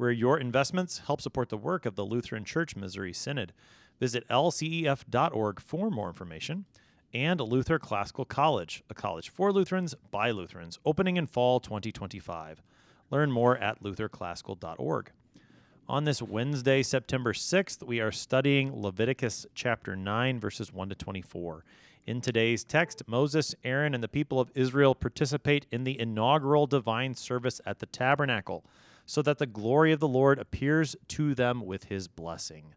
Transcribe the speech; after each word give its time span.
where 0.00 0.10
your 0.10 0.38
investments 0.38 1.02
help 1.06 1.20
support 1.20 1.50
the 1.50 1.58
work 1.58 1.84
of 1.84 1.94
the 1.94 2.06
Lutheran 2.06 2.42
Church 2.42 2.74
Missouri 2.74 3.12
Synod. 3.12 3.52
Visit 4.00 4.26
lcef.org 4.28 5.60
for 5.60 5.90
more 5.90 6.08
information. 6.08 6.64
And 7.12 7.38
Luther 7.38 7.78
Classical 7.78 8.24
College, 8.24 8.82
a 8.88 8.94
college 8.94 9.28
for 9.28 9.52
Lutherans 9.52 9.94
by 10.10 10.30
Lutherans, 10.30 10.78
opening 10.86 11.18
in 11.18 11.26
fall 11.26 11.60
2025. 11.60 12.62
Learn 13.10 13.30
more 13.30 13.58
at 13.58 13.82
lutherclassical.org. 13.82 15.12
On 15.86 16.04
this 16.04 16.22
Wednesday, 16.22 16.82
September 16.82 17.34
6th, 17.34 17.82
we 17.82 18.00
are 18.00 18.12
studying 18.12 18.80
Leviticus 18.80 19.44
chapter 19.54 19.94
9, 19.96 20.40
verses 20.40 20.72
1 20.72 20.88
to 20.88 20.94
24. 20.94 21.62
In 22.06 22.22
today's 22.22 22.64
text, 22.64 23.02
Moses, 23.06 23.54
Aaron, 23.64 23.92
and 23.92 24.02
the 24.02 24.08
people 24.08 24.40
of 24.40 24.50
Israel 24.54 24.94
participate 24.94 25.66
in 25.70 25.84
the 25.84 26.00
inaugural 26.00 26.66
divine 26.66 27.12
service 27.14 27.60
at 27.66 27.80
the 27.80 27.86
tabernacle 27.86 28.64
so 29.10 29.22
that 29.22 29.38
the 29.38 29.46
glory 29.46 29.90
of 29.90 29.98
the 29.98 30.06
Lord 30.06 30.38
appears 30.38 30.94
to 31.08 31.34
them 31.34 31.66
with 31.66 31.86
his 31.86 32.06
blessing. 32.06 32.76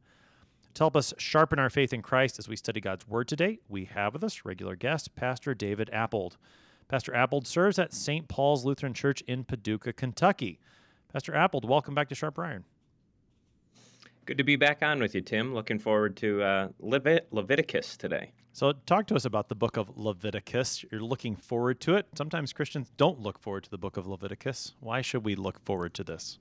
To 0.73 0.79
help 0.81 0.95
us 0.95 1.13
sharpen 1.19 1.59
our 1.59 1.69
faith 1.69 1.93
in 1.93 2.01
Christ 2.01 2.39
as 2.39 2.49
we 2.49 2.55
study 2.55 2.81
God's 2.81 3.07
Word 3.07 3.27
today, 3.27 3.59
we 3.69 3.85
have 3.85 4.13
with 4.13 4.23
us 4.23 4.43
regular 4.43 4.75
guest, 4.75 5.13
Pastor 5.13 5.53
David 5.53 5.91
Appold. 5.93 6.37
Pastor 6.87 7.11
Appold 7.11 7.45
serves 7.45 7.77
at 7.77 7.93
St. 7.93 8.27
Paul's 8.27 8.65
Lutheran 8.65 8.95
Church 8.95 9.21
in 9.27 9.43
Paducah, 9.43 9.93
Kentucky. 9.93 10.57
Pastor 11.11 11.33
Appold, 11.33 11.69
welcome 11.69 11.93
back 11.93 12.09
to 12.09 12.15
Sharp 12.15 12.39
Iron. 12.39 12.63
Good 14.25 14.39
to 14.39 14.43
be 14.43 14.55
back 14.55 14.81
on 14.81 14.99
with 14.99 15.13
you, 15.13 15.21
Tim. 15.21 15.53
Looking 15.53 15.77
forward 15.77 16.17
to 16.17 16.41
uh, 16.41 16.67
Levit- 16.81 17.27
Leviticus 17.29 17.95
today. 17.95 18.31
So, 18.55 18.71
talk 18.85 19.07
to 19.07 19.15
us 19.15 19.25
about 19.25 19.49
the 19.49 19.55
book 19.55 19.77
of 19.77 19.97
Leviticus. 19.97 20.85
You're 20.91 21.01
looking 21.01 21.35
forward 21.35 21.79
to 21.81 21.95
it. 21.95 22.05
Sometimes 22.15 22.53
Christians 22.53 22.91
don't 22.97 23.19
look 23.19 23.39
forward 23.39 23.63
to 23.63 23.71
the 23.71 23.79
book 23.79 23.97
of 23.97 24.05
Leviticus. 24.05 24.75
Why 24.79 25.01
should 25.01 25.25
we 25.25 25.33
look 25.33 25.59
forward 25.65 25.95
to 25.95 26.03
this? 26.03 26.37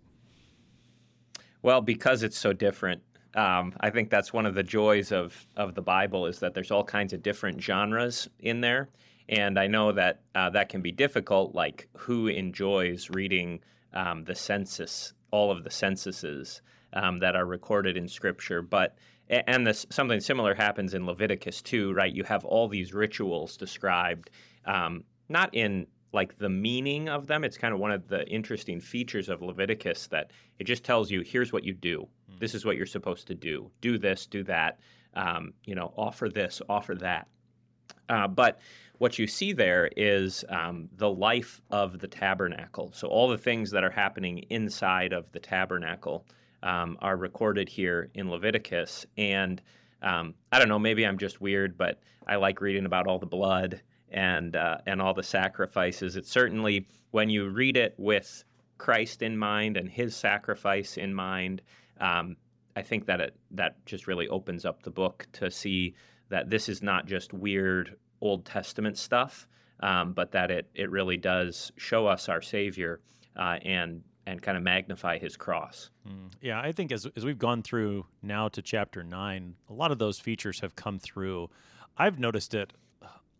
Well, 1.62 1.80
because 1.80 2.22
it's 2.22 2.36
so 2.36 2.52
different. 2.52 3.00
Um, 3.34 3.72
I 3.80 3.88
think 3.88 4.10
that's 4.10 4.30
one 4.30 4.44
of 4.44 4.54
the 4.54 4.62
joys 4.62 5.10
of, 5.10 5.46
of 5.56 5.74
the 5.74 5.80
Bible 5.80 6.26
is 6.26 6.38
that 6.40 6.52
there's 6.52 6.70
all 6.70 6.84
kinds 6.84 7.14
of 7.14 7.22
different 7.22 7.62
genres 7.62 8.28
in 8.40 8.60
there. 8.60 8.90
And 9.30 9.58
I 9.58 9.66
know 9.66 9.90
that 9.92 10.20
uh, 10.34 10.50
that 10.50 10.68
can 10.68 10.82
be 10.82 10.92
difficult, 10.92 11.54
like 11.54 11.88
who 11.96 12.26
enjoys 12.26 13.08
reading 13.08 13.60
um, 13.94 14.24
the 14.24 14.34
census, 14.34 15.14
all 15.30 15.50
of 15.50 15.64
the 15.64 15.70
censuses 15.70 16.60
um, 16.92 17.20
that 17.20 17.36
are 17.36 17.46
recorded 17.46 17.96
in 17.96 18.06
Scripture. 18.06 18.60
But 18.60 18.96
and 19.32 19.66
this, 19.66 19.86
something 19.90 20.20
similar 20.20 20.54
happens 20.54 20.94
in 20.94 21.06
Leviticus 21.06 21.62
too, 21.62 21.92
right? 21.94 22.12
You 22.12 22.24
have 22.24 22.44
all 22.44 22.68
these 22.68 22.92
rituals 22.92 23.56
described, 23.56 24.30
um, 24.66 25.04
not 25.28 25.54
in 25.54 25.86
like 26.12 26.36
the 26.36 26.48
meaning 26.48 27.08
of 27.08 27.26
them. 27.26 27.42
It's 27.42 27.56
kind 27.56 27.72
of 27.72 27.80
one 27.80 27.90
of 27.90 28.08
the 28.08 28.26
interesting 28.28 28.80
features 28.80 29.30
of 29.30 29.40
Leviticus 29.40 30.08
that 30.08 30.30
it 30.58 30.64
just 30.64 30.84
tells 30.84 31.10
you 31.10 31.22
here's 31.22 31.52
what 31.52 31.64
you 31.64 31.72
do. 31.72 32.06
Mm. 32.30 32.40
This 32.40 32.54
is 32.54 32.66
what 32.66 32.76
you're 32.76 32.84
supposed 32.84 33.26
to 33.28 33.34
do. 33.34 33.70
Do 33.80 33.96
this, 33.96 34.26
do 34.26 34.44
that. 34.44 34.78
Um, 35.14 35.54
you 35.64 35.74
know, 35.74 35.92
offer 35.96 36.28
this, 36.28 36.60
offer 36.68 36.94
that. 36.96 37.28
Uh, 38.08 38.28
but 38.28 38.60
what 38.98 39.18
you 39.18 39.26
see 39.26 39.52
there 39.52 39.90
is 39.96 40.44
um, 40.50 40.88
the 40.96 41.08
life 41.08 41.60
of 41.70 41.98
the 41.98 42.06
tabernacle. 42.06 42.92
So 42.94 43.08
all 43.08 43.28
the 43.28 43.38
things 43.38 43.70
that 43.70 43.82
are 43.82 43.90
happening 43.90 44.38
inside 44.50 45.12
of 45.14 45.32
the 45.32 45.40
tabernacle 45.40 46.26
um, 46.62 46.96
are 47.00 47.16
recorded 47.16 47.68
here 47.68 48.10
in 48.14 48.30
Leviticus. 48.30 49.06
And 49.16 49.60
um, 50.02 50.34
I 50.50 50.58
don't 50.58 50.68
know, 50.68 50.78
maybe 50.78 51.06
I'm 51.06 51.18
just 51.18 51.40
weird, 51.40 51.76
but 51.76 52.00
I 52.26 52.36
like 52.36 52.60
reading 52.60 52.86
about 52.86 53.06
all 53.06 53.18
the 53.18 53.26
blood 53.26 53.80
and 54.10 54.54
uh, 54.56 54.78
and 54.86 55.00
all 55.00 55.14
the 55.14 55.22
sacrifices. 55.22 56.16
It's 56.16 56.30
certainly 56.30 56.86
when 57.10 57.30
you 57.30 57.48
read 57.48 57.76
it 57.76 57.94
with 57.96 58.44
Christ 58.78 59.22
in 59.22 59.36
mind 59.36 59.76
and 59.76 59.88
His 59.88 60.14
sacrifice 60.14 60.96
in 60.96 61.14
mind. 61.14 61.62
Um, 62.00 62.36
I 62.74 62.82
think 62.82 63.06
that 63.06 63.20
it 63.20 63.36
that 63.52 63.84
just 63.86 64.06
really 64.06 64.28
opens 64.28 64.64
up 64.64 64.82
the 64.82 64.90
book 64.90 65.26
to 65.34 65.50
see 65.50 65.94
that 66.28 66.50
this 66.50 66.68
is 66.68 66.82
not 66.82 67.06
just 67.06 67.32
weird 67.32 67.96
Old 68.20 68.44
Testament 68.44 68.96
stuff, 68.98 69.46
um, 69.80 70.12
but 70.12 70.32
that 70.32 70.50
it 70.50 70.68
it 70.74 70.90
really 70.90 71.16
does 71.16 71.72
show 71.76 72.06
us 72.06 72.28
our 72.28 72.42
Savior 72.42 73.00
uh, 73.36 73.58
and 73.62 74.02
and 74.26 74.40
kind 74.40 74.56
of 74.56 74.62
magnify 74.62 75.18
his 75.18 75.36
cross. 75.36 75.90
Mm. 76.08 76.30
Yeah, 76.40 76.60
I 76.60 76.72
think 76.72 76.92
as, 76.92 77.06
as 77.16 77.24
we've 77.24 77.38
gone 77.38 77.62
through 77.62 78.06
now 78.22 78.48
to 78.48 78.62
chapter 78.62 79.02
nine, 79.02 79.56
a 79.68 79.72
lot 79.72 79.90
of 79.90 79.98
those 79.98 80.18
features 80.18 80.60
have 80.60 80.76
come 80.76 80.98
through. 80.98 81.50
I've 81.96 82.18
noticed 82.18 82.54
it 82.54 82.72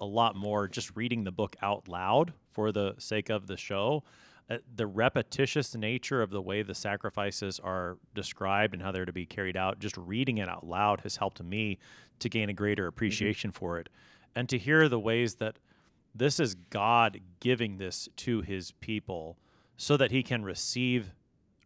a 0.01 0.05
lot 0.05 0.35
more 0.35 0.67
just 0.67 0.95
reading 0.97 1.23
the 1.25 1.31
book 1.31 1.55
out 1.63 1.87
loud 1.89 2.33
for 2.51 2.73
the 2.73 2.95
sake 2.99 3.31
of 3.31 3.47
the 3.47 3.57
show. 3.57 4.03
Uh, 4.51 4.59
the 4.75 4.87
repetitious 4.87 5.75
nature 5.77 6.21
of 6.21 6.31
the 6.31 6.43
way 6.43 6.63
the 6.63 6.75
sacrifices 6.75 7.61
are 7.61 7.97
described 8.13 8.75
and 8.75 8.83
how 8.83 8.91
they're 8.91 9.05
to 9.05 9.13
be 9.13 9.25
carried 9.25 9.57
out, 9.57 9.79
just 9.79 9.97
reading 9.97 10.39
it 10.39 10.49
out 10.49 10.67
loud 10.67 11.01
has 11.03 11.17
helped 11.17 11.41
me 11.43 11.79
to 12.19 12.29
gain 12.29 12.51
a 12.51 12.53
greater 12.53 12.83
mm-hmm. 12.83 12.89
appreciation 12.89 13.51
mm-hmm. 13.51 13.59
for 13.59 13.79
it. 13.79 13.89
And 14.35 14.49
to 14.49 14.59
hear 14.59 14.89
the 14.89 14.99
ways 14.99 15.37
that 15.37 15.59
this 16.15 16.41
is 16.41 16.55
God 16.55 17.21
giving 17.39 17.79
this 17.79 18.09
to 18.17 18.41
his 18.41 18.73
people 18.73 19.39
so 19.83 19.97
that 19.97 20.13
he 20.13 20.23
can 20.23 20.45
receive 20.45 21.13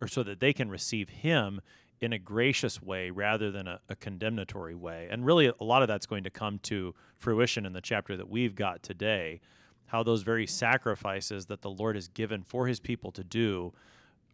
or 0.00 0.08
so 0.08 0.22
that 0.22 0.40
they 0.40 0.54
can 0.54 0.70
receive 0.70 1.10
him 1.10 1.60
in 2.00 2.14
a 2.14 2.18
gracious 2.18 2.80
way 2.80 3.10
rather 3.10 3.50
than 3.50 3.68
a, 3.68 3.78
a, 3.90 3.96
condemnatory 3.96 4.74
way. 4.74 5.06
And 5.10 5.26
really, 5.26 5.52
a 5.60 5.64
lot 5.64 5.82
of 5.82 5.88
that's 5.88 6.06
going 6.06 6.24
to 6.24 6.30
come 6.30 6.58
to 6.60 6.94
fruition 7.18 7.66
in 7.66 7.74
the 7.74 7.82
chapter 7.82 8.16
that 8.16 8.30
we've 8.30 8.54
got 8.54 8.82
today. 8.82 9.42
How 9.84 10.02
those 10.02 10.22
very 10.22 10.46
sacrifices 10.46 11.44
that 11.46 11.60
the 11.60 11.68
Lord 11.68 11.94
has 11.94 12.08
given 12.08 12.42
for 12.42 12.66
his 12.66 12.80
people 12.80 13.12
to 13.12 13.22
do 13.22 13.74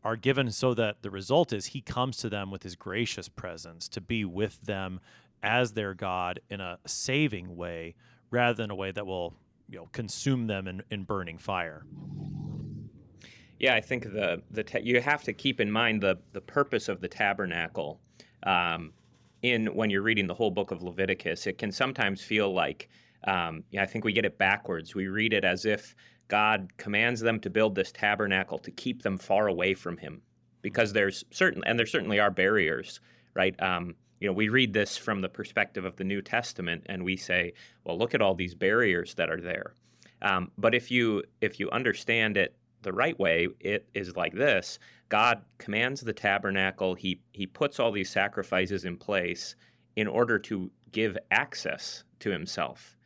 are 0.04 0.14
given 0.14 0.52
so 0.52 0.74
that 0.74 1.02
the 1.02 1.10
result 1.10 1.52
is 1.52 1.66
he 1.66 1.80
comes 1.80 2.18
to 2.18 2.28
them 2.28 2.52
with 2.52 2.62
his 2.62 2.76
gracious 2.76 3.28
presence 3.28 3.88
to 3.88 4.00
be 4.00 4.24
with 4.24 4.60
them 4.62 5.00
as 5.42 5.72
their 5.72 5.92
God 5.92 6.38
in 6.48 6.60
a 6.60 6.78
saving 6.86 7.56
way 7.56 7.96
rather 8.30 8.54
than 8.54 8.70
a 8.70 8.76
way 8.76 8.92
that 8.92 9.08
will 9.08 9.34
you 9.68 9.78
know 9.78 9.88
consume 9.90 10.46
them 10.46 10.68
in, 10.68 10.84
in 10.88 11.02
burning 11.02 11.38
fire. 11.38 11.82
Yeah, 13.62 13.76
I 13.76 13.80
think 13.80 14.02
the 14.12 14.42
the 14.50 14.64
ta- 14.64 14.80
you 14.82 15.00
have 15.00 15.22
to 15.22 15.32
keep 15.32 15.60
in 15.60 15.70
mind 15.70 16.02
the 16.02 16.18
the 16.32 16.40
purpose 16.40 16.88
of 16.88 17.00
the 17.00 17.08
tabernacle. 17.08 18.00
Um, 18.42 18.92
in 19.42 19.66
when 19.74 19.88
you're 19.88 20.02
reading 20.02 20.26
the 20.26 20.34
whole 20.34 20.50
book 20.50 20.72
of 20.72 20.82
Leviticus, 20.82 21.46
it 21.46 21.58
can 21.58 21.72
sometimes 21.72 22.22
feel 22.22 22.52
like 22.52 22.88
um, 23.24 23.62
yeah, 23.70 23.82
I 23.82 23.86
think 23.86 24.04
we 24.04 24.12
get 24.12 24.24
it 24.24 24.36
backwards. 24.36 24.96
We 24.96 25.06
read 25.06 25.32
it 25.32 25.44
as 25.44 25.64
if 25.64 25.94
God 26.26 26.76
commands 26.76 27.20
them 27.20 27.38
to 27.40 27.50
build 27.50 27.76
this 27.76 27.92
tabernacle 27.92 28.58
to 28.58 28.70
keep 28.72 29.02
them 29.02 29.16
far 29.16 29.46
away 29.46 29.74
from 29.74 29.96
Him, 29.96 30.22
because 30.60 30.92
there's 30.92 31.24
certain 31.30 31.62
and 31.64 31.78
there 31.78 31.86
certainly 31.86 32.18
are 32.18 32.32
barriers, 32.32 33.00
right? 33.34 33.54
Um, 33.62 33.94
you 34.18 34.26
know, 34.26 34.32
we 34.32 34.48
read 34.48 34.72
this 34.72 34.96
from 34.96 35.20
the 35.20 35.28
perspective 35.28 35.84
of 35.84 35.94
the 35.96 36.04
New 36.04 36.20
Testament, 36.20 36.82
and 36.86 37.04
we 37.04 37.16
say, 37.16 37.52
well, 37.84 37.96
look 37.96 38.14
at 38.14 38.22
all 38.22 38.34
these 38.34 38.54
barriers 38.56 39.14
that 39.14 39.30
are 39.30 39.40
there. 39.40 39.74
Um, 40.20 40.50
but 40.58 40.74
if 40.74 40.90
you 40.90 41.22
if 41.40 41.60
you 41.60 41.70
understand 41.70 42.36
it 42.36 42.56
the 42.82 42.92
right 42.92 43.18
way, 43.18 43.48
it 43.60 43.88
is 43.94 44.16
like 44.16 44.34
this 44.34 44.78
God 45.08 45.42
commands 45.58 46.00
the 46.00 46.12
tabernacle, 46.12 46.94
he, 46.94 47.20
he 47.32 47.46
puts 47.46 47.78
all 47.78 47.92
these 47.92 48.10
sacrifices 48.10 48.84
in 48.84 48.96
place 48.96 49.56
in 49.96 50.06
order 50.06 50.38
to 50.38 50.70
give 50.90 51.18
access 51.30 52.04
to 52.20 52.30
himself. 52.30 52.96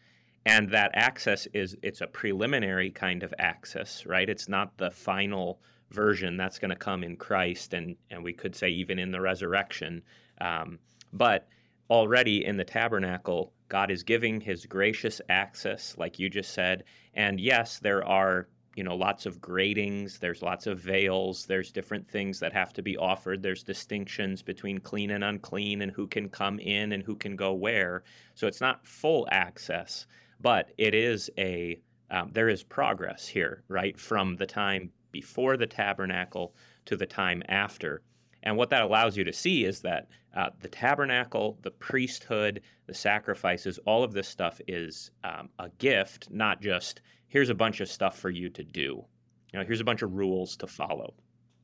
And 0.44 0.70
that 0.70 0.92
access 0.94 1.46
is 1.52 1.76
it's 1.82 2.00
a 2.00 2.06
preliminary 2.06 2.90
kind 2.90 3.24
of 3.24 3.34
access, 3.38 4.06
right? 4.06 4.28
It's 4.28 4.48
not 4.48 4.76
the 4.78 4.92
final 4.92 5.60
version 5.90 6.36
that's 6.36 6.60
going 6.60 6.70
to 6.70 6.76
come 6.76 7.02
in 7.02 7.16
Christ, 7.16 7.74
and 7.74 7.96
and 8.10 8.22
we 8.22 8.32
could 8.32 8.54
say 8.54 8.68
even 8.68 8.98
in 8.98 9.10
the 9.10 9.20
resurrection. 9.20 10.02
Um, 10.40 10.78
but 11.12 11.48
already 11.90 12.44
in 12.44 12.56
the 12.56 12.64
tabernacle, 12.64 13.52
God 13.68 13.90
is 13.90 14.04
giving 14.04 14.40
His 14.40 14.66
gracious 14.66 15.20
access, 15.28 15.96
like 15.98 16.18
you 16.20 16.30
just 16.30 16.54
said. 16.54 16.84
And 17.14 17.40
yes, 17.40 17.80
there 17.80 18.04
are 18.04 18.48
you 18.76 18.84
know 18.84 18.94
lots 18.94 19.26
of 19.26 19.40
gratings 19.40 20.18
there's 20.18 20.42
lots 20.42 20.66
of 20.66 20.78
veils 20.78 21.46
there's 21.46 21.72
different 21.72 22.06
things 22.06 22.38
that 22.38 22.52
have 22.52 22.74
to 22.74 22.82
be 22.82 22.96
offered 22.96 23.42
there's 23.42 23.64
distinctions 23.64 24.42
between 24.42 24.78
clean 24.78 25.10
and 25.10 25.24
unclean 25.24 25.82
and 25.82 25.90
who 25.90 26.06
can 26.06 26.28
come 26.28 26.58
in 26.60 26.92
and 26.92 27.02
who 27.02 27.16
can 27.16 27.34
go 27.34 27.52
where. 27.54 28.04
So 28.34 28.46
it's 28.46 28.60
not 28.60 28.86
full 28.86 29.26
access 29.32 30.06
but 30.40 30.70
it 30.76 30.94
is 30.94 31.30
a 31.38 31.80
um, 32.10 32.30
there 32.32 32.48
is 32.48 32.62
progress 32.62 33.26
here 33.26 33.64
right 33.68 33.98
from 33.98 34.36
the 34.36 34.46
time 34.46 34.92
before 35.10 35.56
the 35.56 35.66
tabernacle 35.66 36.54
to 36.84 36.96
the 36.96 37.06
time 37.06 37.42
after 37.48 38.02
And 38.46 38.56
what 38.56 38.70
that 38.70 38.82
allows 38.82 39.16
you 39.16 39.24
to 39.24 39.32
see 39.32 39.64
is 39.64 39.80
that 39.80 40.06
uh, 40.36 40.50
the 40.60 40.68
tabernacle, 40.68 41.58
the 41.62 41.72
priesthood, 41.72 42.62
the 42.86 42.94
sacrifices, 42.94 43.80
all 43.86 44.04
of 44.04 44.12
this 44.12 44.28
stuff 44.28 44.60
is 44.68 45.10
um, 45.24 45.48
a 45.58 45.68
gift, 45.78 46.28
not 46.30 46.62
just 46.62 47.00
here's 47.26 47.50
a 47.50 47.54
bunch 47.56 47.80
of 47.80 47.88
stuff 47.88 48.16
for 48.16 48.30
you 48.30 48.48
to 48.50 48.62
do. 48.62 49.04
You 49.52 49.58
know, 49.58 49.64
here's 49.64 49.80
a 49.80 49.84
bunch 49.84 50.02
of 50.02 50.14
rules 50.14 50.56
to 50.58 50.68
follow. 50.68 51.12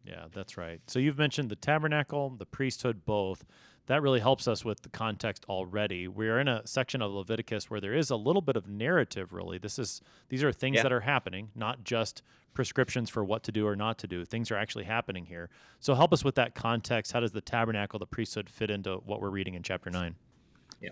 Yeah, 0.04 0.24
that's 0.32 0.56
right. 0.56 0.80
So 0.88 0.98
you've 0.98 1.18
mentioned 1.18 1.50
the 1.50 1.56
tabernacle, 1.56 2.30
the 2.30 2.46
priesthood, 2.46 3.04
both. 3.04 3.44
That 3.86 4.00
really 4.02 4.20
helps 4.20 4.46
us 4.46 4.64
with 4.64 4.82
the 4.82 4.88
context 4.88 5.44
already. 5.48 6.06
We're 6.06 6.38
in 6.38 6.46
a 6.48 6.64
section 6.66 7.02
of 7.02 7.10
Leviticus 7.10 7.68
where 7.68 7.80
there 7.80 7.94
is 7.94 8.10
a 8.10 8.16
little 8.16 8.42
bit 8.42 8.56
of 8.56 8.68
narrative 8.68 9.32
really. 9.32 9.58
This 9.58 9.78
is 9.78 10.00
these 10.28 10.44
are 10.44 10.52
things 10.52 10.76
Yeah. 10.76 10.84
that 10.84 10.92
are 10.92 11.00
happening, 11.00 11.50
not 11.54 11.82
just 11.84 12.22
prescriptions 12.54 13.10
for 13.10 13.24
what 13.24 13.42
to 13.44 13.52
do 13.52 13.66
or 13.66 13.74
not 13.74 13.98
to 13.98 14.06
do. 14.06 14.24
Things 14.24 14.50
are 14.50 14.56
actually 14.56 14.84
happening 14.84 15.26
here. 15.26 15.50
So 15.80 15.94
help 15.94 16.12
us 16.12 16.22
with 16.22 16.36
that 16.36 16.54
context. 16.54 17.12
How 17.12 17.20
does 17.20 17.32
the 17.32 17.40
tabernacle, 17.40 17.98
the 17.98 18.06
priesthood 18.06 18.48
fit 18.48 18.70
into 18.70 18.96
what 18.98 19.20
we're 19.20 19.30
reading 19.30 19.54
in 19.54 19.62
chapter 19.62 19.90
9? 19.90 20.14
Yeah, 20.80 20.90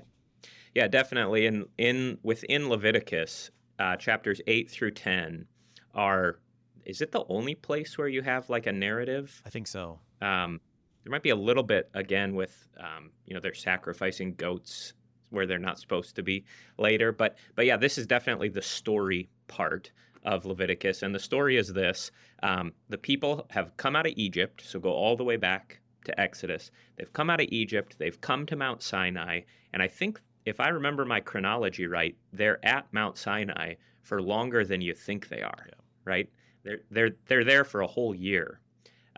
Yeah, 0.74 0.88
definitely. 0.88 1.46
In 1.46 1.66
in 1.78 2.18
within 2.24 2.68
Leviticus, 2.68 3.50
uh, 3.78 3.96
chapters 3.96 4.40
eight 4.46 4.68
through 4.70 4.92
ten 4.92 5.46
are. 5.94 6.40
Is 6.86 7.02
it 7.02 7.12
the 7.12 7.24
only 7.28 7.54
place 7.54 7.96
where 7.98 8.08
you 8.08 8.22
have 8.22 8.48
like 8.50 8.66
a 8.66 8.72
narrative? 8.72 9.40
I 9.46 9.50
think 9.50 9.66
so. 9.68 10.00
Um, 10.22 10.60
there 11.04 11.10
might 11.10 11.22
be 11.22 11.30
a 11.30 11.36
little 11.36 11.62
bit 11.62 11.90
again 11.94 12.34
with 12.34 12.68
um, 12.78 13.10
you 13.26 13.34
know 13.34 13.40
they're 13.40 13.54
sacrificing 13.54 14.34
goats 14.34 14.94
where 15.30 15.46
they're 15.46 15.58
not 15.58 15.78
supposed 15.78 16.16
to 16.16 16.22
be 16.22 16.44
later, 16.78 17.12
but 17.12 17.36
but 17.54 17.66
yeah, 17.66 17.76
this 17.76 17.98
is 17.98 18.06
definitely 18.06 18.48
the 18.48 18.62
story 18.62 19.28
part 19.48 19.92
of 20.24 20.44
Leviticus, 20.44 21.02
and 21.02 21.14
the 21.14 21.18
story 21.20 21.56
is 21.56 21.72
this: 21.72 22.10
um, 22.42 22.72
the 22.88 22.98
people 22.98 23.46
have 23.50 23.76
come 23.76 23.96
out 23.96 24.06
of 24.06 24.12
Egypt, 24.16 24.62
so 24.64 24.78
go 24.78 24.90
all 24.90 25.16
the 25.16 25.24
way 25.24 25.36
back 25.36 25.80
to 26.04 26.20
Exodus. 26.20 26.70
They've 26.96 27.12
come 27.12 27.30
out 27.30 27.40
of 27.40 27.48
Egypt, 27.50 27.96
they've 27.98 28.20
come 28.20 28.46
to 28.46 28.56
Mount 28.56 28.82
Sinai, 28.82 29.42
and 29.72 29.82
I 29.82 29.88
think 29.88 30.20
if 30.44 30.60
I 30.60 30.68
remember 30.68 31.04
my 31.04 31.20
chronology 31.20 31.86
right, 31.86 32.16
they're 32.32 32.64
at 32.64 32.92
Mount 32.92 33.16
Sinai 33.16 33.74
for 34.02 34.22
longer 34.22 34.64
than 34.64 34.80
you 34.80 34.94
think 34.94 35.28
they 35.28 35.42
are. 35.42 35.66
Yeah. 35.66 35.74
Right? 36.04 36.30
They're 36.64 36.80
they're 36.90 37.10
they're 37.26 37.44
there 37.44 37.64
for 37.64 37.82
a 37.82 37.86
whole 37.86 38.14
year. 38.14 38.60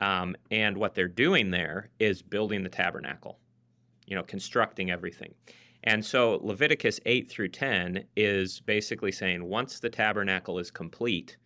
Um, 0.02 0.34
and 0.50 0.76
what 0.76 0.96
they're 0.96 1.06
doing 1.06 1.52
there 1.52 1.88
is 2.00 2.22
building 2.22 2.64
the 2.64 2.68
tabernacle, 2.68 3.38
you 4.04 4.16
know, 4.16 4.24
constructing 4.24 4.90
everything. 4.90 5.32
And 5.84 6.04
so 6.04 6.40
Leviticus 6.42 6.98
8 7.06 7.30
through 7.30 7.50
10 7.50 8.04
is 8.16 8.60
basically 8.60 9.12
saying 9.12 9.44
once 9.44 9.78
the 9.78 9.88
tabernacle 9.88 10.58
is 10.58 10.72
complete, 10.72 11.36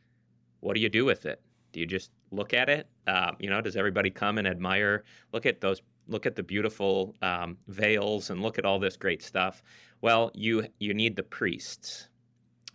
what 0.60 0.74
do 0.74 0.80
you 0.80 0.88
do 0.88 1.04
with 1.04 1.26
it? 1.26 1.42
Do 1.72 1.80
you 1.80 1.86
just 1.86 2.10
look 2.30 2.54
at 2.54 2.70
it? 2.70 2.88
Uh, 3.06 3.32
you 3.38 3.50
know, 3.50 3.60
does 3.60 3.76
everybody 3.76 4.08
come 4.08 4.38
and 4.38 4.48
admire? 4.48 5.04
Look 5.32 5.44
at 5.44 5.60
those. 5.60 5.82
Look 6.08 6.24
at 6.24 6.34
the 6.34 6.42
beautiful 6.42 7.14
um, 7.20 7.58
veils 7.68 8.30
and 8.30 8.40
look 8.40 8.58
at 8.58 8.64
all 8.64 8.78
this 8.78 8.96
great 8.96 9.22
stuff. 9.22 9.62
Well, 10.00 10.30
you 10.34 10.66
you 10.78 10.94
need 10.94 11.16
the 11.16 11.22
priests, 11.24 12.08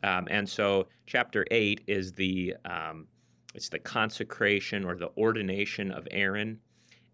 um, 0.04 0.28
and 0.30 0.48
so 0.48 0.88
chapter 1.08 1.46
eight 1.50 1.82
is 1.88 2.12
the 2.12 2.56
um, 2.66 3.08
it's 3.54 3.70
the 3.70 3.80
consecration 3.80 4.86
or 4.86 4.96
the 4.96 5.12
ordination 5.18 5.92
of 5.92 6.08
Aaron, 6.12 6.60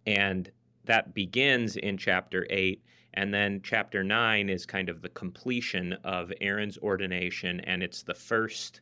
and 0.06 0.52
that 0.86 1.14
begins 1.14 1.76
in 1.76 1.98
chapter 1.98 2.48
eight. 2.50 2.84
And 3.14 3.34
then 3.34 3.62
chapter 3.64 4.04
nine 4.04 4.48
is 4.48 4.66
kind 4.66 4.90
of 4.90 5.02
the 5.02 5.10
completion 5.10 5.94
of 6.04 6.32
Aaron's 6.40 6.78
ordination, 6.78 7.60
and 7.62 7.82
it's 7.82 8.04
the 8.04 8.14
first, 8.14 8.82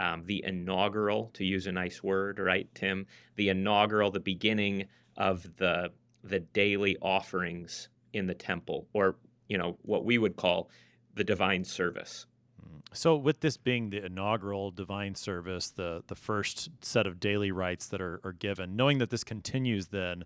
um, 0.00 0.24
the 0.26 0.42
inaugural, 0.44 1.30
to 1.34 1.44
use 1.44 1.68
a 1.68 1.72
nice 1.72 2.02
word, 2.02 2.40
right, 2.40 2.68
Tim? 2.74 3.06
The 3.36 3.50
inaugural, 3.50 4.10
the 4.10 4.20
beginning 4.20 4.86
of 5.16 5.56
the 5.56 5.92
the 6.24 6.40
daily 6.40 6.96
offerings 7.00 7.88
in 8.12 8.26
the 8.26 8.34
temple, 8.34 8.88
or 8.92 9.16
you 9.48 9.58
know 9.58 9.78
what 9.82 10.04
we 10.04 10.18
would 10.18 10.36
call 10.36 10.70
the 11.14 11.24
divine 11.24 11.64
service. 11.64 12.26
So, 12.92 13.16
with 13.16 13.40
this 13.40 13.56
being 13.56 13.90
the 13.90 14.04
inaugural 14.04 14.70
divine 14.70 15.14
service, 15.14 15.70
the 15.70 16.02
the 16.06 16.14
first 16.14 16.70
set 16.80 17.06
of 17.06 17.20
daily 17.20 17.50
rites 17.50 17.86
that 17.88 18.00
are, 18.00 18.20
are 18.24 18.32
given, 18.32 18.76
knowing 18.76 18.98
that 18.98 19.10
this 19.10 19.24
continues 19.24 19.88
then 19.88 20.24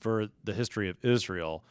for 0.00 0.28
the 0.44 0.54
history 0.54 0.88
of 0.88 0.96
Israel, 1.02 1.64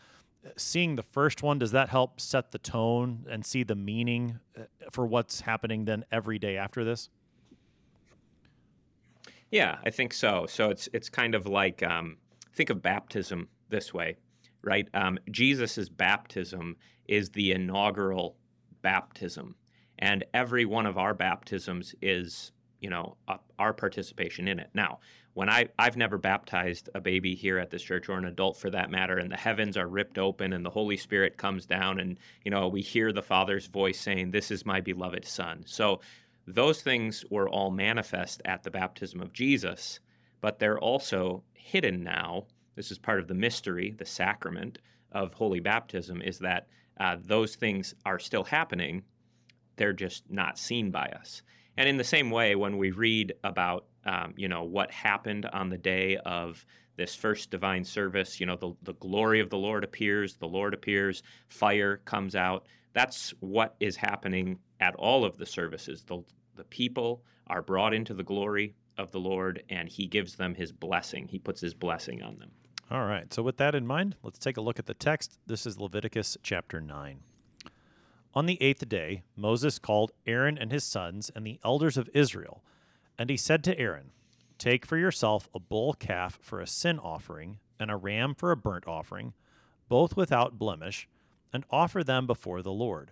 uh, 0.45 0.50
seeing 0.57 0.95
the 0.95 1.04
first 1.04 1.44
one, 1.44 1.60
does 1.60 1.72
that 1.72 1.89
help 1.89 2.19
set 2.19 2.51
the 2.51 2.57
tone 2.57 3.25
and 3.30 3.45
see 3.45 3.63
the 3.63 3.75
meaning 3.75 4.39
uh, 4.57 4.63
for 4.92 5.06
what's 5.06 5.42
happening 5.42 5.86
then 5.86 6.06
every 6.12 6.39
day 6.39 6.57
after 6.57 6.83
this? 6.83 7.10
Yeah, 9.51 9.77
I 9.86 9.89
think 9.89 10.13
so. 10.13 10.45
So 10.48 10.69
it's 10.69 10.89
it's 10.94 11.10
kind 11.10 11.36
of 11.36 11.45
like 11.45 11.83
um, 11.83 12.18
think 12.54 12.69
of 12.69 12.81
baptism 12.81 13.48
this 13.69 13.94
way, 13.94 14.18
right? 14.63 14.88
Um, 14.94 15.18
Jesus's 15.31 15.89
baptism 15.89 16.75
is 17.07 17.30
the 17.30 17.51
inaugural 17.51 18.36
baptism, 18.81 19.56
and 20.00 20.24
every 20.33 20.65
one 20.65 20.86
of 20.86 20.97
our 20.97 21.13
baptisms 21.13 21.95
is 22.01 22.51
you 22.81 22.89
know 22.89 23.18
our 23.57 23.74
participation 23.74 24.47
in 24.47 24.59
it. 24.59 24.69
Now, 24.74 25.00
when 25.33 25.50
I 25.50 25.69
I've 25.80 25.97
never 25.97 26.18
baptized 26.18 26.89
a 26.94 27.01
baby 27.01 27.36
here 27.36 27.57
at 27.57 27.69
this 27.69 27.83
church 27.83 28.09
or 28.09 28.18
an 28.18 28.25
adult 28.25 28.57
for 28.57 28.69
that 28.69 28.92
matter, 28.92 29.18
and 29.18 29.31
the 29.31 29.38
heavens 29.38 29.77
are 29.77 29.88
ripped 29.88 30.18
open 30.18 30.53
and 30.53 30.65
the 30.65 30.69
Holy 30.69 30.97
Spirit 30.97 31.38
comes 31.38 31.65
down, 31.65 32.00
and 32.00 32.18
you 32.44 32.51
know 32.51 32.68
we 32.68 32.81
hear 32.81 33.12
the 33.12 33.21
Father's 33.21 33.68
voice 33.68 34.00
saying, 34.00 34.31
"This 34.31 34.51
is 34.51 34.65
my 34.65 34.81
beloved 34.81 35.25
Son." 35.25 35.63
So 35.65 36.01
those 36.48 36.81
things 36.81 37.25
were 37.30 37.50
all 37.50 37.71
manifest 37.71 38.41
at 38.45 38.63
the 38.63 38.71
baptism 38.71 39.19
of 39.19 39.33
Jesus, 39.33 40.00
but 40.41 40.59
they're 40.59 40.80
also 40.80 41.44
hidden 41.53 42.03
now. 42.03 42.45
This 42.75 42.91
is 42.91 43.00
part 43.00 43.19
of 43.19 43.27
the 43.27 43.33
mystery, 43.33 43.95
the 43.98 44.06
sacrament 44.06 44.77
of 45.12 45.33
holy 45.33 45.59
baptism, 45.59 46.21
is 46.21 46.38
that 46.39 46.68
uh, 47.00 47.18
those 47.19 47.56
things 47.56 47.95
are 48.06 48.19
still 48.19 48.44
happening. 48.44 49.03
They're 49.77 49.94
just 49.94 50.30
not 50.30 50.57
seen 50.57 50.92
by 50.92 51.07
us. 51.19 51.42
And 51.77 51.89
in 51.89 51.98
the 51.98 52.04
same 52.04 52.31
way, 52.31 52.56
when 52.56 52.77
we 52.77 52.92
read 52.92 53.33
about, 53.44 53.86
um, 54.06 54.33
you 54.38 54.48
know, 54.48 54.63
what 54.63 54.92
happened 54.92 55.45
on 55.48 55.69
the 55.69 55.77
day 55.77 56.18
of 56.25 56.66
this 56.95 57.16
first 57.16 57.51
divine 57.51 57.83
service, 57.83 58.39
you 58.39 58.45
know, 58.45 58.56
the, 58.56 58.74
the 58.83 58.94
glory 58.94 59.42
of 59.42 59.50
the 59.50 59.57
Lord 59.57 59.83
appears, 59.83 60.36
the 60.36 60.48
Lord 60.48 60.74
appears, 60.74 61.24
fire 61.50 61.98
comes 62.06 62.36
out. 62.36 62.66
That's 62.94 63.33
what 63.42 63.75
is 63.81 63.98
happening 63.98 64.57
at 64.80 64.95
all 64.95 65.25
of 65.25 65.38
the 65.38 65.45
services. 65.45 66.04
The, 66.04 66.24
the 66.56 66.63
people 66.65 67.24
are 67.48 67.62
brought 67.62 67.94
into 67.94 68.13
the 68.13 68.24
glory 68.24 68.75
of 68.98 69.12
the 69.12 69.20
Lord, 69.20 69.63
and 69.70 69.89
He 69.89 70.08
gives 70.08 70.36
them 70.36 70.55
His 70.55 70.72
blessing. 70.72 71.27
He 71.27 71.39
puts 71.39 71.60
His 71.60 71.74
blessing 71.74 72.24
on 72.24 72.38
them. 72.38 72.51
All 72.89 73.05
right. 73.05 73.34
So, 73.34 73.44
with 73.44 73.58
that 73.58 73.75
in 73.75 73.86
mind, 73.86 74.15
let's 74.24 74.39
take 74.39 74.55
a 74.55 74.62
look 74.62 74.79
at 74.79 74.86
the 74.86 74.94
text. 74.94 75.38
This 75.46 75.65
is 75.65 75.79
Leviticus 75.79 76.38
chapter 76.44 76.79
9. 76.79 77.20
On 78.36 78.48
the 78.48 78.62
eighth 78.62 78.89
day, 78.89 79.24
Moses 79.38 79.80
called 79.80 80.12
Aaron 80.27 80.58
and 80.58 80.70
his 80.70 80.84
sons 80.84 81.32
and 81.34 81.48
the 81.48 81.58
elders 81.63 81.96
of 81.96 82.10
Israel, 82.13 82.65
and 83.18 83.30
he 83.30 83.38
said 83.38 83.63
to 83.63 83.80
Aaron, 83.80 84.12
Take 84.58 84.86
for 84.86 84.98
yourself 84.98 85.48
a 85.54 85.60
bull 85.60 85.94
calf 85.94 86.38
for 86.42 86.60
a 86.60 86.68
sin 86.68 87.00
offering 87.00 87.60
and 87.80 87.89
a 87.89 87.96
ram 87.96 88.36
for 88.36 88.51
a 88.51 88.58
burnt 88.58 88.88
offering, 88.88 89.34
both 89.88 90.18
without 90.18 90.60
blemish, 90.60 91.08
and 91.54 91.63
offer 91.70 92.04
them 92.04 92.27
before 92.27 92.62
the 92.62 92.74
Lord. 92.74 93.12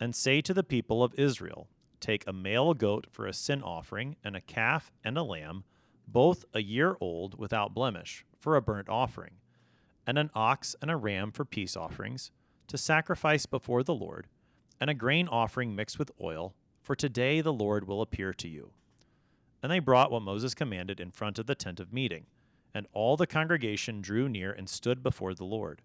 And 0.00 0.12
say 0.14 0.40
to 0.40 0.52
the 0.52 0.64
people 0.64 1.04
of 1.04 1.14
Israel, 1.14 1.68
Take 2.00 2.26
a 2.26 2.32
male 2.32 2.74
goat 2.74 3.06
for 3.12 3.26
a 3.26 3.32
sin 3.32 3.62
offering, 3.62 4.16
and 4.24 4.34
a 4.34 4.40
calf 4.40 4.90
and 5.04 5.16
a 5.16 5.22
lamb, 5.22 5.62
both 6.08 6.44
a 6.52 6.62
year 6.62 6.96
old 7.00 7.38
without 7.38 7.74
blemish, 7.74 8.24
for 8.40 8.56
a 8.56 8.62
burnt 8.62 8.88
offering, 8.88 9.34
and 10.04 10.18
an 10.18 10.30
ox 10.34 10.74
and 10.82 10.90
a 10.90 10.96
ram 10.96 11.30
for 11.30 11.44
peace 11.44 11.76
offerings, 11.76 12.32
to 12.66 12.76
sacrifice 12.76 13.46
before 13.46 13.82
the 13.82 13.94
Lord, 13.94 14.26
and 14.80 14.88
a 14.90 14.94
grain 14.94 15.28
offering 15.28 15.74
mixed 15.74 15.98
with 15.98 16.10
oil, 16.20 16.54
for 16.82 16.94
today 16.94 17.40
the 17.40 17.52
Lord 17.52 17.86
will 17.86 18.00
appear 18.02 18.32
to 18.34 18.48
you. 18.48 18.70
And 19.62 19.70
they 19.72 19.78
brought 19.78 20.10
what 20.10 20.22
Moses 20.22 20.54
commanded 20.54 21.00
in 21.00 21.10
front 21.10 21.38
of 21.38 21.46
the 21.46 21.54
tent 21.54 21.80
of 21.80 21.92
meeting, 21.92 22.26
and 22.74 22.86
all 22.92 23.16
the 23.16 23.26
congregation 23.26 24.00
drew 24.00 24.28
near 24.28 24.52
and 24.52 24.68
stood 24.68 25.02
before 25.02 25.34
the 25.34 25.44
Lord. 25.44 25.82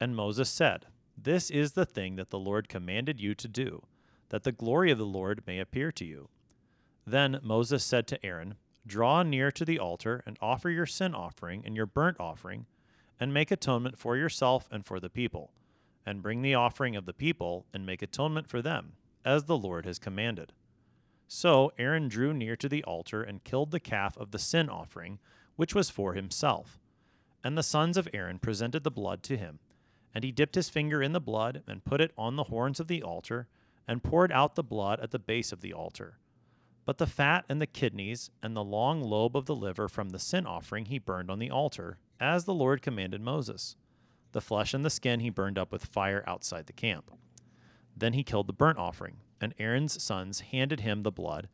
And 0.00 0.14
Moses 0.16 0.48
said, 0.48 0.86
This 1.16 1.50
is 1.50 1.72
the 1.72 1.86
thing 1.86 2.16
that 2.16 2.30
the 2.30 2.38
Lord 2.38 2.68
commanded 2.68 3.20
you 3.20 3.34
to 3.34 3.48
do, 3.48 3.82
that 4.28 4.44
the 4.44 4.52
glory 4.52 4.90
of 4.90 4.98
the 4.98 5.04
Lord 5.04 5.42
may 5.46 5.58
appear 5.58 5.92
to 5.92 6.04
you. 6.04 6.28
Then 7.06 7.40
Moses 7.42 7.84
said 7.84 8.06
to 8.08 8.24
Aaron, 8.24 8.54
Draw 8.86 9.24
near 9.24 9.50
to 9.52 9.64
the 9.64 9.78
altar 9.78 10.22
and 10.26 10.36
offer 10.40 10.70
your 10.70 10.86
sin 10.86 11.14
offering 11.14 11.62
and 11.64 11.76
your 11.76 11.86
burnt 11.86 12.18
offering, 12.18 12.66
and 13.20 13.32
make 13.32 13.50
atonement 13.50 13.98
for 13.98 14.16
yourself 14.16 14.68
and 14.72 14.84
for 14.84 14.98
the 14.98 15.10
people, 15.10 15.52
and 16.04 16.22
bring 16.22 16.42
the 16.42 16.54
offering 16.54 16.96
of 16.96 17.06
the 17.06 17.12
people 17.12 17.66
and 17.72 17.86
make 17.86 18.02
atonement 18.02 18.48
for 18.48 18.60
them, 18.60 18.92
as 19.24 19.44
the 19.44 19.56
Lord 19.56 19.86
has 19.86 19.98
commanded. 19.98 20.52
So 21.28 21.72
Aaron 21.78 22.08
drew 22.08 22.34
near 22.34 22.56
to 22.56 22.68
the 22.68 22.84
altar 22.84 23.22
and 23.22 23.44
killed 23.44 23.70
the 23.70 23.80
calf 23.80 24.16
of 24.18 24.30
the 24.30 24.38
sin 24.38 24.68
offering, 24.68 25.18
which 25.56 25.74
was 25.74 25.90
for 25.90 26.14
himself. 26.14 26.78
And 27.42 27.56
the 27.56 27.62
sons 27.62 27.96
of 27.96 28.08
Aaron 28.12 28.38
presented 28.38 28.84
the 28.84 28.90
blood 28.90 29.22
to 29.24 29.36
him, 29.36 29.58
and 30.14 30.24
he 30.24 30.30
dipped 30.30 30.54
his 30.54 30.68
finger 30.68 31.02
in 31.02 31.12
the 31.12 31.20
blood 31.20 31.62
and 31.66 31.84
put 31.84 32.00
it 32.00 32.12
on 32.18 32.36
the 32.36 32.44
horns 32.44 32.80
of 32.80 32.88
the 32.88 33.02
altar, 33.02 33.48
and 33.88 34.02
poured 34.02 34.30
out 34.30 34.54
the 34.54 34.62
blood 34.62 35.00
at 35.00 35.10
the 35.10 35.18
base 35.18 35.52
of 35.52 35.60
the 35.60 35.72
altar. 35.72 36.18
But 36.84 36.98
the 36.98 37.06
fat 37.06 37.44
and 37.48 37.60
the 37.60 37.66
kidneys 37.66 38.30
and 38.42 38.56
the 38.56 38.64
long 38.64 39.00
lobe 39.00 39.36
of 39.36 39.46
the 39.46 39.56
liver 39.56 39.88
from 39.88 40.10
the 40.10 40.18
sin 40.18 40.46
offering 40.46 40.86
he 40.86 40.98
burned 40.98 41.30
on 41.30 41.38
the 41.38 41.50
altar, 41.50 41.98
as 42.20 42.44
the 42.44 42.54
Lord 42.54 42.82
commanded 42.82 43.20
Moses. 43.20 43.76
The 44.32 44.40
flesh 44.40 44.74
and 44.74 44.84
the 44.84 44.90
skin 44.90 45.20
he 45.20 45.30
burned 45.30 45.58
up 45.58 45.70
with 45.70 45.84
fire 45.84 46.24
outside 46.26 46.66
the 46.66 46.72
camp. 46.72 47.10
Then 47.96 48.14
he 48.14 48.24
killed 48.24 48.46
the 48.46 48.52
burnt 48.52 48.78
offering, 48.78 49.18
and 49.40 49.54
Aaron's 49.58 50.02
sons 50.02 50.40
handed 50.40 50.80
him 50.80 51.02
the 51.02 51.12
blood, 51.12 51.48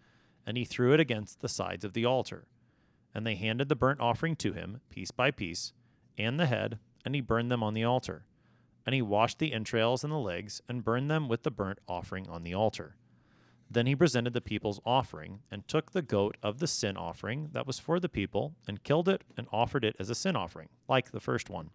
and 0.46 0.56
he 0.56 0.64
threw 0.64 0.92
it 0.94 1.00
against 1.00 1.40
the 1.40 1.48
sides 1.48 1.84
of 1.84 1.92
the 1.92 2.04
altar. 2.04 2.46
And 3.14 3.26
they 3.26 3.34
handed 3.34 3.68
the 3.68 3.76
burnt 3.76 4.00
offering 4.00 4.36
to 4.36 4.52
him, 4.52 4.80
piece 4.90 5.10
by 5.10 5.30
piece, 5.30 5.72
and 6.16 6.38
the 6.38 6.46
head, 6.46 6.78
and 7.04 7.14
he 7.14 7.20
burned 7.20 7.50
them 7.50 7.62
on 7.62 7.74
the 7.74 7.84
altar. 7.84 8.24
And 8.86 8.94
he 8.94 9.02
washed 9.02 9.38
the 9.38 9.52
entrails 9.52 10.04
and 10.04 10.12
the 10.12 10.18
legs, 10.18 10.62
and 10.68 10.84
burned 10.84 11.10
them 11.10 11.28
with 11.28 11.42
the 11.42 11.50
burnt 11.50 11.80
offering 11.88 12.28
on 12.28 12.44
the 12.44 12.54
altar. 12.54 12.96
Then 13.70 13.86
he 13.86 13.96
presented 13.96 14.32
the 14.32 14.40
people's 14.40 14.80
offering, 14.86 15.40
and 15.50 15.66
took 15.66 15.92
the 15.92 16.02
goat 16.02 16.36
of 16.42 16.58
the 16.58 16.66
sin 16.66 16.96
offering 16.96 17.50
that 17.52 17.66
was 17.66 17.78
for 17.78 18.00
the 18.00 18.08
people, 18.08 18.54
and 18.66 18.84
killed 18.84 19.08
it, 19.08 19.24
and 19.36 19.46
offered 19.52 19.84
it 19.84 19.96
as 19.98 20.08
a 20.08 20.14
sin 20.14 20.36
offering, 20.36 20.68
like 20.88 21.10
the 21.10 21.20
first 21.20 21.50
one. 21.50 21.70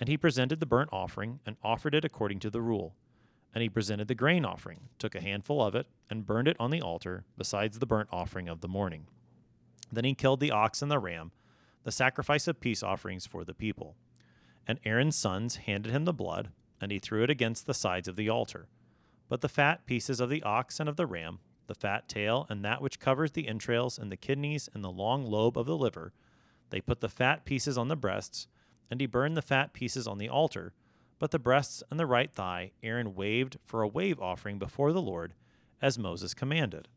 And 0.00 0.08
he 0.08 0.16
presented 0.16 0.60
the 0.60 0.66
burnt 0.66 0.90
offering, 0.92 1.40
and 1.46 1.56
offered 1.62 1.94
it 1.94 2.04
according 2.04 2.40
to 2.40 2.50
the 2.50 2.62
rule. 2.62 2.94
And 3.54 3.62
he 3.62 3.68
presented 3.68 4.08
the 4.08 4.14
grain 4.14 4.44
offering, 4.44 4.88
took 4.98 5.14
a 5.14 5.20
handful 5.20 5.62
of 5.62 5.74
it, 5.74 5.86
and 6.08 6.26
burned 6.26 6.48
it 6.48 6.56
on 6.58 6.70
the 6.70 6.80
altar, 6.80 7.24
besides 7.36 7.78
the 7.78 7.86
burnt 7.86 8.08
offering 8.10 8.48
of 8.48 8.60
the 8.60 8.68
morning. 8.68 9.06
Then 9.92 10.04
he 10.04 10.14
killed 10.14 10.40
the 10.40 10.50
ox 10.50 10.80
and 10.80 10.90
the 10.90 10.98
ram, 10.98 11.32
the 11.84 11.92
sacrifice 11.92 12.48
of 12.48 12.60
peace 12.60 12.82
offerings 12.82 13.26
for 13.26 13.44
the 13.44 13.54
people. 13.54 13.96
And 14.66 14.80
Aaron's 14.84 15.16
sons 15.16 15.56
handed 15.56 15.92
him 15.92 16.04
the 16.04 16.12
blood, 16.12 16.50
and 16.80 16.90
he 16.90 16.98
threw 16.98 17.22
it 17.22 17.30
against 17.30 17.66
the 17.66 17.74
sides 17.74 18.08
of 18.08 18.16
the 18.16 18.28
altar. 18.28 18.68
But 19.28 19.40
the 19.40 19.48
fat 19.48 19.86
pieces 19.86 20.20
of 20.20 20.30
the 20.30 20.42
ox 20.42 20.80
and 20.80 20.88
of 20.88 20.96
the 20.96 21.06
ram, 21.06 21.40
the 21.66 21.74
fat 21.74 22.08
tail, 22.08 22.46
and 22.48 22.64
that 22.64 22.80
which 22.80 23.00
covers 23.00 23.32
the 23.32 23.48
entrails, 23.48 23.98
and 23.98 24.10
the 24.10 24.16
kidneys, 24.16 24.68
and 24.72 24.82
the 24.82 24.90
long 24.90 25.24
lobe 25.24 25.58
of 25.58 25.66
the 25.66 25.76
liver, 25.76 26.12
they 26.70 26.80
put 26.80 27.00
the 27.00 27.08
fat 27.08 27.44
pieces 27.44 27.76
on 27.76 27.88
the 27.88 27.96
breasts, 27.96 28.46
and 28.92 29.00
he 29.00 29.06
burned 29.06 29.38
the 29.38 29.40
fat 29.40 29.72
pieces 29.72 30.06
on 30.06 30.18
the 30.18 30.28
altar. 30.28 30.74
But 31.18 31.30
the 31.30 31.38
breasts 31.38 31.82
and 31.90 31.98
the 31.98 32.04
right 32.04 32.30
thigh 32.30 32.72
Aaron 32.82 33.14
waved 33.14 33.56
for 33.64 33.80
a 33.80 33.88
wave 33.88 34.20
offering 34.20 34.58
before 34.58 34.92
the 34.92 35.00
Lord, 35.00 35.32
as 35.80 35.98
Moses 35.98 36.34
commanded. 36.34 36.88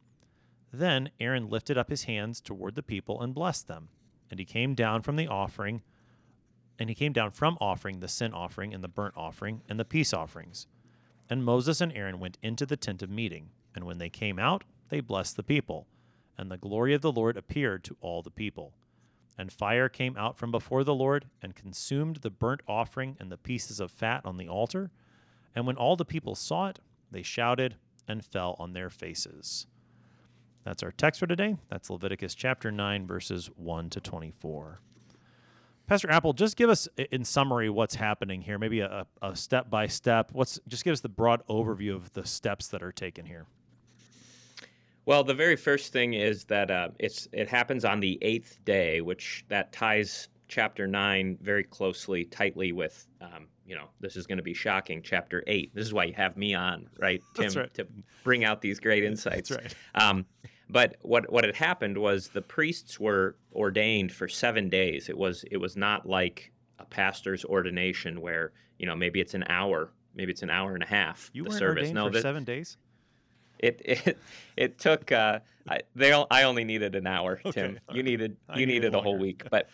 Then 0.74 1.10
Aaron 1.22 1.50
lifted 1.50 1.78
up 1.78 1.90
his 1.90 2.04
hands 2.04 2.42
toward 2.42 2.76
the 2.76 2.84
people 2.84 3.22
and 3.22 3.34
blessed 3.34 3.70
them. 3.70 3.88
And 4.30 4.42
he 4.42 4.46
came 4.46 4.76
down 4.76 5.04
from 5.04 5.16
the 5.16 5.30
offering, 5.30 5.84
and 6.78 6.90
he 6.90 6.96
came 6.96 7.14
down 7.14 7.32
from 7.32 7.58
offering 7.62 8.02
the 8.02 8.10
sin 8.10 8.34
offering 8.34 8.74
and 8.74 8.84
the 8.84 8.90
burnt 8.90 9.14
offering 9.16 9.62
and 9.70 9.80
the 9.80 9.86
peace 9.86 10.14
offerings. 10.14 10.68
And 11.30 11.46
Moses 11.46 11.80
and 11.80 11.94
Aaron 11.94 12.20
went 12.20 12.38
into 12.44 12.66
the 12.66 12.76
tent 12.76 13.04
of 13.04 13.10
meeting, 13.10 13.52
and 13.74 13.86
when 13.86 14.00
they 14.00 14.10
came 14.10 14.38
out, 14.38 14.66
they 14.90 15.00
blessed 15.00 15.38
the 15.38 15.44
people. 15.44 15.88
And 16.38 16.52
the 16.52 16.58
glory 16.58 16.94
of 16.94 17.02
the 17.02 17.14
Lord 17.14 17.38
appeared 17.38 17.86
to 17.86 17.96
all 18.02 18.22
the 18.22 18.32
people. 18.32 18.74
And 19.38 19.52
fire 19.52 19.90
came 19.90 20.16
out 20.18 20.38
from 20.38 20.52
before 20.52 20.84
the 20.84 20.96
Lord, 20.96 21.26
and 21.42 21.56
consumed 21.56 22.18
the 22.18 22.30
burnt 22.30 22.62
offering 22.68 23.18
and 23.20 23.32
the 23.32 23.38
pieces 23.38 23.80
of 23.80 23.92
fat 23.92 24.22
on 24.26 24.38
the 24.38 24.48
altar. 24.48 24.92
And 25.54 25.68
when 25.68 25.76
all 25.76 25.96
the 25.96 26.06
people 26.06 26.36
saw 26.36 26.68
it, 26.68 26.80
they 27.12 27.22
shouted 27.22 27.76
and 28.08 28.24
fell 28.24 28.56
on 28.60 28.74
their 28.74 28.90
faces. 28.90 29.68
That's 30.64 30.84
our 30.84 30.92
text 30.92 31.20
for 31.20 31.28
today. 31.28 31.58
That's 31.70 31.90
Leviticus 31.90 32.34
chapter 32.34 32.72
9, 32.72 33.06
verses 33.06 33.50
1 33.56 33.90
to 33.92 34.02
24. 34.02 34.80
Pastor 35.88 36.08
Appold, 36.08 36.38
just 36.38 36.58
give 36.58 36.70
us 36.70 36.88
in 37.12 37.24
summary 37.24 37.70
what's 37.70 37.94
happening 37.94 38.42
here, 38.42 38.58
maybe 38.58 38.80
a, 38.80 39.06
step 39.36 39.70
by 39.70 39.86
step. 39.86 40.32
What's 40.32 40.60
just 40.68 40.84
give 40.84 40.94
us 40.94 41.02
the 41.02 41.10
broad 41.10 41.46
overview 41.48 41.94
of 41.94 42.12
the 42.14 42.26
steps 42.26 42.68
that 42.70 42.82
are 42.82 42.92
taken 42.92 43.26
here. 43.26 43.46
Well, 45.06 45.24
the 45.24 45.34
very 45.34 45.56
first 45.56 45.94
thing 45.94 46.14
is 46.16 46.46
that 46.46 46.72
uh, 46.72 46.90
it's 47.00 47.28
it 47.32 47.48
happens 47.48 47.86
on 47.86 48.00
the 48.00 48.18
eighth 48.22 48.60
day, 48.66 49.02
which 49.02 49.46
that 49.50 49.72
ties 49.72 50.30
chapter 50.48 50.88
nine 50.88 51.38
very 51.42 51.64
closely, 51.64 52.26
tightly 52.26 52.72
with 52.72 53.06
um, 53.22 53.48
you 53.66 53.76
know 53.76 53.90
this 54.00 54.16
is 54.16 54.26
going 54.26 54.38
to 54.38 54.44
be 54.44 54.54
shocking. 54.54 55.02
Chapter 55.04 55.44
eight. 55.48 55.74
This 55.76 55.86
is 55.86 55.94
why 55.94 56.06
you 56.06 56.14
have 56.14 56.38
me 56.38 56.54
on, 56.56 56.88
right, 57.00 57.22
Tim, 57.36 57.52
right. 57.54 57.74
to 57.76 57.86
bring 58.24 58.44
out 58.46 58.62
these 58.62 58.80
great 58.80 59.04
insights. 59.04 59.50
That's 59.50 59.64
right. 59.64 59.76
Um, 60.04 60.26
but 60.70 60.96
what 61.02 61.32
what 61.32 61.44
had 61.44 61.56
happened 61.56 61.98
was 61.98 62.30
the 62.30 62.42
priests 62.42 63.00
were 63.00 63.36
ordained 63.54 64.12
for 64.12 64.28
seven 64.28 64.70
days. 64.70 65.10
It 65.10 65.18
was 65.18 65.46
it 65.52 65.58
was 65.58 65.78
not 65.78 66.08
like 66.08 66.52
a 66.80 66.86
pastor's 66.86 67.46
ordination 67.46 68.22
where 68.22 68.54
you 68.80 68.88
know 68.88 68.96
maybe 68.96 69.20
it's 69.22 69.36
an 69.36 69.44
hour, 69.50 69.92
maybe 70.16 70.32
it's 70.32 70.42
an 70.42 70.50
hour 70.50 70.74
and 70.74 70.82
a 70.82 70.88
half. 70.88 71.30
You 71.34 71.44
the 71.44 71.50
weren't 71.50 71.60
service. 71.60 71.78
ordained 71.82 71.96
no, 71.96 72.08
for 72.08 72.14
that- 72.14 72.22
seven 72.24 72.44
days. 72.44 72.78
It 73.60 73.82
it 73.86 74.18
it 74.58 74.80
took. 74.80 75.12
Uh, 75.12 75.40
I, 75.68 75.80
they 75.96 76.14
I 76.30 76.44
only 76.44 76.64
needed 76.64 76.96
an 76.96 77.08
hour, 77.08 77.42
Okay, 77.44 77.62
Tim. 77.62 77.80
You 77.90 77.96
right. 77.96 78.06
needed 78.06 78.38
you 78.56 78.66
needed 78.66 78.84
needed 78.84 78.96
a 78.96 79.02
whole 79.02 79.18
week, 79.18 79.44
but 79.50 79.70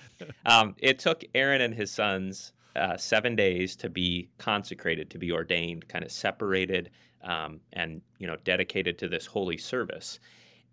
um, 0.46 0.76
it 0.78 1.00
took 1.00 1.24
Aaron 1.36 1.62
and 1.62 1.74
his 1.74 1.92
sons 1.92 2.54
uh, 2.76 2.96
seven 2.96 3.36
days 3.36 3.76
to 3.78 3.90
be 3.90 4.30
consecrated, 4.38 5.10
to 5.10 5.18
be 5.18 5.32
ordained, 5.32 5.88
kind 5.90 6.06
of 6.06 6.12
separated, 6.12 6.92
um, 7.24 7.60
and 7.74 8.02
you 8.20 8.28
know 8.28 8.38
dedicated 8.44 8.98
to 9.00 9.10
this 9.10 9.26
holy 9.26 9.58
service. 9.58 10.20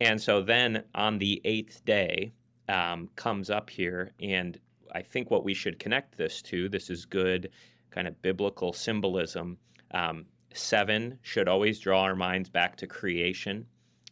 And 0.00 0.20
so 0.20 0.40
then 0.40 0.84
on 0.94 1.18
the 1.18 1.40
eighth 1.44 1.84
day 1.84 2.32
um, 2.68 3.08
comes 3.16 3.50
up 3.50 3.68
here, 3.68 4.12
and 4.20 4.58
I 4.92 5.02
think 5.02 5.30
what 5.30 5.44
we 5.44 5.54
should 5.54 5.78
connect 5.80 6.16
this 6.16 6.40
to, 6.42 6.68
this 6.68 6.90
is 6.90 7.04
good 7.04 7.50
kind 7.90 8.06
of 8.06 8.20
biblical 8.22 8.72
symbolism. 8.72 9.58
Um, 9.92 10.26
seven 10.54 11.18
should 11.22 11.48
always 11.48 11.78
draw 11.78 12.02
our 12.02 12.16
minds 12.16 12.48
back 12.48 12.76
to 12.76 12.86
creation. 12.86 13.66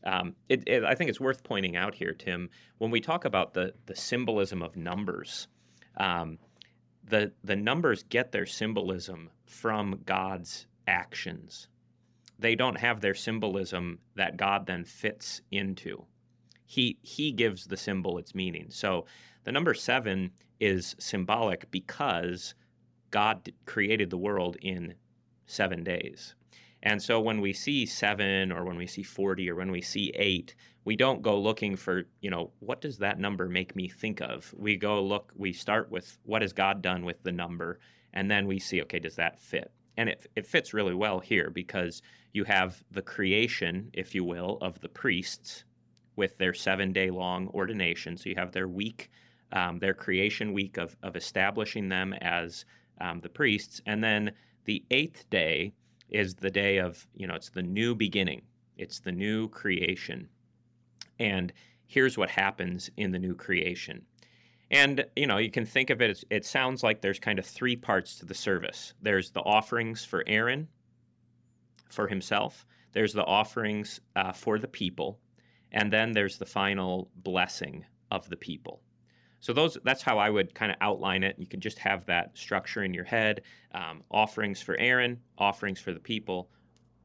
Um, 0.04 0.34
it, 0.48 0.62
it, 0.66 0.84
I 0.84 0.94
think 0.94 1.10
it's 1.10 1.20
worth 1.20 1.42
pointing 1.42 1.76
out 1.76 1.94
here, 1.94 2.12
Tim, 2.12 2.50
when 2.78 2.90
we 2.90 3.00
talk 3.00 3.24
about 3.24 3.54
the, 3.54 3.74
the 3.86 3.96
symbolism 3.96 4.62
of 4.62 4.76
numbers, 4.76 5.48
um, 5.96 6.38
the, 7.04 7.32
the 7.42 7.56
numbers 7.56 8.04
get 8.04 8.32
their 8.32 8.46
symbolism 8.46 9.30
from 9.46 10.00
God's 10.04 10.66
actions 10.86 11.68
they 12.38 12.54
don't 12.54 12.78
have 12.78 13.00
their 13.00 13.14
symbolism 13.14 13.98
that 14.14 14.36
God 14.36 14.66
then 14.66 14.84
fits 14.84 15.40
into. 15.50 16.04
He 16.66 16.98
he 17.02 17.32
gives 17.32 17.66
the 17.66 17.76
symbol 17.76 18.18
its 18.18 18.34
meaning. 18.34 18.66
So 18.70 19.06
the 19.44 19.52
number 19.52 19.74
7 19.74 20.30
is 20.60 20.96
symbolic 20.98 21.70
because 21.70 22.54
God 23.10 23.50
created 23.64 24.10
the 24.10 24.18
world 24.18 24.56
in 24.60 24.94
7 25.46 25.84
days. 25.84 26.34
And 26.82 27.02
so 27.02 27.20
when 27.20 27.40
we 27.40 27.52
see 27.52 27.86
7 27.86 28.52
or 28.52 28.64
when 28.64 28.76
we 28.76 28.86
see 28.86 29.02
40 29.02 29.50
or 29.50 29.56
when 29.56 29.70
we 29.70 29.80
see 29.80 30.12
8, 30.14 30.54
we 30.84 30.94
don't 30.94 31.22
go 31.22 31.38
looking 31.40 31.74
for, 31.74 32.04
you 32.20 32.30
know, 32.30 32.52
what 32.60 32.80
does 32.80 32.98
that 32.98 33.18
number 33.18 33.48
make 33.48 33.74
me 33.74 33.88
think 33.88 34.20
of? 34.20 34.54
We 34.56 34.76
go 34.76 35.02
look, 35.02 35.32
we 35.34 35.52
start 35.52 35.90
with 35.90 36.16
what 36.24 36.42
has 36.42 36.52
God 36.52 36.82
done 36.82 37.04
with 37.04 37.22
the 37.22 37.32
number 37.32 37.80
and 38.12 38.30
then 38.30 38.46
we 38.46 38.58
see 38.58 38.80
okay, 38.82 38.98
does 38.98 39.16
that 39.16 39.38
fit? 39.38 39.72
And 39.96 40.08
it, 40.08 40.26
it 40.36 40.46
fits 40.46 40.74
really 40.74 40.94
well 40.94 41.18
here 41.20 41.50
because 41.50 42.02
you 42.32 42.44
have 42.44 42.82
the 42.90 43.02
creation, 43.02 43.90
if 43.92 44.14
you 44.14 44.24
will, 44.24 44.58
of 44.60 44.80
the 44.80 44.88
priests 44.88 45.64
with 46.16 46.36
their 46.38 46.54
seven 46.54 46.92
day 46.92 47.10
long 47.10 47.48
ordination. 47.48 48.16
So 48.16 48.28
you 48.28 48.36
have 48.36 48.52
their 48.52 48.68
week, 48.68 49.10
um, 49.52 49.78
their 49.78 49.94
creation 49.94 50.52
week 50.52 50.76
of, 50.76 50.96
of 51.02 51.16
establishing 51.16 51.88
them 51.88 52.12
as 52.14 52.64
um, 53.00 53.20
the 53.20 53.28
priests. 53.28 53.80
And 53.86 54.02
then 54.04 54.32
the 54.66 54.84
eighth 54.90 55.28
day 55.30 55.72
is 56.10 56.34
the 56.34 56.50
day 56.50 56.78
of, 56.78 57.06
you 57.14 57.26
know, 57.26 57.34
it's 57.34 57.50
the 57.50 57.62
new 57.62 57.94
beginning, 57.94 58.42
it's 58.76 59.00
the 59.00 59.12
new 59.12 59.48
creation. 59.48 60.28
And 61.18 61.52
here's 61.86 62.18
what 62.18 62.30
happens 62.30 62.90
in 62.96 63.12
the 63.12 63.18
new 63.18 63.34
creation. 63.34 64.02
And 64.70 65.04
you 65.14 65.26
know, 65.26 65.38
you 65.38 65.50
can 65.50 65.64
think 65.64 65.90
of 65.90 66.02
it 66.02 66.24
it 66.28 66.44
sounds 66.44 66.82
like 66.82 67.00
there's 67.00 67.20
kind 67.20 67.38
of 67.38 67.46
three 67.46 67.76
parts 67.76 68.18
to 68.18 68.26
the 68.26 68.34
service. 68.34 68.94
There's 69.00 69.30
the 69.30 69.40
offerings 69.40 70.04
for 70.04 70.24
Aaron, 70.26 70.68
for 71.88 72.08
himself. 72.08 72.66
There's 72.92 73.12
the 73.12 73.24
offerings 73.24 74.00
uh, 74.16 74.32
for 74.32 74.58
the 74.58 74.68
people, 74.68 75.20
and 75.70 75.92
then 75.92 76.12
there's 76.12 76.38
the 76.38 76.46
final 76.46 77.10
blessing 77.16 77.84
of 78.10 78.28
the 78.28 78.36
people. 78.36 78.80
So 79.40 79.52
those 79.52 79.78
that's 79.84 80.02
how 80.02 80.18
I 80.18 80.30
would 80.30 80.54
kind 80.54 80.72
of 80.72 80.78
outline 80.80 81.22
it. 81.22 81.36
You 81.38 81.46
can 81.46 81.60
just 81.60 81.78
have 81.78 82.06
that 82.06 82.36
structure 82.36 82.82
in 82.84 82.94
your 82.94 83.04
head: 83.04 83.42
um, 83.72 84.02
offerings 84.10 84.60
for 84.60 84.76
Aaron, 84.78 85.20
offerings 85.38 85.80
for 85.80 85.92
the 85.92 86.00
people, 86.00 86.48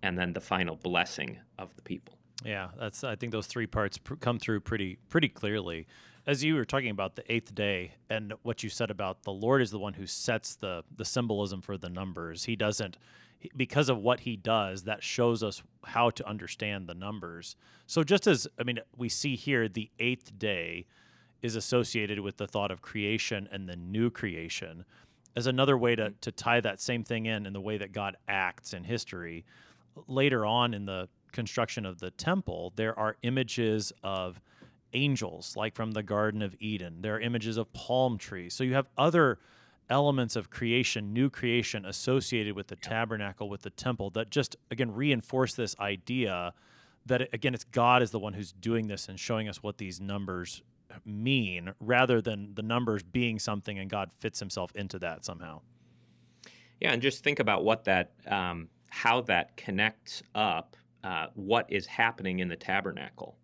and 0.01 0.17
then 0.17 0.33
the 0.33 0.41
final 0.41 0.75
blessing 0.75 1.37
of 1.59 1.75
the 1.75 1.81
people. 1.81 2.17
Yeah, 2.43 2.69
that's. 2.79 3.03
I 3.03 3.15
think 3.15 3.31
those 3.31 3.47
three 3.47 3.67
parts 3.67 3.97
pr- 3.97 4.15
come 4.15 4.39
through 4.39 4.61
pretty 4.61 4.97
pretty 5.09 5.29
clearly. 5.29 5.87
As 6.27 6.43
you 6.43 6.55
were 6.55 6.65
talking 6.65 6.91
about 6.91 7.15
the 7.15 7.31
eighth 7.31 7.53
day 7.55 7.95
and 8.09 8.33
what 8.43 8.61
you 8.61 8.69
said 8.69 8.91
about 8.91 9.23
the 9.23 9.31
Lord 9.31 9.61
is 9.61 9.71
the 9.71 9.79
one 9.79 9.93
who 9.93 10.07
sets 10.07 10.55
the 10.55 10.83
the 10.95 11.05
symbolism 11.05 11.61
for 11.61 11.77
the 11.77 11.89
numbers. 11.89 12.45
He 12.45 12.55
doesn't 12.55 12.97
because 13.57 13.89
of 13.89 13.97
what 13.97 14.21
he 14.21 14.35
does. 14.35 14.83
That 14.83 15.03
shows 15.03 15.43
us 15.43 15.63
how 15.83 16.09
to 16.11 16.27
understand 16.27 16.87
the 16.87 16.93
numbers. 16.93 17.55
So 17.87 18.03
just 18.03 18.27
as 18.27 18.47
I 18.59 18.63
mean, 18.63 18.79
we 18.95 19.09
see 19.09 19.35
here 19.35 19.67
the 19.67 19.89
eighth 19.99 20.37
day 20.37 20.85
is 21.41 21.55
associated 21.55 22.19
with 22.19 22.37
the 22.37 22.47
thought 22.47 22.71
of 22.71 22.81
creation 22.81 23.47
and 23.51 23.67
the 23.67 23.75
new 23.75 24.09
creation 24.09 24.85
as 25.35 25.47
another 25.47 25.77
way 25.77 25.95
to, 25.95 26.09
mm. 26.09 26.19
to 26.21 26.31
tie 26.31 26.61
that 26.61 26.81
same 26.81 27.03
thing 27.03 27.25
in 27.25 27.45
in 27.45 27.53
the 27.53 27.61
way 27.61 27.77
that 27.77 27.91
God 27.91 28.17
acts 28.27 28.73
in 28.73 28.83
history. 28.83 29.45
Later 30.07 30.45
on 30.45 30.73
in 30.73 30.85
the 30.85 31.07
construction 31.31 31.85
of 31.85 31.99
the 31.99 32.11
temple, 32.11 32.73
there 32.75 32.97
are 32.97 33.15
images 33.23 33.93
of 34.03 34.41
angels, 34.93 35.55
like 35.55 35.73
from 35.73 35.91
the 35.91 36.03
Garden 36.03 36.41
of 36.41 36.55
Eden. 36.59 36.97
There 37.01 37.15
are 37.15 37.19
images 37.19 37.57
of 37.57 37.71
palm 37.73 38.17
trees. 38.17 38.53
So 38.53 38.63
you 38.63 38.73
have 38.73 38.87
other 38.97 39.39
elements 39.89 40.35
of 40.35 40.49
creation, 40.49 41.13
new 41.13 41.29
creation 41.29 41.85
associated 41.85 42.55
with 42.55 42.67
the 42.67 42.75
tabernacle, 42.75 43.49
with 43.49 43.61
the 43.61 43.69
temple, 43.69 44.09
that 44.11 44.29
just, 44.29 44.55
again, 44.69 44.93
reinforce 44.93 45.53
this 45.53 45.75
idea 45.79 46.53
that, 47.05 47.33
again, 47.33 47.53
it's 47.53 47.63
God 47.63 48.01
is 48.01 48.11
the 48.11 48.19
one 48.19 48.33
who's 48.33 48.51
doing 48.51 48.87
this 48.87 49.09
and 49.09 49.19
showing 49.19 49.49
us 49.49 49.63
what 49.63 49.77
these 49.77 49.99
numbers 49.99 50.61
mean 51.05 51.73
rather 51.79 52.21
than 52.21 52.53
the 52.55 52.61
numbers 52.61 53.03
being 53.03 53.39
something 53.39 53.79
and 53.79 53.89
God 53.89 54.11
fits 54.19 54.39
himself 54.39 54.71
into 54.75 54.99
that 54.99 55.25
somehow. 55.25 55.61
Yeah, 56.79 56.93
and 56.93 57.01
just 57.01 57.23
think 57.23 57.39
about 57.39 57.63
what 57.63 57.83
that, 57.85 58.11
um, 58.27 58.67
how 58.89 59.21
that 59.21 59.55
connects 59.55 60.23
up 60.35 60.75
uh, 61.03 61.27
what 61.35 61.65
is 61.71 61.85
happening 61.85 62.39
in 62.39 62.47
the 62.47 62.55
tabernacle, 62.55 63.37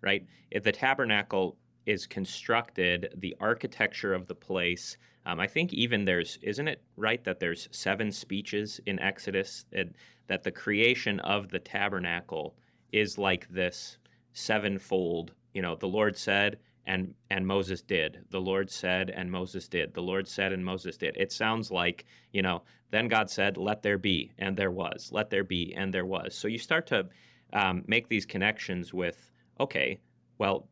right? 0.00 0.26
If 0.50 0.62
the 0.62 0.72
tabernacle 0.72 1.56
is 1.86 2.06
constructed, 2.06 3.14
the 3.16 3.34
architecture 3.40 4.12
of 4.14 4.26
the 4.26 4.34
place, 4.34 4.96
um, 5.26 5.40
I 5.40 5.46
think 5.46 5.72
even 5.72 6.04
there's, 6.04 6.38
isn't 6.42 6.68
it 6.68 6.82
right 6.96 7.22
that 7.24 7.40
there's 7.40 7.68
seven 7.70 8.10
speeches 8.10 8.80
in 8.86 8.98
Exodus 8.98 9.64
that, 9.72 9.88
that 10.26 10.42
the 10.42 10.50
creation 10.50 11.20
of 11.20 11.48
the 11.48 11.58
tabernacle 11.58 12.56
is 12.92 13.18
like 13.18 13.48
this 13.48 13.98
sevenfold. 14.32 15.32
You 15.54 15.62
know, 15.62 15.76
the 15.76 15.86
Lord 15.86 16.16
said, 16.16 16.58
and 16.88 17.14
and 17.30 17.46
Moses 17.46 17.82
did. 17.82 18.24
The 18.30 18.40
Lord 18.40 18.70
said, 18.70 19.10
and 19.10 19.30
Moses 19.30 19.68
did. 19.68 19.94
The 19.94 20.02
Lord 20.02 20.26
said, 20.26 20.52
and 20.52 20.64
Moses 20.64 20.96
did. 20.96 21.16
It 21.16 21.30
sounds 21.30 21.70
like 21.70 22.06
you 22.32 22.42
know. 22.42 22.62
Then 22.90 23.06
God 23.08 23.30
said, 23.30 23.58
"Let 23.58 23.82
there 23.82 23.98
be," 23.98 24.32
and 24.38 24.56
there 24.56 24.70
was. 24.70 25.10
Let 25.12 25.28
there 25.28 25.44
be, 25.44 25.74
and 25.76 25.92
there 25.92 26.06
was. 26.06 26.34
So 26.34 26.48
you 26.48 26.58
start 26.58 26.86
to 26.88 27.06
um, 27.52 27.84
make 27.86 28.08
these 28.08 28.24
connections 28.24 28.94
with, 28.94 29.30
okay, 29.60 30.00
well, 30.38 30.66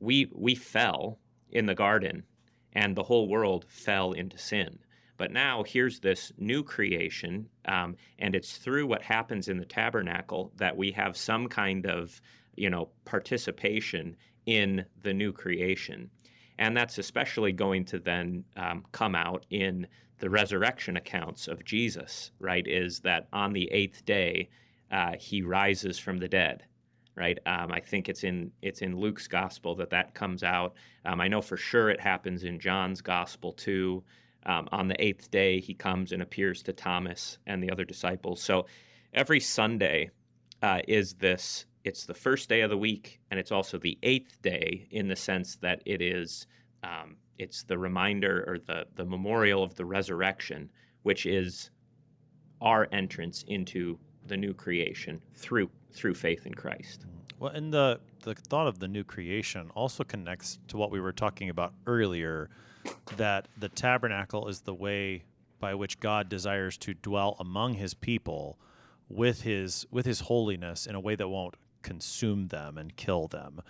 we 0.00 0.28
we 0.34 0.56
fell 0.56 1.20
in 1.50 1.66
the 1.66 1.74
garden, 1.74 2.24
and 2.72 2.96
the 2.96 3.04
whole 3.04 3.28
world 3.28 3.64
fell 3.68 4.12
into 4.12 4.36
sin. 4.36 4.76
But 5.18 5.30
now 5.30 5.62
here's 5.62 6.00
this 6.00 6.32
new 6.36 6.64
creation, 6.64 7.48
um, 7.66 7.94
and 8.18 8.34
it's 8.34 8.58
through 8.58 8.88
what 8.88 9.02
happens 9.02 9.48
in 9.48 9.58
the 9.58 9.64
tabernacle 9.64 10.52
that 10.56 10.76
we 10.76 10.90
have 10.90 11.16
some 11.16 11.46
kind 11.46 11.86
of 11.86 12.20
you 12.56 12.70
know 12.70 12.88
participation 13.04 14.16
in 14.46 14.84
the 15.02 15.14
new 15.14 15.32
creation. 15.32 16.10
And 16.58 16.76
that's 16.76 16.98
especially 16.98 17.52
going 17.52 17.84
to 17.86 17.98
then 17.98 18.44
um, 18.56 18.84
come 18.92 19.14
out 19.14 19.46
in 19.50 19.86
the 20.18 20.30
resurrection 20.30 20.96
accounts 20.96 21.48
of 21.48 21.64
Jesus, 21.64 22.30
right? 22.38 22.66
Is 22.66 23.00
that 23.00 23.26
on 23.32 23.52
the 23.52 23.68
eighth 23.72 24.04
day, 24.04 24.48
uh, 24.90 25.14
he 25.18 25.42
rises 25.42 25.98
from 25.98 26.18
the 26.18 26.28
dead, 26.28 26.64
right? 27.16 27.38
Um, 27.46 27.72
I 27.72 27.80
think 27.80 28.08
it's 28.08 28.22
in 28.22 28.52
it's 28.60 28.82
in 28.82 28.96
Luke's 28.96 29.26
gospel 29.26 29.74
that 29.76 29.90
that 29.90 30.14
comes 30.14 30.44
out. 30.44 30.74
Um, 31.04 31.20
I 31.20 31.28
know 31.28 31.40
for 31.40 31.56
sure 31.56 31.90
it 31.90 32.00
happens 32.00 32.44
in 32.44 32.60
John's 32.60 33.00
gospel 33.00 33.52
too. 33.52 34.04
Um, 34.44 34.68
on 34.70 34.88
the 34.88 35.02
eighth 35.02 35.30
day, 35.30 35.60
he 35.60 35.74
comes 35.74 36.12
and 36.12 36.22
appears 36.22 36.62
to 36.64 36.72
Thomas 36.72 37.38
and 37.46 37.62
the 37.62 37.70
other 37.70 37.84
disciples. 37.84 38.42
So 38.42 38.66
every 39.14 39.40
Sunday 39.40 40.10
uh, 40.62 40.80
is 40.86 41.14
this 41.14 41.66
it's 41.84 42.04
the 42.04 42.14
first 42.14 42.48
day 42.48 42.60
of 42.60 42.70
the 42.70 42.76
week, 42.76 43.20
and 43.30 43.40
it's 43.40 43.52
also 43.52 43.78
the 43.78 43.98
eighth 44.02 44.40
day 44.42 44.86
in 44.90 45.08
the 45.08 45.16
sense 45.16 45.56
that 45.56 45.82
it 45.84 46.00
is 46.00 46.46
um, 46.82 47.16
it's 47.38 47.62
the 47.64 47.78
reminder 47.78 48.44
or 48.46 48.58
the 48.58 48.86
the 48.94 49.04
memorial 49.04 49.62
of 49.62 49.74
the 49.74 49.84
resurrection, 49.84 50.70
which 51.02 51.26
is 51.26 51.70
our 52.60 52.88
entrance 52.92 53.44
into 53.48 53.98
the 54.26 54.36
new 54.36 54.54
creation 54.54 55.20
through 55.34 55.68
through 55.92 56.14
faith 56.14 56.46
in 56.46 56.54
Christ. 56.54 57.06
Well, 57.38 57.52
and 57.52 57.72
the 57.72 58.00
the 58.22 58.34
thought 58.34 58.68
of 58.68 58.78
the 58.78 58.88
new 58.88 59.04
creation 59.04 59.70
also 59.74 60.04
connects 60.04 60.58
to 60.68 60.76
what 60.76 60.90
we 60.92 61.00
were 61.00 61.12
talking 61.12 61.50
about 61.50 61.74
earlier, 61.86 62.50
that 63.16 63.48
the 63.58 63.68
tabernacle 63.68 64.48
is 64.48 64.60
the 64.60 64.74
way 64.74 65.24
by 65.58 65.74
which 65.74 65.98
God 66.00 66.28
desires 66.28 66.76
to 66.78 66.94
dwell 66.94 67.36
among 67.40 67.74
His 67.74 67.94
people 67.94 68.58
with 69.12 69.42
his 69.42 69.86
with 69.90 70.06
his 70.06 70.20
holiness 70.20 70.86
in 70.86 70.94
a 70.94 71.00
way 71.00 71.14
that 71.14 71.28
won't 71.28 71.54
consume 71.82 72.48
them 72.48 72.78
and 72.78 72.96
kill 72.96 73.28
them. 73.28 73.60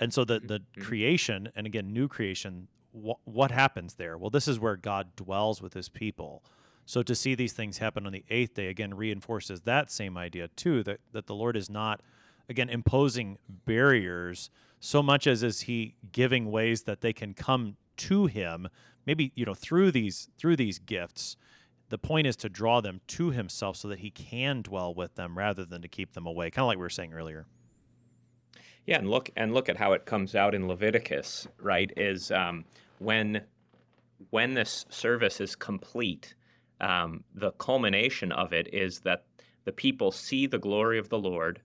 And 0.00 0.12
so 0.12 0.24
the 0.24 0.40
the 0.40 0.60
mm-hmm. 0.60 0.82
creation 0.82 1.50
and 1.54 1.66
again 1.66 1.92
new 1.92 2.08
creation 2.08 2.68
wh- 2.92 3.26
what 3.26 3.50
happens 3.50 3.94
there? 3.94 4.16
Well, 4.16 4.30
this 4.30 4.48
is 4.48 4.58
where 4.58 4.76
God 4.76 5.14
dwells 5.16 5.62
with 5.62 5.74
his 5.74 5.88
people. 5.88 6.44
So 6.86 7.02
to 7.02 7.14
see 7.14 7.34
these 7.34 7.52
things 7.52 7.78
happen 7.78 8.06
on 8.06 8.12
the 8.12 8.24
8th 8.30 8.54
day 8.54 8.68
again 8.68 8.94
reinforces 8.94 9.60
that 9.62 9.90
same 9.90 10.16
idea 10.16 10.48
too 10.48 10.82
that 10.84 11.00
that 11.12 11.26
the 11.26 11.34
Lord 11.34 11.56
is 11.56 11.68
not 11.68 12.00
again 12.48 12.68
imposing 12.68 13.38
barriers 13.48 14.50
so 14.80 15.02
much 15.02 15.26
as 15.26 15.42
is 15.42 15.62
he 15.62 15.96
giving 16.12 16.50
ways 16.50 16.82
that 16.82 17.00
they 17.00 17.12
can 17.12 17.34
come 17.34 17.76
to 17.96 18.26
him 18.26 18.68
maybe 19.06 19.32
you 19.34 19.44
know 19.44 19.54
through 19.54 19.90
these 19.90 20.28
through 20.38 20.56
these 20.56 20.78
gifts 20.78 21.36
the 21.90 21.98
point 21.98 22.26
is 22.26 22.36
to 22.36 22.48
draw 22.48 22.80
them 22.80 23.00
to 23.06 23.30
himself 23.30 23.76
so 23.76 23.88
that 23.88 23.98
he 23.98 24.10
can 24.10 24.62
dwell 24.62 24.94
with 24.94 25.14
them 25.14 25.36
rather 25.36 25.64
than 25.64 25.82
to 25.82 25.88
keep 25.88 26.12
them 26.12 26.26
away 26.26 26.50
kind 26.50 26.64
of 26.64 26.68
like 26.68 26.78
we 26.78 26.82
were 26.82 26.90
saying 26.90 27.12
earlier 27.12 27.46
yeah, 28.88 28.96
and 28.96 29.10
look 29.10 29.28
and 29.36 29.52
look 29.52 29.68
at 29.68 29.76
how 29.76 29.92
it 29.92 30.06
comes 30.06 30.34
out 30.34 30.54
in 30.54 30.66
Leviticus, 30.66 31.46
right? 31.60 31.92
Is 31.98 32.30
um, 32.30 32.64
when 33.00 33.42
when 34.30 34.54
this 34.54 34.86
service 34.88 35.42
is 35.42 35.54
complete, 35.54 36.34
um, 36.80 37.22
the 37.34 37.50
culmination 37.52 38.32
of 38.32 38.54
it 38.54 38.72
is 38.72 39.00
that 39.00 39.26
the 39.66 39.72
people 39.72 40.10
see 40.10 40.46
the 40.46 40.58
glory 40.58 40.98
of 40.98 41.10
the 41.10 41.18
Lord, 41.18 41.60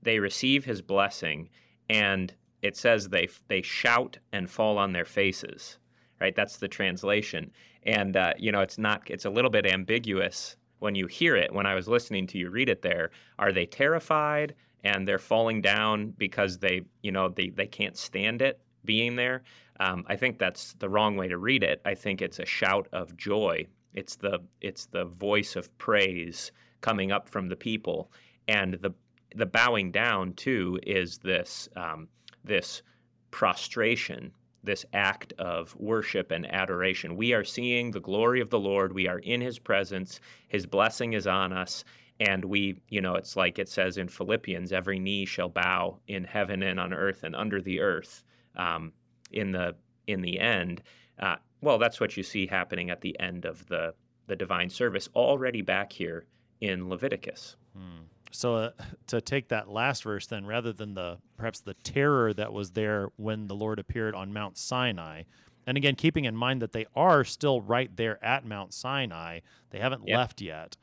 they 0.00 0.18
receive 0.18 0.64
His 0.64 0.80
blessing, 0.80 1.50
and 1.90 2.32
it 2.62 2.74
says 2.74 3.10
they 3.10 3.28
they 3.48 3.60
shout 3.60 4.16
and 4.32 4.48
fall 4.48 4.78
on 4.78 4.92
their 4.92 5.04
faces. 5.04 5.76
Right, 6.22 6.34
that's 6.34 6.56
the 6.56 6.68
translation, 6.68 7.50
and 7.82 8.16
uh, 8.16 8.32
you 8.38 8.50
know 8.50 8.62
it's 8.62 8.78
not 8.78 9.02
it's 9.10 9.26
a 9.26 9.30
little 9.30 9.50
bit 9.50 9.66
ambiguous 9.66 10.56
when 10.78 10.94
you 10.94 11.06
hear 11.06 11.36
it. 11.36 11.52
When 11.52 11.66
I 11.66 11.74
was 11.74 11.86
listening 11.86 12.26
to 12.28 12.38
you 12.38 12.48
read 12.48 12.70
it, 12.70 12.80
there 12.80 13.10
are 13.38 13.52
they 13.52 13.66
terrified? 13.66 14.54
And 14.84 15.06
they're 15.06 15.18
falling 15.18 15.60
down 15.60 16.14
because 16.16 16.58
they, 16.58 16.82
you 17.02 17.12
know, 17.12 17.28
they, 17.28 17.50
they 17.50 17.66
can't 17.66 17.96
stand 17.96 18.42
it 18.42 18.60
being 18.84 19.16
there. 19.16 19.42
Um, 19.80 20.04
I 20.08 20.16
think 20.16 20.38
that's 20.38 20.74
the 20.74 20.88
wrong 20.88 21.16
way 21.16 21.28
to 21.28 21.38
read 21.38 21.62
it. 21.62 21.80
I 21.84 21.94
think 21.94 22.20
it's 22.20 22.38
a 22.38 22.46
shout 22.46 22.88
of 22.92 23.16
joy. 23.16 23.66
It's 23.94 24.16
the 24.16 24.40
it's 24.60 24.86
the 24.86 25.04
voice 25.04 25.56
of 25.56 25.76
praise 25.78 26.52
coming 26.80 27.10
up 27.12 27.28
from 27.28 27.48
the 27.48 27.56
people, 27.56 28.10
and 28.46 28.74
the 28.74 28.92
the 29.34 29.46
bowing 29.46 29.90
down 29.90 30.32
too 30.34 30.78
is 30.84 31.18
this 31.18 31.68
um, 31.76 32.08
this 32.44 32.82
prostration, 33.30 34.32
this 34.62 34.84
act 34.92 35.32
of 35.38 35.74
worship 35.76 36.30
and 36.30 36.52
adoration. 36.52 37.16
We 37.16 37.32
are 37.32 37.44
seeing 37.44 37.90
the 37.90 38.00
glory 38.00 38.40
of 38.40 38.50
the 38.50 38.58
Lord. 38.58 38.92
We 38.92 39.08
are 39.08 39.20
in 39.20 39.40
His 39.40 39.58
presence. 39.58 40.20
His 40.48 40.66
blessing 40.66 41.12
is 41.12 41.26
on 41.26 41.52
us, 41.52 41.84
and 42.20 42.44
we 42.44 42.80
you 42.88 43.00
know 43.00 43.14
it's 43.14 43.36
like 43.36 43.58
it 43.58 43.68
says 43.68 43.96
in 43.96 44.08
philippians 44.08 44.72
every 44.72 44.98
knee 44.98 45.24
shall 45.24 45.48
bow 45.48 45.98
in 46.08 46.24
heaven 46.24 46.62
and 46.62 46.80
on 46.80 46.92
earth 46.92 47.22
and 47.22 47.36
under 47.36 47.60
the 47.60 47.80
earth 47.80 48.24
um, 48.56 48.92
in 49.32 49.52
the 49.52 49.74
in 50.06 50.20
the 50.20 50.38
end 50.38 50.82
uh, 51.20 51.36
well 51.60 51.78
that's 51.78 52.00
what 52.00 52.16
you 52.16 52.22
see 52.22 52.46
happening 52.46 52.90
at 52.90 53.00
the 53.00 53.18
end 53.20 53.44
of 53.44 53.66
the 53.68 53.94
the 54.26 54.36
divine 54.36 54.68
service 54.68 55.08
already 55.14 55.62
back 55.62 55.92
here 55.92 56.26
in 56.60 56.88
leviticus 56.88 57.56
hmm. 57.76 58.02
so 58.30 58.56
uh, 58.56 58.70
to 59.06 59.20
take 59.20 59.48
that 59.48 59.68
last 59.68 60.02
verse 60.02 60.26
then 60.26 60.44
rather 60.44 60.72
than 60.72 60.94
the 60.94 61.18
perhaps 61.36 61.60
the 61.60 61.74
terror 61.74 62.32
that 62.32 62.52
was 62.52 62.72
there 62.72 63.08
when 63.16 63.46
the 63.46 63.54
lord 63.54 63.78
appeared 63.78 64.14
on 64.14 64.32
mount 64.32 64.58
sinai 64.58 65.22
and 65.66 65.76
again 65.76 65.94
keeping 65.94 66.24
in 66.24 66.34
mind 66.34 66.62
that 66.62 66.72
they 66.72 66.86
are 66.96 67.22
still 67.24 67.60
right 67.60 67.96
there 67.96 68.22
at 68.24 68.44
mount 68.44 68.74
sinai 68.74 69.38
they 69.70 69.78
haven't 69.78 70.06
yep. 70.06 70.16
left 70.16 70.40
yet 70.40 70.76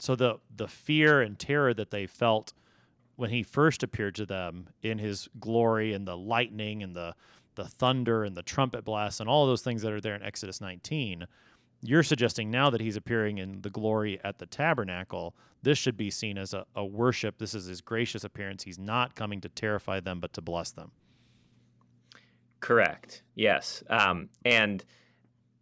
so 0.00 0.16
the 0.16 0.38
the 0.56 0.68
fear 0.68 1.20
and 1.20 1.38
terror 1.38 1.74
that 1.74 1.90
they 1.90 2.06
felt 2.06 2.52
when 3.16 3.30
he 3.30 3.42
first 3.42 3.82
appeared 3.82 4.14
to 4.14 4.26
them 4.26 4.68
in 4.82 4.98
his 4.98 5.28
glory 5.38 5.92
and 5.92 6.06
the 6.08 6.16
lightning 6.16 6.82
and 6.82 6.96
the 6.96 7.14
the 7.54 7.64
thunder 7.64 8.24
and 8.24 8.36
the 8.36 8.42
trumpet 8.42 8.84
blasts 8.84 9.20
and 9.20 9.28
all 9.28 9.46
those 9.46 9.62
things 9.62 9.82
that 9.82 9.92
are 9.92 10.00
there 10.00 10.14
in 10.14 10.22
Exodus 10.22 10.60
19, 10.60 11.26
you're 11.82 12.02
suggesting 12.02 12.50
now 12.50 12.70
that 12.70 12.80
he's 12.80 12.96
appearing 12.96 13.38
in 13.38 13.60
the 13.60 13.70
glory 13.70 14.20
at 14.24 14.38
the 14.38 14.46
tabernacle, 14.46 15.34
this 15.62 15.76
should 15.76 15.96
be 15.96 16.10
seen 16.10 16.38
as 16.38 16.54
a, 16.54 16.64
a 16.76 16.84
worship. 16.84 17.38
This 17.38 17.54
is 17.54 17.66
his 17.66 17.80
gracious 17.80 18.24
appearance. 18.24 18.62
He's 18.62 18.78
not 18.78 19.14
coming 19.14 19.40
to 19.42 19.48
terrify 19.48 20.00
them, 20.00 20.20
but 20.20 20.32
to 20.34 20.40
bless 20.40 20.70
them. 20.70 20.90
Correct. 22.60 23.22
Yes. 23.34 23.82
Um, 23.88 24.28
and 24.44 24.84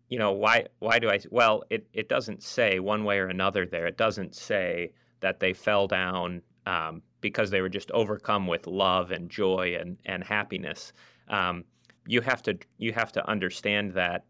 you 0.09 0.19
know 0.19 0.33
why 0.33 0.67
why 0.79 0.99
do 0.99 1.11
I 1.11 1.21
well 1.31 1.63
it 1.71 1.87
it 1.93 2.09
doesn't 2.09 2.43
say 2.43 2.79
one 2.79 3.05
way 3.05 3.19
or 3.19 3.29
another 3.29 3.67
there 3.67 3.87
it 3.87 3.97
doesn't 3.97 4.35
say 4.35 4.93
that 5.21 5.41
they 5.41 5.53
fell 5.53 5.87
down 5.87 6.43
um, 6.67 7.03
because 7.21 7.51
they 7.51 7.61
were 7.61 7.69
just 7.69 7.91
overcome 7.93 8.47
with 8.47 8.67
love 8.67 9.11
and 9.11 9.31
joy 9.31 9.77
and 9.79 9.99
and 10.07 10.25
happiness 10.25 10.93
um, 11.29 11.65
you 12.07 12.21
have 12.21 12.43
to 12.43 12.59
you 12.79 12.93
have 12.93 13.13
to 13.13 13.29
understand 13.29 13.93
that 13.93 14.25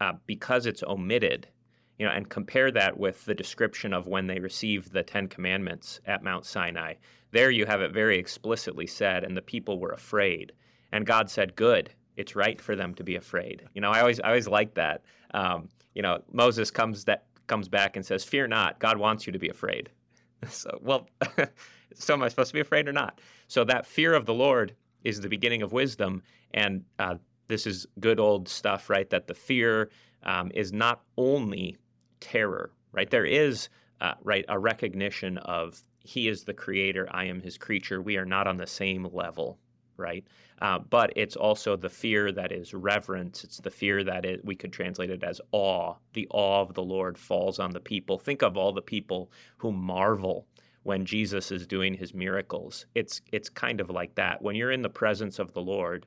uh, 0.00 0.12
because 0.26 0.66
it's 0.66 0.82
omitted 0.82 1.48
you 1.98 2.06
know, 2.06 2.12
and 2.12 2.28
compare 2.28 2.70
that 2.72 2.98
with 2.98 3.24
the 3.24 3.34
description 3.34 3.92
of 3.92 4.06
when 4.06 4.26
they 4.26 4.40
received 4.40 4.92
the 4.92 5.02
Ten 5.02 5.28
Commandments 5.28 6.00
at 6.06 6.24
Mount 6.24 6.44
Sinai. 6.44 6.94
There 7.30 7.50
you 7.50 7.66
have 7.66 7.80
it 7.80 7.92
very 7.92 8.18
explicitly 8.18 8.86
said, 8.86 9.24
and 9.24 9.36
the 9.36 9.42
people 9.42 9.78
were 9.78 9.92
afraid. 9.92 10.52
And 10.92 11.06
God 11.06 11.30
said, 11.30 11.56
Good, 11.56 11.90
it's 12.16 12.36
right 12.36 12.60
for 12.60 12.76
them 12.76 12.94
to 12.94 13.04
be 13.04 13.16
afraid. 13.16 13.66
You 13.74 13.80
know, 13.80 13.90
I 13.90 14.00
always 14.00 14.20
I 14.20 14.28
always 14.28 14.48
like 14.48 14.74
that. 14.74 15.02
Um, 15.32 15.68
you 15.94 16.02
know, 16.02 16.22
Moses 16.32 16.70
comes 16.70 17.04
that 17.04 17.26
comes 17.46 17.68
back 17.68 17.96
and 17.96 18.04
says, 18.04 18.24
Fear 18.24 18.48
not, 18.48 18.78
God 18.78 18.96
wants 18.98 19.26
you 19.26 19.32
to 19.32 19.38
be 19.38 19.48
afraid. 19.48 19.90
So 20.46 20.78
well 20.82 21.08
so 21.94 22.12
am 22.12 22.22
I 22.22 22.28
supposed 22.28 22.48
to 22.50 22.54
be 22.54 22.60
afraid 22.60 22.86
or 22.86 22.92
not? 22.92 23.20
So 23.48 23.64
that 23.64 23.86
fear 23.86 24.12
of 24.12 24.26
the 24.26 24.34
Lord 24.34 24.74
is 25.04 25.20
the 25.20 25.28
beginning 25.28 25.62
of 25.62 25.72
wisdom. 25.72 26.22
And 26.52 26.84
uh, 26.98 27.16
this 27.48 27.66
is 27.66 27.86
good 28.00 28.18
old 28.18 28.48
stuff, 28.48 28.90
right? 28.90 29.08
That 29.10 29.26
the 29.26 29.34
fear 29.34 29.90
um, 30.22 30.50
is 30.54 30.72
not 30.72 31.02
only 31.16 31.76
terror, 32.20 32.72
right? 32.92 33.10
There 33.10 33.26
is, 33.26 33.68
uh, 34.00 34.14
right, 34.22 34.44
a 34.48 34.58
recognition 34.58 35.38
of 35.38 35.82
He 36.00 36.28
is 36.28 36.44
the 36.44 36.54
creator, 36.54 37.08
I 37.10 37.24
am 37.24 37.40
His 37.40 37.58
creature. 37.58 38.00
We 38.00 38.16
are 38.16 38.24
not 38.24 38.46
on 38.46 38.56
the 38.56 38.66
same 38.66 39.08
level, 39.12 39.58
right? 39.96 40.24
Uh, 40.60 40.78
but 40.78 41.12
it's 41.16 41.36
also 41.36 41.76
the 41.76 41.90
fear 41.90 42.32
that 42.32 42.52
is 42.52 42.74
reverence. 42.74 43.44
It's 43.44 43.58
the 43.58 43.70
fear 43.70 44.04
that 44.04 44.24
it, 44.24 44.44
we 44.44 44.54
could 44.54 44.72
translate 44.72 45.10
it 45.10 45.24
as 45.24 45.40
awe. 45.52 45.94
The 46.12 46.28
awe 46.30 46.62
of 46.62 46.74
the 46.74 46.82
Lord 46.82 47.18
falls 47.18 47.58
on 47.58 47.72
the 47.72 47.80
people. 47.80 48.18
Think 48.18 48.42
of 48.42 48.56
all 48.56 48.72
the 48.72 48.82
people 48.82 49.30
who 49.58 49.72
marvel 49.72 50.46
when 50.84 51.04
Jesus 51.04 51.50
is 51.50 51.66
doing 51.66 51.94
his 51.94 52.14
miracles. 52.14 52.86
It's 52.94 53.20
it's 53.32 53.48
kind 53.48 53.80
of 53.80 53.90
like 53.90 54.14
that. 54.14 54.40
When 54.42 54.54
you're 54.54 54.70
in 54.70 54.82
the 54.82 54.88
presence 54.90 55.38
of 55.38 55.52
the 55.52 55.62
Lord, 55.62 56.06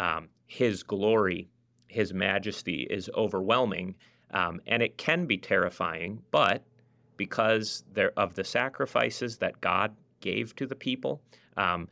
um, 0.00 0.28
His 0.46 0.82
glory, 0.82 1.48
His 1.88 2.12
majesty 2.12 2.86
is 2.90 3.10
overwhelming, 3.16 3.94
um, 4.32 4.60
and 4.66 4.82
it 4.82 4.98
can 4.98 5.26
be 5.26 5.38
terrifying, 5.38 6.22
but 6.30 6.62
because 7.16 7.84
of 8.16 8.34
the 8.34 8.44
sacrifices 8.44 9.38
that 9.38 9.60
God 9.60 9.94
gave 10.20 10.54
to 10.56 10.66
the 10.66 10.76
people, 10.76 11.22
um, 11.56 11.88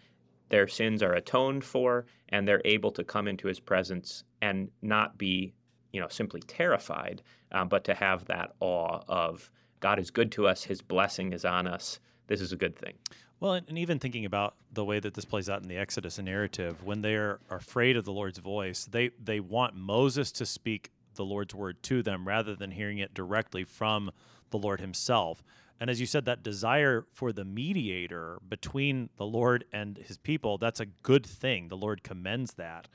their 0.49 0.69
sins 0.69 1.03
are 1.03 1.13
atoned 1.15 1.65
for, 1.65 2.07
and 2.29 2.47
they're 2.47 2.63
able 2.65 2.91
to 2.93 3.05
come 3.05 3.29
into 3.29 3.49
His 3.49 3.61
presence 3.61 4.25
and 4.43 4.69
not 4.83 5.19
be, 5.19 5.55
you 5.93 6.01
know, 6.01 6.09
simply 6.09 6.41
terrified, 6.41 7.23
um, 7.53 7.69
but 7.69 7.85
to 7.85 7.95
have 7.95 8.25
that 8.27 8.53
awe 8.61 9.01
of 9.09 9.51
God 9.81 9.99
is 9.99 10.11
good 10.11 10.33
to 10.33 10.47
us, 10.47 10.65
His 10.65 10.83
blessing 10.83 11.33
is 11.33 11.45
on 11.45 11.67
us. 11.67 12.01
This 12.27 12.41
is 12.41 12.53
a 12.53 12.57
good 12.57 12.77
thing. 12.77 12.95
Well, 13.39 13.53
and, 13.53 13.79
even 13.79 13.99
thinking 13.99 14.25
about 14.25 14.57
the 14.73 14.85
way 14.85 14.99
that 14.99 15.15
this 15.15 15.27
plays 15.27 15.51
out 15.51 15.63
in 15.63 15.69
the 15.69 15.77
Exodus 15.77 16.19
narrative, 16.19 16.83
when 16.83 17.03
they're 17.03 17.39
afraid 17.51 17.97
of 17.97 18.05
the 18.05 18.13
Lord's 18.13 18.39
voice, 18.39 18.87
they 18.87 19.11
they 19.23 19.41
want 19.41 19.75
Moses 19.75 20.33
to 20.33 20.47
speak 20.47 20.91
the 21.17 21.25
Lord's 21.25 21.55
word 21.55 21.83
to 21.85 22.03
them 22.03 22.27
rather 22.27 22.55
than 22.55 22.71
hearing 22.71 22.99
it 22.99 23.15
directly 23.15 23.65
from 23.65 24.11
the 24.51 24.59
Lord 24.59 24.81
himself. 24.81 25.43
And 25.81 25.91
as 25.91 26.01
you 26.01 26.07
said, 26.07 26.25
that 26.25 26.43
desire 26.43 27.07
for 27.13 27.33
the 27.33 27.45
mediator 27.45 28.39
between 28.49 29.11
the 29.17 29.27
Lord 29.27 29.65
and 29.73 29.99
his 29.99 30.19
people, 30.19 30.59
that's 30.59 30.81
a 30.81 30.87
good 30.87 31.27
thing. 31.27 31.69
The 31.69 31.77
Lord 31.77 32.03
commends 32.03 32.55
that. 32.55 32.89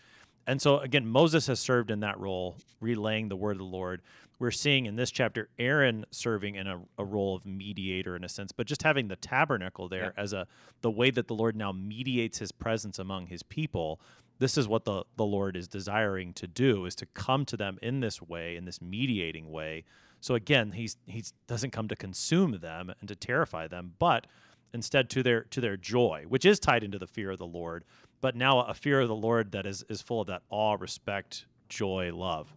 And 0.47 0.61
so, 0.61 0.79
again, 0.79 1.07
Moses 1.07 1.45
has 1.47 1.59
served 1.59 1.91
in 1.91 1.99
that 1.99 2.19
role, 2.19 2.57
relaying 2.79 3.29
the 3.29 3.35
word 3.35 3.51
of 3.51 3.59
the 3.59 3.63
Lord. 3.63 4.01
We're 4.39 4.49
seeing 4.49 4.87
in 4.87 4.95
this 4.95 5.11
chapter 5.11 5.49
Aaron 5.59 6.05
serving 6.09 6.55
in 6.55 6.65
a, 6.65 6.81
a 6.97 7.05
role 7.05 7.35
of 7.35 7.45
mediator 7.45 8.15
in 8.15 8.23
a 8.23 8.29
sense, 8.29 8.51
but 8.51 8.65
just 8.65 8.81
having 8.81 9.07
the 9.07 9.15
tabernacle 9.15 9.87
there 9.87 10.13
yeah. 10.17 10.23
as 10.23 10.33
a 10.33 10.47
the 10.81 10.89
way 10.89 11.11
that 11.11 11.27
the 11.27 11.35
Lord 11.35 11.55
now 11.55 11.71
mediates 11.71 12.39
his 12.39 12.51
presence 12.51 12.97
among 12.97 13.27
his 13.27 13.43
people 13.43 14.01
this 14.41 14.57
is 14.57 14.67
what 14.67 14.85
the, 14.85 15.03
the 15.17 15.23
Lord 15.23 15.55
is 15.55 15.67
desiring 15.67 16.33
to 16.33 16.47
do 16.47 16.87
is 16.87 16.95
to 16.95 17.05
come 17.05 17.45
to 17.45 17.55
them 17.55 17.77
in 17.79 17.99
this 17.99 18.19
way, 18.23 18.55
in 18.55 18.65
this 18.65 18.81
mediating 18.81 19.51
way. 19.51 19.83
So 20.21 20.35
again, 20.35 20.71
he's 20.71 20.97
he 21.05 21.23
doesn't 21.47 21.71
come 21.71 21.87
to 21.89 21.95
consume 21.95 22.59
them 22.59 22.93
and 22.99 23.09
to 23.09 23.15
terrify 23.15 23.67
them, 23.67 23.93
but 23.99 24.27
instead 24.73 25.09
to 25.09 25.23
their 25.23 25.43
to 25.45 25.59
their 25.59 25.77
joy, 25.77 26.25
which 26.27 26.45
is 26.45 26.59
tied 26.59 26.83
into 26.83 26.99
the 26.99 27.07
fear 27.07 27.31
of 27.31 27.39
the 27.39 27.45
Lord, 27.45 27.83
but 28.21 28.35
now 28.35 28.61
a 28.61 28.73
fear 28.73 29.01
of 29.01 29.07
the 29.07 29.15
Lord 29.15 29.51
that 29.51 29.65
is 29.65 29.83
is 29.89 30.01
full 30.01 30.21
of 30.21 30.27
that 30.27 30.43
awe, 30.49 30.77
respect, 30.79 31.45
joy, 31.69 32.11
love. 32.13 32.53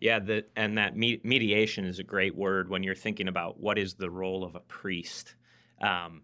Yeah, 0.00 0.18
the, 0.18 0.44
and 0.56 0.76
that 0.78 0.96
me- 0.96 1.20
mediation 1.22 1.84
is 1.84 2.00
a 2.00 2.02
great 2.02 2.34
word 2.34 2.68
when 2.68 2.82
you're 2.82 2.92
thinking 2.92 3.28
about 3.28 3.60
what 3.60 3.78
is 3.78 3.94
the 3.94 4.10
role 4.10 4.42
of 4.42 4.56
a 4.56 4.60
priest. 4.60 5.36
Um, 5.80 6.22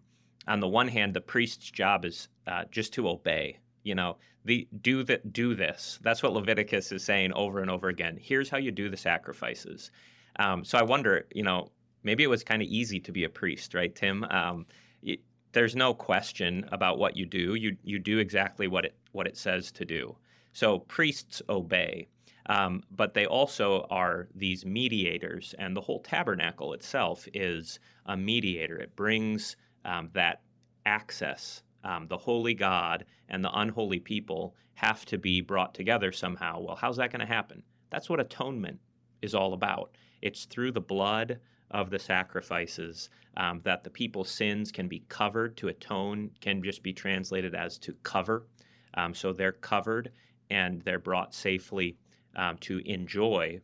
on 0.49 0.59
the 0.59 0.67
one 0.67 0.89
hand, 0.89 1.13
the 1.13 1.21
priest's 1.21 1.71
job 1.71 2.03
is 2.03 2.27
uh, 2.45 2.65
just 2.71 2.91
to 2.93 3.07
obey, 3.07 3.57
you 3.83 3.95
know 3.95 4.17
the 4.45 4.67
do 4.81 5.03
that 5.03 5.33
do 5.33 5.55
this. 5.55 5.99
That's 6.01 6.23
what 6.23 6.33
leviticus 6.33 6.91
is 6.91 7.03
saying 7.03 7.33
over 7.33 7.61
and 7.61 7.69
over 7.69 7.89
again. 7.89 8.17
Here's 8.21 8.49
how 8.49 8.57
you 8.57 8.71
do 8.71 8.89
the 8.89 8.97
sacrifices. 8.97 9.91
Um, 10.37 10.63
so 10.63 10.77
i 10.77 10.83
wonder 10.83 11.25
you 11.33 11.43
know 11.43 11.69
maybe 12.03 12.23
it 12.23 12.27
was 12.27 12.43
kind 12.43 12.61
of 12.61 12.67
easy 12.67 12.99
to 13.01 13.11
be 13.11 13.23
a 13.23 13.29
priest 13.29 13.73
right 13.73 13.93
tim? 13.95 14.23
Um, 14.25 14.65
it, 15.03 15.19
there's 15.51 15.75
no 15.75 15.93
question 15.93 16.67
about 16.71 16.99
what 16.99 17.17
you 17.17 17.25
do. 17.25 17.55
You 17.55 17.75
you 17.83 17.99
do 17.99 18.19
exactly 18.19 18.67
what 18.67 18.85
it 18.85 18.95
what 19.11 19.27
it 19.27 19.37
says 19.37 19.71
to 19.73 19.85
do. 19.85 20.15
So 20.53 20.79
priests 20.79 21.41
obey 21.49 22.07
um, 22.49 22.81
but 22.89 23.13
they 23.13 23.27
also 23.27 23.85
are 23.91 24.27
these 24.33 24.65
mediators 24.65 25.53
and 25.59 25.77
the 25.77 25.81
whole 25.81 26.01
tabernacle 26.01 26.73
itself 26.73 27.27
is 27.33 27.79
a 28.07 28.17
mediator. 28.17 28.77
It 28.77 28.95
brings 28.95 29.55
um, 29.85 30.09
that 30.13 30.41
access 30.85 31.61
um, 31.83 32.07
the 32.07 32.17
holy 32.17 32.53
God 32.53 33.05
and 33.29 33.43
the 33.43 33.59
unholy 33.59 33.99
people 33.99 34.55
have 34.73 35.05
to 35.05 35.17
be 35.17 35.41
brought 35.41 35.73
together 35.73 36.11
somehow. 36.11 36.59
Well, 36.59 36.75
how's 36.75 36.97
that 36.97 37.11
going 37.11 37.25
to 37.25 37.33
happen? 37.33 37.63
That's 37.89 38.09
what 38.09 38.19
atonement 38.19 38.79
is 39.21 39.35
all 39.35 39.53
about. 39.53 39.95
It's 40.21 40.45
through 40.45 40.71
the 40.71 40.81
blood 40.81 41.39
of 41.71 41.89
the 41.89 41.99
sacrifices 41.99 43.09
um, 43.37 43.61
that 43.63 43.83
the 43.83 43.89
people's 43.89 44.31
sins 44.31 44.71
can 44.71 44.87
be 44.87 45.03
covered. 45.09 45.57
To 45.57 45.67
atone 45.67 46.31
can 46.41 46.63
just 46.63 46.83
be 46.83 46.93
translated 46.93 47.55
as 47.55 47.77
to 47.79 47.93
cover. 48.03 48.47
Um, 48.95 49.13
so 49.13 49.33
they're 49.33 49.51
covered 49.51 50.11
and 50.49 50.81
they're 50.81 50.99
brought 50.99 51.33
safely 51.33 51.97
um, 52.35 52.57
to 52.59 52.79
enjoy 52.85 53.59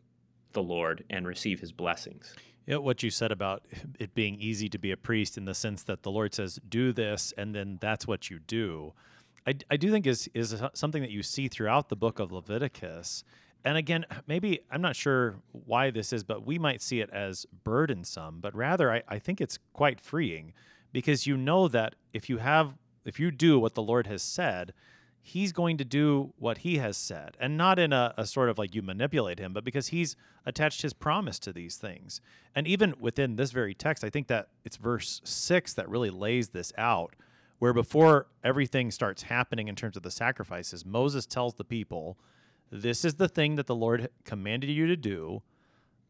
the 0.53 0.63
Lord 0.63 1.03
and 1.09 1.27
receive 1.27 1.59
his 1.59 1.71
blessings. 1.71 2.35
Yeah, 2.65 2.77
what 2.77 3.03
you 3.03 3.11
said 3.11 3.31
about 3.31 3.63
it 3.99 4.15
being 4.15 4.35
easy 4.35 4.69
to 4.69 4.77
be 4.77 4.91
a 4.91 4.97
priest 4.97 5.37
in 5.37 5.45
the 5.45 5.53
sense 5.53 5.83
that 5.83 6.03
the 6.03 6.11
Lord 6.11 6.33
says, 6.33 6.59
"Do 6.67 6.91
this," 6.91 7.33
and 7.37 7.53
then 7.53 7.77
that's 7.79 8.07
what 8.07 8.29
you 8.29 8.39
do. 8.39 8.93
I, 9.47 9.55
I 9.69 9.77
do 9.77 9.91
think 9.91 10.07
is 10.07 10.29
is 10.33 10.55
something 10.73 11.01
that 11.01 11.11
you 11.11 11.23
see 11.23 11.47
throughout 11.47 11.89
the 11.89 11.95
book 11.95 12.19
of 12.19 12.31
Leviticus. 12.31 13.23
And 13.63 13.77
again, 13.77 14.05
maybe 14.27 14.61
I'm 14.71 14.81
not 14.81 14.95
sure 14.95 15.35
why 15.51 15.89
this 15.89 16.13
is, 16.13 16.23
but 16.23 16.45
we 16.45 16.59
might 16.59 16.81
see 16.81 17.01
it 17.01 17.09
as 17.09 17.47
burdensome. 17.63 18.39
But 18.39 18.55
rather, 18.55 18.91
I, 18.91 19.01
I 19.07 19.17
think 19.17 19.41
it's 19.41 19.57
quite 19.73 19.99
freeing 19.99 20.53
because 20.91 21.25
you 21.25 21.35
know 21.35 21.67
that 21.67 21.95
if 22.13 22.29
you 22.29 22.37
have 22.37 22.75
if 23.05 23.19
you 23.19 23.31
do 23.31 23.59
what 23.59 23.75
the 23.75 23.83
Lord 23.83 24.07
has 24.07 24.23
said, 24.23 24.73
he's 25.27 25.51
going 25.51 25.77
to 25.77 25.85
do 25.85 26.33
what 26.37 26.59
he 26.59 26.77
has 26.77 26.95
said 26.95 27.35
and 27.39 27.57
not 27.57 27.79
in 27.79 27.91
a, 27.91 28.13
a, 28.15 28.25
sort 28.25 28.47
of 28.47 28.57
like 28.57 28.75
you 28.75 28.81
manipulate 28.81 29.39
him 29.39 29.53
but 29.53 29.63
because 29.63 29.87
he's 29.87 30.15
attached 30.45 30.83
his 30.83 30.93
promise 30.93 31.39
to 31.39 31.51
these 31.51 31.77
things. 31.77 32.21
And 32.53 32.67
even 32.67 32.93
within 32.99 33.35
this 33.35 33.51
very 33.51 33.73
text 33.73 34.03
i 34.03 34.09
think 34.09 34.27
that 34.27 34.49
it's 34.63 34.77
verse 34.77 35.21
6 35.23 35.73
that 35.73 35.89
really 35.89 36.09
lays 36.11 36.49
this 36.49 36.71
out 36.77 37.15
where 37.57 37.73
before 37.73 38.27
everything 38.43 38.91
starts 38.91 39.23
happening 39.23 39.67
in 39.67 39.75
terms 39.75 39.97
of 39.97 40.03
the 40.03 40.11
sacrifices 40.11 40.85
moses 40.85 41.25
tells 41.25 41.55
the 41.55 41.63
people 41.63 42.17
this 42.71 43.03
is 43.03 43.15
the 43.15 43.29
thing 43.29 43.55
that 43.55 43.67
the 43.67 43.75
lord 43.75 44.09
commanded 44.25 44.69
you 44.69 44.85
to 44.85 44.95
do 44.95 45.41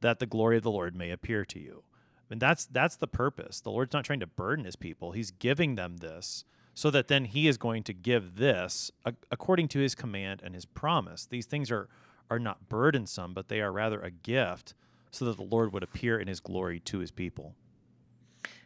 that 0.01 0.19
the 0.19 0.25
glory 0.25 0.57
of 0.57 0.63
the 0.63 0.71
lord 0.71 0.95
may 0.95 1.11
appear 1.11 1.43
to 1.45 1.59
you. 1.59 1.83
And 2.29 2.41
that's 2.41 2.65
that's 2.65 2.95
the 2.95 3.07
purpose. 3.07 3.61
The 3.61 3.71
lord's 3.71 3.93
not 3.93 4.05
trying 4.05 4.19
to 4.21 4.27
burden 4.27 4.65
his 4.65 4.75
people. 4.75 5.11
He's 5.11 5.31
giving 5.31 5.75
them 5.75 5.97
this 5.97 6.45
so 6.75 6.91
that 6.91 7.07
then 7.07 7.25
he 7.25 7.47
is 7.47 7.57
going 7.57 7.81
to 7.83 7.93
give 7.93 8.35
this 8.35 8.91
according 9.31 9.69
to 9.69 9.79
his 9.79 9.95
command 9.95 10.41
and 10.43 10.53
his 10.53 10.65
promise. 10.65 11.25
These 11.25 11.47
things 11.47 11.71
are 11.71 11.87
are 12.29 12.39
not 12.39 12.67
burdensome, 12.69 13.33
but 13.33 13.47
they 13.47 13.61
are 13.61 13.71
rather 13.71 14.01
a 14.01 14.11
gift 14.11 14.73
so 15.11 15.25
that 15.25 15.37
the 15.37 15.43
Lord 15.43 15.71
would 15.73 15.83
appear 15.83 16.19
in 16.19 16.27
his 16.27 16.39
glory 16.39 16.79
to 16.81 16.97
his 16.99 17.11
people. 17.11 17.53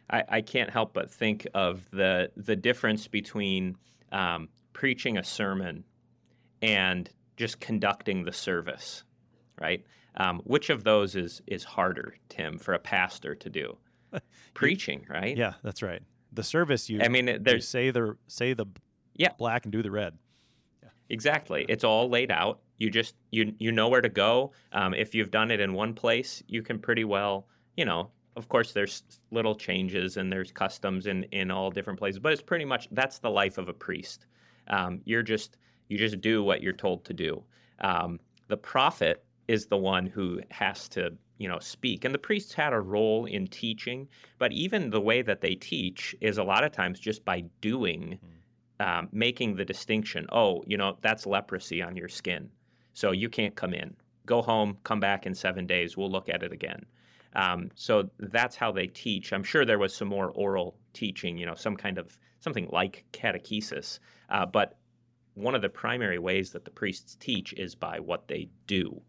I, 0.08 0.24
I 0.28 0.40
can't 0.40 0.70
help 0.70 0.92
but 0.92 1.10
think 1.10 1.46
of 1.54 1.88
the 1.90 2.30
the 2.36 2.56
difference 2.56 3.06
between 3.06 3.76
um, 4.10 4.48
preaching 4.72 5.16
a 5.16 5.24
sermon 5.24 5.84
and 6.60 7.08
just 7.36 7.60
conducting 7.60 8.24
the 8.24 8.32
service, 8.32 9.04
right? 9.60 9.84
Um, 10.16 10.40
which 10.40 10.68
of 10.68 10.82
those 10.82 11.14
is 11.14 11.42
is 11.46 11.62
harder, 11.62 12.16
Tim, 12.28 12.58
for 12.58 12.74
a 12.74 12.80
pastor 12.80 13.36
to 13.36 13.48
do? 13.48 13.78
Preaching, 14.54 15.06
right? 15.08 15.36
Yeah, 15.36 15.52
that's 15.62 15.80
right 15.82 16.02
the 16.32 16.42
service 16.42 16.88
you 16.88 17.00
I 17.02 17.08
mean 17.08 17.42
there's 17.42 17.66
say 17.66 17.90
the 17.90 18.16
say 18.26 18.54
the 18.54 18.66
yeah 19.14 19.32
black 19.38 19.64
and 19.64 19.72
do 19.72 19.82
the 19.82 19.90
red. 19.90 20.16
Yeah. 20.82 20.88
Exactly. 21.08 21.66
It's 21.68 21.84
all 21.84 22.08
laid 22.08 22.30
out. 22.30 22.60
You 22.78 22.90
just 22.90 23.14
you 23.30 23.54
you 23.58 23.72
know 23.72 23.88
where 23.88 24.00
to 24.00 24.08
go. 24.08 24.52
Um, 24.72 24.94
if 24.94 25.14
you've 25.14 25.30
done 25.30 25.50
it 25.50 25.60
in 25.60 25.74
one 25.74 25.94
place, 25.94 26.42
you 26.46 26.62
can 26.62 26.78
pretty 26.78 27.04
well 27.04 27.46
you 27.76 27.84
know. 27.84 28.10
Of 28.36 28.48
course, 28.48 28.72
there's 28.72 29.02
little 29.32 29.54
changes 29.54 30.16
and 30.16 30.32
there's 30.32 30.52
customs 30.52 31.06
in 31.06 31.24
in 31.24 31.50
all 31.50 31.70
different 31.70 31.98
places, 31.98 32.20
but 32.20 32.32
it's 32.32 32.42
pretty 32.42 32.64
much 32.64 32.88
that's 32.92 33.18
the 33.18 33.30
life 33.30 33.58
of 33.58 33.68
a 33.68 33.72
priest. 33.72 34.26
Um, 34.68 35.00
you're 35.04 35.22
just 35.22 35.56
you 35.88 35.98
just 35.98 36.20
do 36.20 36.42
what 36.42 36.62
you're 36.62 36.72
told 36.72 37.04
to 37.06 37.12
do. 37.12 37.42
Um, 37.80 38.20
the 38.48 38.56
prophet 38.56 39.24
is 39.48 39.66
the 39.66 39.76
one 39.76 40.06
who 40.06 40.40
has 40.50 40.88
to 40.90 41.12
you 41.40 41.48
know, 41.48 41.58
speak. 41.58 42.04
And 42.04 42.14
the 42.14 42.18
priests 42.18 42.52
had 42.52 42.74
a 42.74 42.80
role 42.80 43.24
in 43.24 43.46
teaching, 43.46 44.06
but 44.38 44.52
even 44.52 44.90
the 44.90 45.00
way 45.00 45.22
that 45.22 45.40
they 45.40 45.54
teach 45.54 46.14
is 46.20 46.36
a 46.36 46.44
lot 46.44 46.64
of 46.64 46.70
times 46.70 47.00
just 47.00 47.24
by 47.24 47.40
doing, 47.62 48.18
um, 48.78 49.08
making 49.10 49.56
the 49.56 49.64
distinction. 49.64 50.26
Oh, 50.30 50.62
you 50.66 50.76
know, 50.76 50.98
that's 51.00 51.24
leprosy 51.24 51.80
on 51.80 51.96
your 51.96 52.10
skin, 52.10 52.50
so 52.92 53.12
you 53.12 53.30
can't 53.30 53.56
come 53.56 53.72
in. 53.72 53.96
Go 54.26 54.42
home, 54.42 54.76
come 54.84 55.00
back 55.00 55.24
in 55.24 55.34
seven 55.34 55.66
days. 55.66 55.96
We'll 55.96 56.10
look 56.10 56.28
at 56.28 56.42
it 56.42 56.52
again. 56.52 56.84
Um, 57.34 57.70
so 57.74 58.10
that's 58.18 58.54
how 58.54 58.70
they 58.70 58.88
teach. 58.88 59.32
I'm 59.32 59.42
sure 59.42 59.64
there 59.64 59.78
was 59.78 59.94
some 59.94 60.08
more 60.08 60.30
oral 60.32 60.76
teaching, 60.92 61.38
you 61.38 61.46
know, 61.46 61.54
some 61.54 61.74
kind 61.74 61.96
of 61.96 62.18
something 62.40 62.68
like 62.70 63.06
catechesis, 63.12 63.98
uh, 64.28 64.44
but 64.44 64.76
one 65.34 65.54
of 65.54 65.62
the 65.62 65.70
primary 65.70 66.18
ways 66.18 66.50
that 66.50 66.66
the 66.66 66.70
priests 66.70 67.16
teach 67.18 67.54
is 67.54 67.74
by 67.74 67.98
what 67.98 68.28
they 68.28 68.50
do. 68.66 69.00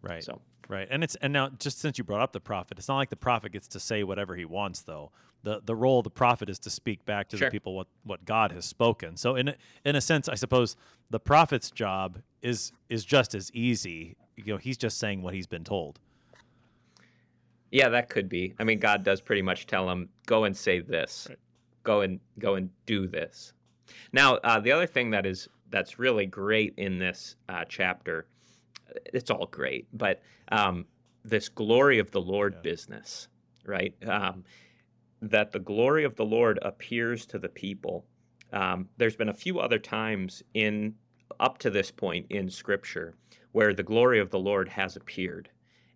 Right. 0.00 0.22
So 0.22 0.40
Right. 0.68 0.88
And 0.90 1.04
it's 1.04 1.14
and 1.16 1.32
now 1.32 1.50
just 1.50 1.78
since 1.78 1.96
you 1.98 2.04
brought 2.04 2.22
up 2.22 2.32
the 2.32 2.40
prophet, 2.40 2.78
it's 2.78 2.88
not 2.88 2.96
like 2.96 3.10
the 3.10 3.16
prophet 3.16 3.52
gets 3.52 3.68
to 3.68 3.80
say 3.80 4.02
whatever 4.02 4.34
he 4.36 4.44
wants 4.44 4.82
though. 4.82 5.12
The 5.44 5.60
the 5.64 5.76
role 5.76 5.98
of 6.00 6.04
the 6.04 6.10
prophet 6.10 6.50
is 6.50 6.58
to 6.60 6.70
speak 6.70 7.04
back 7.04 7.28
to 7.28 7.36
Sure. 7.36 7.48
the 7.48 7.52
people 7.52 7.74
what 7.76 7.86
what 8.02 8.24
God 8.24 8.50
has 8.52 8.64
spoken. 8.64 9.16
So 9.16 9.36
in 9.36 9.48
a, 9.48 9.54
in 9.84 9.94
a 9.94 10.00
sense, 10.00 10.28
I 10.28 10.34
suppose 10.34 10.74
the 11.10 11.20
prophet's 11.20 11.70
job 11.70 12.18
is 12.42 12.72
is 12.88 13.04
just 13.04 13.34
as 13.34 13.52
easy. 13.52 14.16
You 14.36 14.54
know, 14.54 14.56
he's 14.58 14.76
just 14.76 14.98
saying 14.98 15.22
what 15.22 15.34
he's 15.34 15.46
been 15.46 15.64
told. 15.64 16.00
yeah, 17.70 17.88
that 17.88 18.08
could 18.08 18.28
be. 18.28 18.54
I 18.58 18.64
mean, 18.64 18.78
God 18.78 19.02
does 19.04 19.20
pretty 19.20 19.42
much 19.42 19.66
tell 19.66 19.86
them, 19.86 20.08
"Go 20.26 20.44
and 20.44 20.56
say 20.56 20.80
this. 20.80 21.26
Right. 21.28 21.38
Go 21.84 22.00
and 22.00 22.20
go 22.38 22.54
and 22.56 22.70
do 22.86 23.06
this." 23.06 23.52
Now, 24.12 24.36
uh, 24.36 24.58
the 24.60 24.72
other 24.72 24.86
thing 24.86 25.10
that 25.10 25.26
is 25.26 25.48
that's 25.70 25.98
really 25.98 26.26
great 26.26 26.74
in 26.76 26.98
this 26.98 27.36
uh, 27.48 27.64
chapter, 27.68 28.26
it's 29.12 29.30
all 29.30 29.46
great, 29.46 29.86
but 29.92 30.22
um, 30.50 30.86
this 31.24 31.48
glory 31.48 31.98
of 31.98 32.10
the 32.10 32.20
Lord 32.20 32.54
Yeah. 32.54 32.60
business, 32.62 33.28
right? 33.64 33.94
Um, 34.06 34.44
that 35.22 35.52
the 35.52 35.58
glory 35.58 36.04
of 36.04 36.16
the 36.16 36.24
Lord 36.24 36.58
appears 36.62 37.26
to 37.26 37.38
the 37.38 37.48
people. 37.48 38.06
Um, 38.52 38.88
there's 38.96 39.16
been 39.16 39.28
a 39.28 39.34
few 39.34 39.58
other 39.58 39.78
times 39.78 40.42
in 40.54 40.94
up 41.40 41.58
to 41.58 41.70
this 41.70 41.90
point 41.90 42.26
in 42.30 42.48
Scripture 42.48 43.14
where 43.52 43.74
the 43.74 43.82
glory 43.82 44.20
of 44.20 44.30
the 44.30 44.38
Lord 44.38 44.68
has 44.68 44.96
appeared. 44.96 45.50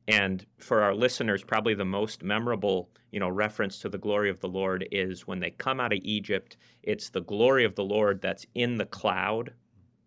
And 0.09 0.45
for 0.59 0.83
our 0.83 0.95
listeners, 0.95 1.45
probably 1.45 1.75
the 1.75 1.85
most 1.85 2.23
memorable, 2.23 2.91
you 3.13 3.21
know, 3.21 3.29
reference 3.29 3.79
to 3.81 3.89
the 3.89 3.99
glory 3.99 4.31
of 4.31 4.41
the 4.41 4.49
Lord 4.49 4.89
is 4.91 5.27
when 5.27 5.39
they 5.39 5.51
come 5.51 5.79
out 5.79 5.93
of 5.93 6.01
Egypt. 6.03 6.57
It's 6.83 7.11
the 7.11 7.21
glory 7.21 7.65
of 7.65 7.75
the 7.77 7.85
Lord 7.85 8.21
that's 8.21 8.47
in 8.55 8.77
the 8.77 8.87
cloud 8.87 9.53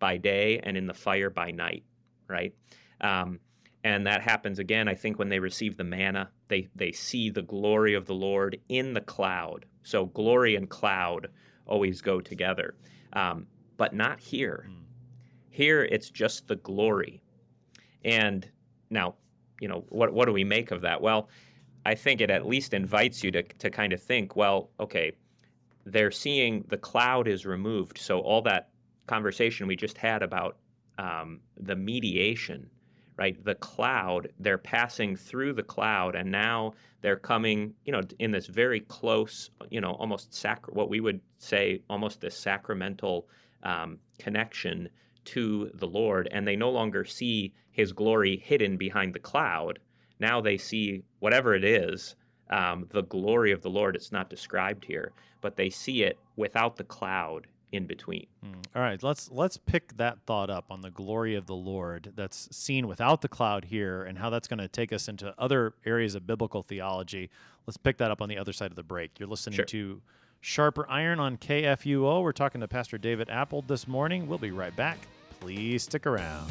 by 0.00 0.18
day 0.18 0.60
and 0.64 0.76
in 0.76 0.86
the 0.86 0.94
fire 0.94 1.30
by 1.30 1.52
night, 1.52 1.84
right? 2.28 2.54
Um, 3.00 3.40
and 3.82 4.06
that 4.06 4.22
happens 4.22 4.58
again, 4.58 4.88
I 4.88 4.94
think, 4.94 5.18
when 5.18 5.28
they 5.28 5.38
receive 5.38 5.76
the 5.76 5.84
manna. 5.84 6.30
They 6.48 6.68
they 6.74 6.92
see 6.92 7.30
the 7.30 7.42
glory 7.42 7.94
of 7.94 8.06
the 8.06 8.14
Lord 8.14 8.58
in 8.68 8.94
the 8.94 9.00
cloud. 9.00 9.66
So 9.82 10.06
glory 10.06 10.56
and 10.56 10.68
cloud 10.68 11.28
always 11.66 12.00
go 12.00 12.20
together, 12.20 12.74
um, 13.12 13.46
but 13.76 13.94
not 13.94 14.20
here. 14.20 14.66
Mm. 14.70 14.84
Here, 15.50 15.84
it's 15.84 16.10
just 16.10 16.48
the 16.48 16.56
glory. 16.56 17.22
And 18.04 18.50
now, 18.90 19.14
you 19.60 19.68
know, 19.68 19.84
what, 19.88 20.12
what 20.12 20.26
do 20.26 20.32
we 20.32 20.44
make 20.44 20.70
of 20.70 20.82
that? 20.82 21.00
Well, 21.00 21.28
I 21.86 21.94
think 21.94 22.20
it 22.20 22.30
at 22.30 22.46
least 22.46 22.74
invites 22.74 23.22
you 23.22 23.30
to, 23.32 23.42
to 23.42 23.70
kind 23.70 23.92
of 23.92 24.02
think, 24.02 24.36
well, 24.36 24.70
okay, 24.80 25.12
they're 25.86 26.10
seeing 26.10 26.64
the 26.68 26.78
cloud 26.78 27.28
is 27.28 27.46
removed. 27.46 27.98
So 27.98 28.20
all 28.20 28.42
that 28.42 28.70
conversation 29.06 29.66
we 29.66 29.76
just 29.76 29.98
had 29.98 30.22
about 30.22 30.56
um, 30.98 31.40
the 31.56 31.76
mediation, 31.76 32.68
right? 33.16 33.42
The 33.44 33.54
cloud, 33.56 34.28
they're 34.38 34.58
passing 34.58 35.16
through 35.16 35.54
the 35.54 35.62
cloud, 35.62 36.14
and 36.14 36.30
now 36.30 36.74
they're 37.00 37.16
coming, 37.16 37.74
you 37.84 37.92
know, 37.92 38.00
in 38.18 38.30
this 38.30 38.46
very 38.46 38.80
close, 38.80 39.50
you 39.70 39.80
know, 39.80 39.92
almost 39.92 40.34
sac- 40.34 40.74
what 40.74 40.88
we 40.88 41.00
would 41.00 41.20
say 41.38 41.80
almost 41.88 42.20
this 42.20 42.36
sacramental 42.36 43.28
um, 43.62 43.98
connection 44.18 44.88
to 45.24 45.70
the 45.74 45.86
Lord, 45.86 46.28
and 46.32 46.46
they 46.46 46.56
no 46.56 46.70
longer 46.70 47.04
see 47.04 47.52
His 47.70 47.92
glory 47.92 48.36
hidden 48.36 48.76
behind 48.76 49.14
the 49.14 49.20
cloud. 49.20 49.78
Now 50.20 50.40
they 50.40 50.56
see 50.56 51.02
whatever 51.20 51.54
it 51.54 51.64
is, 51.64 52.16
um, 52.50 52.86
the 52.90 53.02
glory 53.02 53.52
of 53.52 53.62
the 53.62 53.70
Lord. 53.70 53.96
It's 53.96 54.12
not 54.12 54.30
described 54.30 54.84
here, 54.84 55.12
but 55.40 55.56
they 55.56 55.70
see 55.70 56.02
it 56.02 56.18
without 56.36 56.76
the 56.76 56.84
cloud 56.84 57.46
in 57.74 57.86
between. 57.86 58.26
Mm. 58.44 58.54
All 58.74 58.82
right, 58.82 59.02
let's 59.02 59.30
let's 59.30 59.56
pick 59.56 59.96
that 59.96 60.18
thought 60.26 60.50
up 60.50 60.66
on 60.70 60.80
the 60.80 60.90
glory 60.90 61.34
of 61.34 61.46
the 61.46 61.54
Lord 61.54 62.12
that's 62.16 62.48
seen 62.56 62.86
without 62.86 63.20
the 63.20 63.28
cloud 63.28 63.64
here 63.66 64.02
and 64.02 64.18
how 64.18 64.30
that's 64.30 64.48
going 64.48 64.58
to 64.58 64.68
take 64.68 64.92
us 64.92 65.08
into 65.08 65.34
other 65.38 65.74
areas 65.84 66.14
of 66.14 66.26
biblical 66.26 66.62
theology. 66.62 67.30
Let's 67.66 67.76
pick 67.76 67.98
that 67.98 68.10
up 68.10 68.20
on 68.22 68.28
the 68.28 68.38
other 68.38 68.52
side 68.52 68.70
of 68.70 68.76
the 68.76 68.82
break. 68.82 69.18
You're 69.18 69.28
listening 69.28 69.56
Sure. 69.56 69.64
to 69.66 70.02
Sharper 70.40 70.86
Iron 70.90 71.20
on 71.20 71.36
KFUO. 71.38 72.22
We're 72.22 72.32
talking 72.32 72.60
to 72.60 72.68
Pastor 72.68 72.98
David 72.98 73.28
Appold 73.30 73.66
this 73.68 73.88
morning. 73.88 74.26
We'll 74.28 74.38
be 74.38 74.50
right 74.50 74.74
back. 74.76 74.98
Please 75.40 75.84
stick 75.84 76.06
around. 76.06 76.50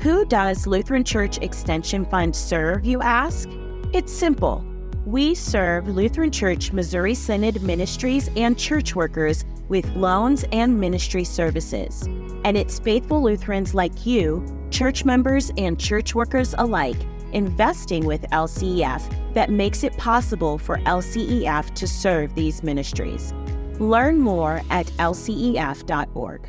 Who 0.00 0.24
does 0.24 0.68
Lutheran 0.68 1.02
Church 1.02 1.38
Extension 1.38 2.04
Fund 2.04 2.36
serve, 2.36 2.86
you 2.86 3.02
ask? 3.02 3.48
It's 3.92 4.12
simple. 4.12 4.64
We 5.04 5.34
serve 5.34 5.88
Lutheran 5.88 6.30
Church 6.30 6.72
Missouri 6.72 7.14
Synod 7.14 7.62
ministries 7.62 8.30
and 8.36 8.56
church 8.56 8.94
workers 8.94 9.44
with 9.68 9.84
loans 9.96 10.44
and 10.52 10.78
ministry 10.78 11.24
services. 11.24 12.02
And 12.44 12.56
it's 12.56 12.78
faithful 12.78 13.24
Lutherans 13.24 13.74
like 13.74 14.06
you, 14.06 14.46
church 14.70 15.04
members 15.04 15.50
and 15.56 15.80
church 15.80 16.14
workers 16.14 16.54
alike, 16.58 17.00
investing 17.32 18.06
with 18.06 18.22
LCEF 18.30 19.34
that 19.34 19.50
makes 19.50 19.82
it 19.82 19.96
possible 19.96 20.58
for 20.58 20.76
LCEF 20.78 21.74
to 21.74 21.88
serve 21.88 22.36
these 22.36 22.62
ministries. 22.62 23.34
Learn 23.80 24.20
more 24.20 24.62
at 24.70 24.86
lcef.org. 24.98 26.48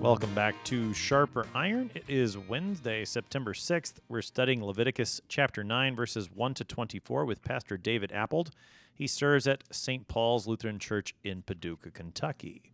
Welcome 0.00 0.34
back 0.34 0.62
to 0.64 0.92
Sharper 0.94 1.46
Iron. 1.54 1.90
It 1.94 2.04
is 2.06 2.36
Wednesday, 2.36 3.04
September 3.04 3.54
6th. 3.54 3.94
We're 4.08 4.22
studying 4.22 4.64
Leviticus 4.64 5.20
chapter 5.26 5.64
9, 5.64 5.96
verses 5.96 6.30
1 6.32 6.54
to 6.54 6.64
24 6.64 7.24
with 7.24 7.42
Pastor 7.42 7.76
David 7.76 8.12
Appold. 8.12 8.50
He 8.94 9.06
serves 9.06 9.48
at 9.48 9.64
St. 9.72 10.06
Paul's 10.06 10.46
Lutheran 10.46 10.78
Church 10.78 11.14
in 11.24 11.42
Paducah, 11.42 11.90
Kentucky. 11.90 12.70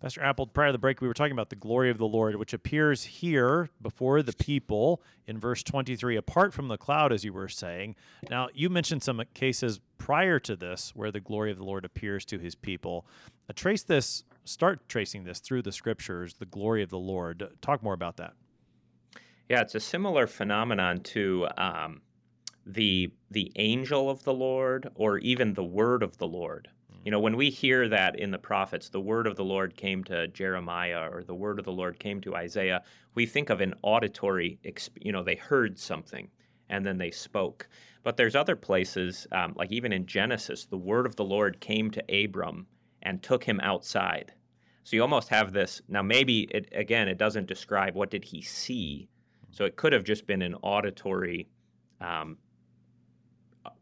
Pastor 0.00 0.20
Appold, 0.22 0.52
prior 0.52 0.68
to 0.68 0.72
the 0.72 0.78
break, 0.78 1.00
we 1.00 1.08
were 1.08 1.14
talking 1.14 1.32
about 1.32 1.48
the 1.48 1.56
glory 1.56 1.90
of 1.90 1.96
the 1.96 2.06
Lord, 2.06 2.36
which 2.36 2.52
appears 2.52 3.04
here 3.04 3.70
before 3.80 4.22
the 4.22 4.34
people 4.34 5.00
in 5.26 5.38
verse 5.38 5.62
23, 5.62 6.16
apart 6.16 6.52
from 6.52 6.68
the 6.68 6.76
cloud, 6.76 7.12
as 7.12 7.24
you 7.24 7.32
were 7.32 7.48
saying. 7.48 7.94
Now, 8.28 8.48
you 8.52 8.68
mentioned 8.68 9.02
some 9.02 9.22
cases 9.32 9.80
prior 9.96 10.38
to 10.40 10.56
this 10.56 10.92
where 10.94 11.10
the 11.10 11.20
glory 11.20 11.50
of 11.50 11.56
the 11.56 11.64
Lord 11.64 11.84
appears 11.84 12.24
to 12.26 12.38
his 12.38 12.54
people. 12.54 13.06
I 13.48 13.54
trace 13.54 13.82
this, 13.82 14.24
start 14.44 14.88
tracing 14.88 15.24
this 15.24 15.40
through 15.40 15.62
the 15.62 15.72
scriptures, 15.72 16.34
the 16.34 16.46
glory 16.46 16.82
of 16.82 16.90
the 16.90 16.98
Lord. 16.98 17.42
Talk 17.60 17.82
more 17.82 17.94
about 17.94 18.16
that. 18.18 18.34
Yeah, 19.48 19.60
it's 19.60 19.74
a 19.74 19.80
similar 19.80 20.26
phenomenon 20.26 21.00
to 21.00 21.48
um, 21.58 22.00
the 22.66 23.12
the 23.30 23.52
angel 23.56 24.08
of 24.08 24.24
the 24.24 24.32
Lord 24.32 24.88
or 24.94 25.18
even 25.18 25.52
the 25.54 25.64
word 25.64 26.02
of 26.02 26.16
the 26.18 26.26
Lord. 26.26 26.68
You 27.04 27.10
know, 27.10 27.20
when 27.20 27.36
we 27.36 27.50
hear 27.50 27.86
that 27.90 28.18
in 28.18 28.30
the 28.30 28.38
prophets, 28.38 28.88
the 28.88 29.00
word 29.00 29.26
of 29.26 29.36
the 29.36 29.44
Lord 29.44 29.76
came 29.76 30.02
to 30.04 30.26
Jeremiah 30.28 31.10
or 31.12 31.22
the 31.22 31.34
word 31.34 31.58
of 31.58 31.66
the 31.66 31.72
Lord 31.72 31.98
came 31.98 32.22
to 32.22 32.34
Isaiah, 32.34 32.82
we 33.14 33.26
think 33.26 33.50
of 33.50 33.60
an 33.60 33.74
auditory, 33.82 34.58
you 35.02 35.12
know, 35.12 35.22
they 35.22 35.34
heard 35.34 35.78
something 35.78 36.30
and 36.70 36.86
then 36.86 36.96
they 36.96 37.10
spoke. 37.10 37.68
But 38.04 38.16
there's 38.16 38.34
other 38.34 38.56
places, 38.56 39.26
um, 39.32 39.52
like 39.54 39.70
even 39.70 39.92
in 39.92 40.06
Genesis, 40.06 40.64
the 40.64 40.78
word 40.78 41.04
of 41.04 41.16
the 41.16 41.24
Lord 41.24 41.60
came 41.60 41.90
to 41.90 42.24
Abram 42.24 42.66
and 43.04 43.22
took 43.22 43.44
him 43.44 43.60
outside. 43.60 44.32
So 44.84 44.96
you 44.96 45.02
almost 45.02 45.28
have 45.30 45.52
this. 45.52 45.80
Now, 45.88 46.02
maybe 46.02 46.42
it, 46.50 46.68
again, 46.72 47.08
it 47.08 47.18
doesn't 47.18 47.46
describe 47.46 47.94
what 47.94 48.10
did 48.10 48.24
he 48.24 48.42
see. 48.42 49.08
So 49.50 49.64
it 49.64 49.76
could 49.76 49.92
have 49.92 50.04
just 50.04 50.26
been 50.26 50.42
an 50.42 50.54
auditory 50.62 51.48
um, 52.00 52.36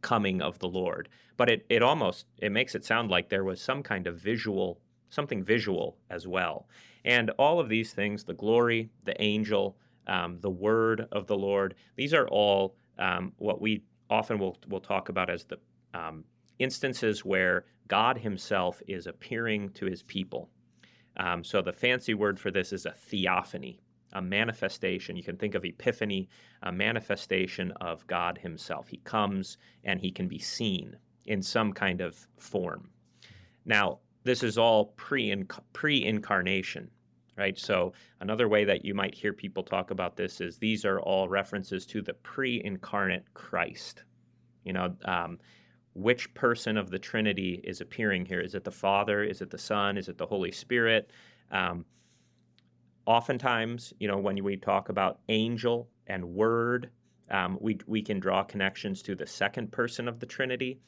coming 0.01 0.41
of 0.43 0.59
the 0.59 0.69
Lord. 0.69 1.09
But 1.37 1.51
it, 1.51 1.67
it 1.69 1.83
almost 1.83 2.27
it 2.39 2.53
makes 2.53 2.75
it 2.75 2.85
sound 2.85 3.11
like 3.11 3.29
there 3.29 3.45
was 3.45 3.61
some 3.61 3.83
kind 3.83 4.07
of 4.07 4.17
visual, 4.17 4.81
something 5.11 5.43
visual 5.43 5.97
as 6.11 6.27
well. 6.29 6.69
And 7.05 7.31
all 7.31 7.59
of 7.59 7.69
these 7.69 7.93
things, 7.93 8.23
the 8.23 8.35
glory, 8.35 8.91
the 9.05 9.21
angel, 9.21 9.77
um, 10.07 10.39
the 10.41 10.51
word 10.51 11.09
of 11.11 11.27
the 11.27 11.37
Lord, 11.37 11.75
these 11.97 12.15
are 12.15 12.29
all 12.29 12.77
um, 12.99 13.33
what 13.39 13.61
we 13.61 13.83
often 14.09 14.39
will, 14.39 14.59
will 14.69 14.81
talk 14.81 15.09
about 15.09 15.31
as 15.31 15.45
the 15.45 15.59
um, 15.95 16.25
instances 16.59 17.25
where 17.25 17.65
God 17.89 18.19
Himself 18.19 18.83
is 18.87 19.07
appearing 19.07 19.71
to 19.71 19.87
His 19.87 20.03
people. 20.03 20.49
Um, 21.17 21.45
so 21.45 21.61
the 21.61 21.73
fancy 21.73 22.15
word 22.15 22.39
for 22.39 22.51
this 22.51 22.73
is 22.73 22.87
a 22.87 22.93
theophany, 22.93 23.81
a 24.13 24.23
manifestation. 24.23 25.17
You 25.17 25.23
can 25.23 25.37
think 25.37 25.55
of 25.55 25.65
epiphany, 25.65 26.29
a 26.63 26.73
manifestation 26.73 27.73
of 27.81 28.07
God 28.07 28.39
Himself. 28.39 28.89
He 28.89 28.99
comes 28.99 29.59
and 29.85 30.01
He 30.01 30.11
can 30.11 30.29
be 30.29 30.39
seen 30.39 30.97
in 31.27 31.43
some 31.43 31.73
kind 31.73 32.01
of 32.01 32.27
form. 32.39 32.91
Now, 33.65 34.01
this 34.25 34.43
is 34.43 34.59
all 34.59 34.95
pre 34.97 35.31
incarnation, 36.05 36.91
right? 37.37 37.59
So 37.59 37.93
another 38.21 38.49
way 38.49 38.65
that 38.65 38.85
you 38.85 38.95
might 38.95 39.15
hear 39.15 39.33
people 39.33 39.63
talk 39.63 39.91
about 39.91 40.17
this 40.17 40.41
is 40.41 40.59
these 40.59 40.85
are 40.85 41.01
all 41.01 41.29
references 41.29 41.87
to 41.87 42.03
the 42.03 42.15
pre 42.15 42.63
incarnate 42.65 43.25
Christ. 43.35 44.05
You 44.65 44.73
know, 44.73 44.95
um, 45.05 45.39
which 45.95 46.33
person 46.35 46.77
of 46.77 46.91
the 46.91 46.99
Trinity 46.99 47.61
is 47.65 47.81
appearing 47.81 48.25
here? 48.25 48.41
Is 48.41 48.55
it 48.55 48.65
the 48.65 48.71
Father? 48.71 49.23
Is 49.23 49.43
it 49.43 49.51
the 49.51 49.59
Son? 49.59 49.99
Is 49.99 50.09
it 50.09 50.19
the 50.19 50.27
Holy 50.27 50.53
Spirit? 50.53 51.11
Um, 51.51 51.85
oftentimes, 53.07 53.93
you 53.99 54.09
know, 54.09 54.19
when 54.19 54.43
we 54.43 54.57
talk 54.57 54.89
about 54.89 55.21
angel 55.29 55.89
and 56.07 56.25
word, 56.25 56.91
um, 57.31 57.59
we, 57.61 57.79
we 57.87 58.03
can 58.03 58.21
draw 58.21 58.43
connections 58.43 59.03
to 59.03 59.15
the 59.15 59.27
second 59.27 59.73
person 59.73 60.09
of 60.09 60.19
the 60.19 60.27
Trinity. 60.27 60.79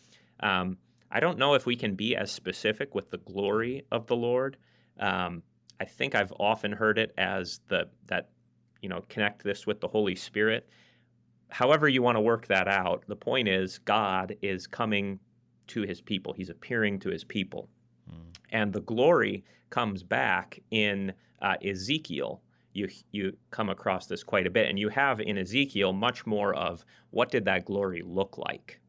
Um, 0.40 0.78
I 1.10 1.20
don't 1.20 1.38
know 1.38 1.54
if 1.54 1.66
we 1.66 1.76
can 1.76 1.94
be 1.94 2.16
as 2.16 2.30
specific 2.30 2.94
with 2.94 3.10
the 3.10 3.18
glory 3.18 3.86
of 3.92 4.06
the 4.06 4.16
Lord. 4.16 4.56
Um, 4.98 5.42
I 5.80 5.84
think 5.84 6.14
I've 6.14 6.32
often 6.38 6.72
heard 6.72 6.98
it 6.98 7.12
as 7.18 7.60
the 7.68 7.88
that 8.06 8.30
you 8.80 8.88
know 8.88 9.02
connect 9.08 9.42
this 9.42 9.66
with 9.66 9.80
the 9.80 9.88
Holy 9.88 10.14
Spirit 10.14 10.68
however 11.54 11.88
you 11.88 12.02
want 12.02 12.16
to 12.16 12.20
work 12.20 12.48
that 12.48 12.66
out, 12.66 13.04
the 13.06 13.14
point 13.14 13.46
is 13.46 13.78
God 13.78 14.36
is 14.42 14.66
coming 14.66 15.20
to 15.68 15.82
his 15.82 16.00
people. 16.00 16.32
He's 16.32 16.50
appearing 16.50 16.98
to 17.00 17.10
his 17.10 17.22
people. 17.22 17.68
Mm. 18.10 18.36
And 18.50 18.72
the 18.72 18.80
glory 18.80 19.44
comes 19.70 20.02
back 20.02 20.58
in 20.72 21.12
uh, 21.40 21.54
Ezekiel. 21.64 22.42
You, 22.72 22.88
you 23.12 23.36
come 23.52 23.70
across 23.70 24.06
this 24.06 24.24
quite 24.24 24.48
a 24.48 24.50
bit. 24.50 24.68
And 24.68 24.80
you 24.80 24.88
have 24.88 25.20
in 25.20 25.38
Ezekiel 25.38 25.92
much 25.92 26.26
more 26.26 26.52
of 26.54 26.84
what 27.10 27.30
did 27.30 27.44
that 27.44 27.66
glory 27.66 28.02
look 28.04 28.36
like? 28.36 28.80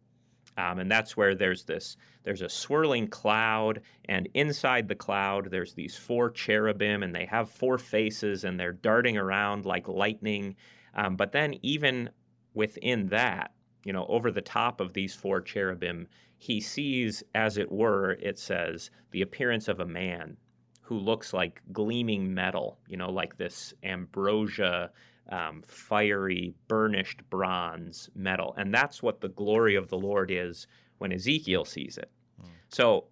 Um, 0.58 0.80
and 0.80 0.90
that's 0.90 1.16
where 1.16 1.36
there's 1.36 1.66
this 1.66 1.98
there's 2.24 2.42
a 2.42 2.50
swirling 2.50 3.10
cloud 3.10 3.82
and 4.06 4.28
inside 4.34 4.88
the 4.88 4.96
cloud 4.96 5.52
there's 5.52 5.74
these 5.74 5.98
four 5.98 6.32
cherubim 6.32 7.04
and 7.04 7.14
they 7.14 7.26
have 7.26 7.52
four 7.52 7.78
faces 7.78 8.46
and 8.46 8.58
they're 8.58 8.72
darting 8.72 9.18
around 9.18 9.66
like 9.66 9.90
lightning 9.90 10.56
um, 10.94 11.18
but 11.18 11.34
then 11.34 11.56
even 11.62 12.10
within 12.56 13.08
that, 13.10 13.52
you 13.84 13.94
know, 13.94 14.06
over 14.08 14.32
the 14.32 14.42
top 14.42 14.82
of 14.82 14.94
these 14.94 15.14
four 15.14 15.42
cherubim, 15.42 16.08
he 16.38 16.60
sees, 16.60 17.24
as 17.36 17.58
it 17.58 17.72
were, 17.72 18.14
it 18.14 18.40
says, 18.40 18.90
the 19.12 19.22
appearance 19.22 19.68
of 19.68 19.80
a 19.80 19.86
man 19.86 20.38
who 20.82 20.98
looks 20.98 21.34
like 21.34 21.62
gleaming 21.72 22.34
metal, 22.34 22.80
you 22.88 22.98
know, 22.98 23.12
like 23.12 23.38
this 23.38 23.74
ambrosia, 23.84 24.92
um, 25.30 25.64
fiery, 25.66 26.54
burnished 26.68 27.28
bronze 27.30 28.10
metal. 28.16 28.54
And 28.58 28.74
that's 28.74 29.02
what 29.02 29.22
the 29.22 29.30
glory 29.30 29.76
of 29.76 29.90
the 29.90 29.98
Lord 29.98 30.30
is 30.32 30.68
when 31.00 31.12
Ezekiel 31.12 31.66
sees 31.66 31.98
it. 31.98 32.12
Mm. 32.42 32.50
So 32.70 33.06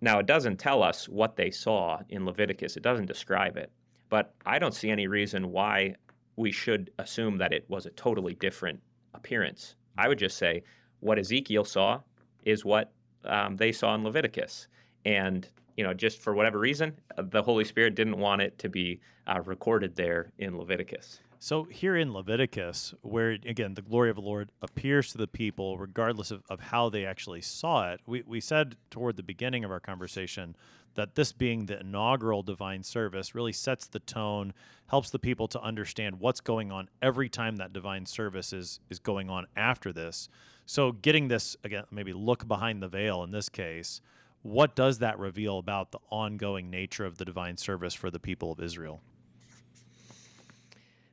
now 0.00 0.18
it 0.18 0.26
doesn't 0.26 0.58
tell 0.58 0.82
us 0.82 1.08
what 1.08 1.36
they 1.36 1.50
saw 1.50 2.00
in 2.08 2.24
Leviticus, 2.24 2.76
it 2.76 2.82
doesn't 2.82 3.06
describe 3.06 3.56
it. 3.56 3.70
But 4.08 4.34
I 4.44 4.58
don't 4.58 4.74
see 4.74 4.90
any 4.90 5.06
reason 5.06 5.52
why 5.52 5.96
we 6.36 6.52
should 6.52 6.90
assume 6.98 7.38
that 7.38 7.52
it 7.52 7.64
was 7.68 7.86
a 7.86 7.90
totally 7.90 8.34
different 8.34 8.80
appearance. 9.14 9.76
I 9.98 10.08
would 10.08 10.18
just 10.18 10.38
say 10.38 10.62
what 11.00 11.18
Ezekiel 11.18 11.64
saw 11.64 12.00
is 12.44 12.64
what 12.64 12.92
um, 13.24 13.56
they 13.56 13.72
saw 13.72 13.94
in 13.94 14.04
Leviticus. 14.04 14.68
And, 15.04 15.48
you 15.76 15.84
know, 15.84 15.94
just 15.94 16.18
for 16.18 16.34
whatever 16.34 16.58
reason, 16.58 16.96
the 17.16 17.42
Holy 17.42 17.64
Spirit 17.64 17.94
didn't 17.94 18.18
want 18.18 18.42
it 18.42 18.58
to 18.58 18.68
be 18.68 19.00
uh, 19.26 19.40
recorded 19.44 19.94
there 19.96 20.32
in 20.38 20.56
Leviticus. 20.56 21.20
So 21.38 21.64
here 21.64 21.96
in 21.96 22.12
Leviticus, 22.12 22.94
where 23.02 23.30
again 23.30 23.74
the 23.74 23.82
glory 23.82 24.10
of 24.10 24.16
the 24.16 24.22
Lord 24.22 24.52
appears 24.62 25.10
to 25.10 25.18
the 25.18 25.26
people, 25.26 25.76
regardless 25.76 26.30
of, 26.30 26.44
of 26.48 26.60
how 26.60 26.88
they 26.88 27.04
actually 27.04 27.40
saw 27.40 27.90
it, 27.90 28.00
we, 28.06 28.22
we 28.24 28.40
said 28.40 28.76
toward 28.90 29.16
the 29.16 29.24
beginning 29.24 29.64
of 29.64 29.70
our 29.72 29.80
conversation 29.80 30.54
that 30.94 31.14
this 31.14 31.32
being 31.32 31.66
the 31.66 31.80
inaugural 31.80 32.42
divine 32.42 32.82
service 32.82 33.34
really 33.34 33.52
sets 33.52 33.86
the 33.86 33.98
tone, 34.00 34.52
helps 34.88 35.10
the 35.10 35.18
people 35.18 35.48
to 35.48 35.60
understand 35.60 36.20
what's 36.20 36.40
going 36.40 36.70
on 36.70 36.88
every 37.00 37.28
time 37.28 37.56
that 37.56 37.72
divine 37.72 38.06
service 38.06 38.52
is 38.52 38.80
is 38.90 38.98
going 38.98 39.30
on 39.30 39.46
after 39.56 39.92
this. 39.92 40.28
So 40.66 40.92
getting 40.92 41.28
this 41.28 41.56
again, 41.64 41.84
maybe 41.90 42.12
look 42.12 42.46
behind 42.46 42.82
the 42.82 42.88
veil 42.88 43.22
in 43.22 43.30
this 43.30 43.48
case, 43.48 44.00
what 44.42 44.74
does 44.74 44.98
that 44.98 45.18
reveal 45.18 45.58
about 45.58 45.92
the 45.92 46.00
ongoing 46.10 46.70
nature 46.70 47.04
of 47.04 47.18
the 47.18 47.24
divine 47.24 47.56
service 47.56 47.94
for 47.94 48.10
the 48.10 48.20
people 48.20 48.52
of 48.52 48.60
Israel? 48.60 49.02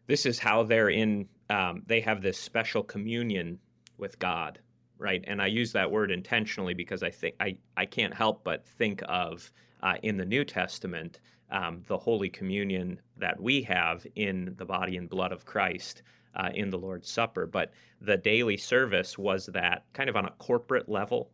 this 0.10 0.26
is 0.26 0.40
how 0.40 0.64
they're 0.64 0.90
in 0.90 1.30
um, 1.52 1.84
they 1.86 2.02
have 2.02 2.22
this 2.22 2.38
special 2.38 2.84
communion 2.84 3.60
with 3.98 4.18
god 4.20 4.60
right? 5.00 5.24
And 5.28 5.42
i 5.42 5.48
use 5.48 5.72
that 5.72 5.90
word 5.90 6.12
intentionally 6.12 6.74
because 6.74 7.02
i 7.02 7.10
think 7.10 7.36
i, 7.40 7.56
I 7.78 7.86
can't 7.86 8.14
help 8.14 8.44
but 8.44 8.66
think 8.66 9.02
of 9.08 9.52
uh, 9.82 9.96
in 10.04 10.18
the 10.18 10.26
new 10.26 10.44
testament 10.44 11.20
um, 11.52 11.82
the 11.88 11.98
holy 11.98 12.30
communion 12.30 13.00
that 13.18 13.42
we 13.42 13.64
have 13.64 14.06
in 14.16 14.54
the 14.58 14.66
body 14.66 14.98
and 14.98 15.10
blood 15.10 15.32
of 15.32 15.46
christ 15.46 16.04
uh, 16.36 16.50
in 16.54 16.70
the 16.70 16.78
lord's 16.78 17.10
supper. 17.10 17.48
But 17.48 17.72
the 18.02 18.18
daily 18.18 18.58
service 18.58 19.18
was 19.18 19.48
that 19.48 19.86
kind 19.94 20.10
of 20.10 20.16
on 20.16 20.26
a 20.26 20.32
corporate 20.38 20.88
level. 20.88 21.32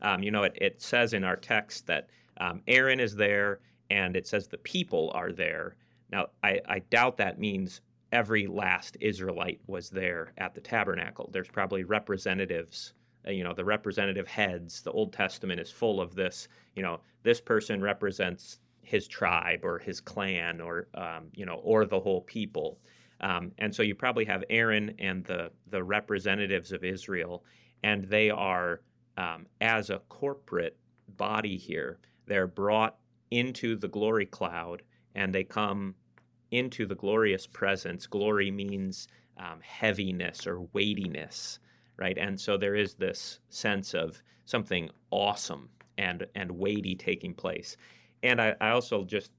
Um, 0.00 0.22
you 0.22 0.30
know 0.30 0.44
it, 0.44 0.56
it 0.56 0.80
says 0.80 1.12
in 1.12 1.24
our 1.24 1.36
text 1.36 1.86
that 1.88 2.08
um, 2.40 2.62
aaron 2.68 3.00
is 3.00 3.14
there 3.16 3.60
and 3.90 4.16
it 4.16 4.26
says 4.26 4.46
the 4.46 4.58
people 4.58 5.10
are 5.14 5.32
there. 5.32 5.76
Now 6.10 6.28
I, 6.42 6.60
I 6.68 6.78
doubt 6.78 7.16
that 7.18 7.38
means 7.38 7.80
every 8.12 8.46
last 8.46 8.96
Israelite 9.00 9.60
was 9.66 9.90
there 9.90 10.32
at 10.38 10.54
the 10.54 10.60
tabernacle. 10.60 11.28
There's 11.32 11.48
probably 11.48 11.84
representatives, 11.84 12.94
you 13.26 13.44
know, 13.44 13.52
the 13.54 13.64
representative 13.64 14.26
heads. 14.26 14.82
The 14.82 14.92
Old 14.92 15.12
Testament 15.12 15.60
is 15.60 15.70
full 15.70 16.00
of 16.00 16.14
this, 16.14 16.48
you 16.74 16.82
know, 16.82 17.00
this 17.22 17.40
person 17.40 17.80
represents 17.80 18.58
his 18.82 19.06
tribe 19.06 19.64
or 19.64 19.78
his 19.78 20.00
clan 20.00 20.60
or, 20.60 20.88
um, 20.94 21.28
you 21.34 21.44
know, 21.44 21.60
or 21.62 21.84
the 21.84 22.00
whole 22.00 22.22
people. 22.22 22.78
Um, 23.20 23.52
and 23.58 23.74
so 23.74 23.82
you 23.82 23.94
probably 23.94 24.24
have 24.26 24.44
Aaron 24.48 24.94
and 24.98 25.24
the, 25.24 25.50
the 25.68 25.82
representatives 25.82 26.72
of 26.72 26.84
Israel, 26.84 27.44
and 27.82 28.04
they 28.04 28.30
are, 28.30 28.80
um, 29.16 29.46
as 29.60 29.90
a 29.90 30.00
corporate 30.08 30.76
body 31.16 31.56
here, 31.56 31.98
they're 32.26 32.46
brought 32.46 32.96
into 33.30 33.76
the 33.76 33.88
glory 33.88 34.26
cloud 34.26 34.82
and 35.14 35.34
they 35.34 35.44
come 35.44 35.94
into 36.50 36.86
the 36.86 36.94
glorious 36.94 37.46
presence. 37.46 38.06
Glory 38.06 38.50
means 38.50 39.08
um, 39.38 39.60
heaviness 39.60 40.46
or 40.46 40.62
weightiness, 40.72 41.58
right? 41.98 42.16
And 42.16 42.40
so 42.40 42.56
there 42.56 42.74
is 42.74 42.94
this 42.94 43.40
sense 43.48 43.94
of 43.94 44.22
something 44.46 44.90
awesome 45.10 45.68
and 45.98 46.26
and 46.34 46.50
weighty 46.50 46.94
taking 46.94 47.34
place. 47.34 47.76
And 48.22 48.40
I, 48.40 48.54
I 48.60 48.70
also 48.70 49.04
just, 49.04 49.30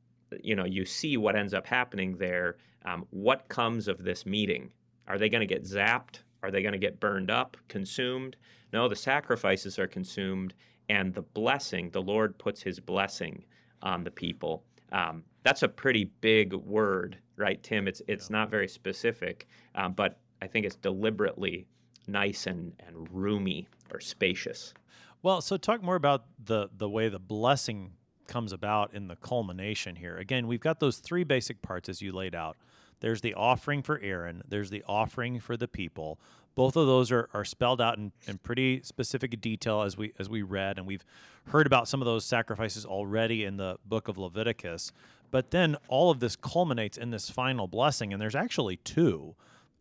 you 0.44 0.56
know, 0.56 0.66
you 0.66 0.86
see 0.86 1.18
what 1.18 1.36
ends 1.36 1.54
up 1.54 1.66
happening 1.66 2.18
there. 2.18 2.58
Um, 2.86 3.06
what 3.10 3.48
comes 3.50 3.88
of 3.88 4.04
this 4.04 4.26
meeting? 4.26 4.72
Are 5.08 5.18
they 5.18 5.30
going 5.30 5.48
to 5.48 5.54
get 5.54 5.64
zapped? 5.64 6.20
Are 6.44 6.52
they 6.52 6.62
going 6.62 6.74
to 6.74 6.78
get 6.80 7.00
burned 7.00 7.32
up, 7.32 7.58
consumed? 7.68 8.38
No, 8.72 8.88
the 8.88 8.96
sacrifices 8.96 9.80
are 9.80 9.88
consumed, 9.88 10.54
and 10.88 11.14
the 11.14 11.24
blessing, 11.24 11.90
the 11.90 12.02
Lord 12.02 12.38
puts 12.38 12.62
his 12.62 12.80
blessing 12.80 13.44
on 13.82 14.04
the 14.04 14.12
people. 14.12 14.64
Um, 14.92 15.24
that's 15.44 15.64
a 15.64 15.68
pretty 15.68 16.06
big 16.22 16.54
word, 16.54 17.18
right, 17.36 17.62
Tim? 17.64 17.88
It's 17.88 18.02
it's 18.08 18.30
yeah. 18.30 18.38
not 18.38 18.52
very 18.52 18.68
specific, 18.68 19.48
um, 19.76 19.94
but 19.94 20.20
I 20.42 20.48
think 20.48 20.66
it's 20.66 20.76
deliberately 20.76 21.68
nice 22.12 22.48
and, 22.48 22.74
and 22.86 23.08
roomy 23.12 23.68
or 23.92 24.00
spacious. 24.00 24.74
Well, 25.22 25.42
so 25.42 25.58
talk 25.58 25.84
more 25.84 25.96
about 25.96 26.26
the 26.44 26.70
the 26.78 26.90
way 26.90 27.10
the 27.10 27.20
blessing 27.20 27.92
comes 28.28 28.54
about 28.54 28.94
in 28.94 29.08
the 29.08 29.16
culmination 29.18 29.96
here. 29.96 30.18
Again, 30.18 30.48
we've 30.48 30.60
got 30.62 30.80
those 30.80 30.98
three 30.98 31.24
basic 31.24 31.62
parts 31.62 31.90
as 31.90 32.02
you 32.02 32.12
laid 32.12 32.36
out. 32.36 32.58
There's 33.02 33.22
the 33.22 33.34
offering 33.34 33.82
for 33.82 34.00
Aaron, 34.02 34.44
there's 34.48 34.70
the 34.70 34.84
offering 34.88 35.40
for 35.40 35.58
the 35.58 35.68
people. 35.68 36.20
Both 36.56 36.76
of 36.76 36.88
those 36.88 37.12
are, 37.12 37.30
are 37.34 37.46
spelled 37.46 37.80
out 37.80 37.98
in, 37.98 38.12
in 38.28 38.38
pretty 38.38 38.82
specific 38.84 39.40
detail 39.40 39.82
as 39.82 39.98
we 39.98 40.14
as 40.20 40.30
we 40.30 40.42
read, 40.42 40.78
and 40.78 40.86
we've 40.86 41.06
heard 41.48 41.66
about 41.66 41.88
some 41.88 42.02
of 42.02 42.06
those 42.06 42.26
sacrifices 42.26 42.86
already 42.86 43.46
in 43.46 43.58
the 43.58 43.78
book 43.86 44.08
of 44.08 44.18
Leviticus. 44.18 44.92
But 45.32 45.52
then 45.52 45.78
all 45.88 46.12
of 46.12 46.20
this 46.20 46.36
culminates 46.36 46.98
in 46.98 47.12
this 47.12 47.30
final 47.30 47.68
blessing, 47.68 48.14
and 48.14 48.22
there's 48.22 48.36
actually 48.36 48.78
two. 48.78 49.36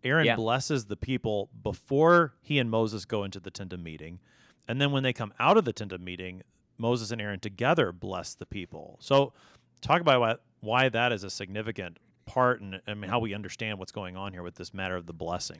Aaron 0.05 0.26
Yeah. 0.26 0.36
blesses 0.36 0.86
the 0.86 0.96
people 0.96 1.51
before 1.62 2.34
he 2.40 2.59
and 2.59 2.70
Moses 2.70 3.05
go 3.05 3.24
into 3.24 3.40
the 3.40 3.51
tent 3.51 3.72
of 3.72 3.80
meeting. 3.80 4.20
And 4.68 4.80
then 4.80 4.92
when 4.92 5.03
they 5.03 5.12
come 5.12 5.32
out 5.38 5.57
of 5.57 5.64
the 5.64 5.72
tent 5.72 5.92
of 5.92 6.01
meeting, 6.01 6.42
Moses 6.76 7.11
and 7.11 7.20
Aaron 7.20 7.40
together 7.40 7.90
bless 7.92 8.34
the 8.34 8.46
people. 8.46 8.96
So 9.01 9.32
talk 9.80 10.01
about 10.01 10.20
why, 10.20 10.36
why 10.61 10.88
that 10.90 11.12
is 11.12 11.24
a 11.24 11.30
significant 11.30 11.99
part 12.26 12.61
and, 12.61 12.80
and 12.86 13.05
how 13.05 13.18
we 13.18 13.34
understand 13.34 13.78
what's 13.78 13.92
going 13.92 14.16
on 14.16 14.32
here 14.32 14.42
with 14.42 14.55
this 14.57 14.72
matter 14.74 14.94
of 14.96 15.07
the 15.07 15.12
blessing. 15.14 15.59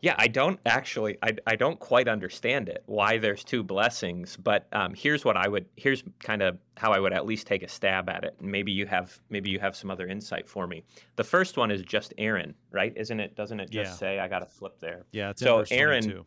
Yeah, 0.00 0.14
I 0.18 0.28
don't 0.28 0.60
actually, 0.64 1.18
I, 1.22 1.32
I 1.46 1.56
don't 1.56 1.78
quite 1.80 2.06
understand 2.08 2.68
it, 2.68 2.82
why 2.86 3.18
there's 3.18 3.42
two 3.42 3.62
blessings, 3.64 4.36
but 4.36 4.66
um, 4.72 4.94
here's 4.94 5.24
what 5.24 5.36
I 5.36 5.48
would, 5.48 5.66
here's 5.76 6.04
kind 6.20 6.40
of 6.42 6.56
how 6.76 6.92
I 6.92 7.00
would 7.00 7.12
at 7.12 7.26
least 7.26 7.46
take 7.48 7.62
a 7.64 7.68
stab 7.68 8.08
at 8.08 8.22
it. 8.24 8.36
And 8.40 8.50
maybe 8.50 8.70
you 8.70 8.86
have, 8.86 9.18
maybe 9.28 9.50
you 9.50 9.58
have 9.58 9.74
some 9.74 9.90
other 9.90 10.06
insight 10.06 10.48
for 10.48 10.66
me. 10.68 10.84
The 11.16 11.24
first 11.24 11.56
one 11.56 11.70
is 11.72 11.82
just 11.82 12.14
Aaron, 12.16 12.54
right? 12.70 12.92
Isn't 12.96 13.18
it, 13.18 13.34
doesn't 13.34 13.58
it 13.58 13.70
just 13.70 13.90
Yeah. 13.92 13.96
say, 13.96 14.18
I 14.20 14.28
got 14.28 14.38
to 14.40 14.46
flip 14.46 14.78
there. 14.78 15.04
Yeah, 15.10 15.30
it's 15.30 15.42
So 15.42 15.64
Aaron- 15.70 16.02
22. 16.02 16.26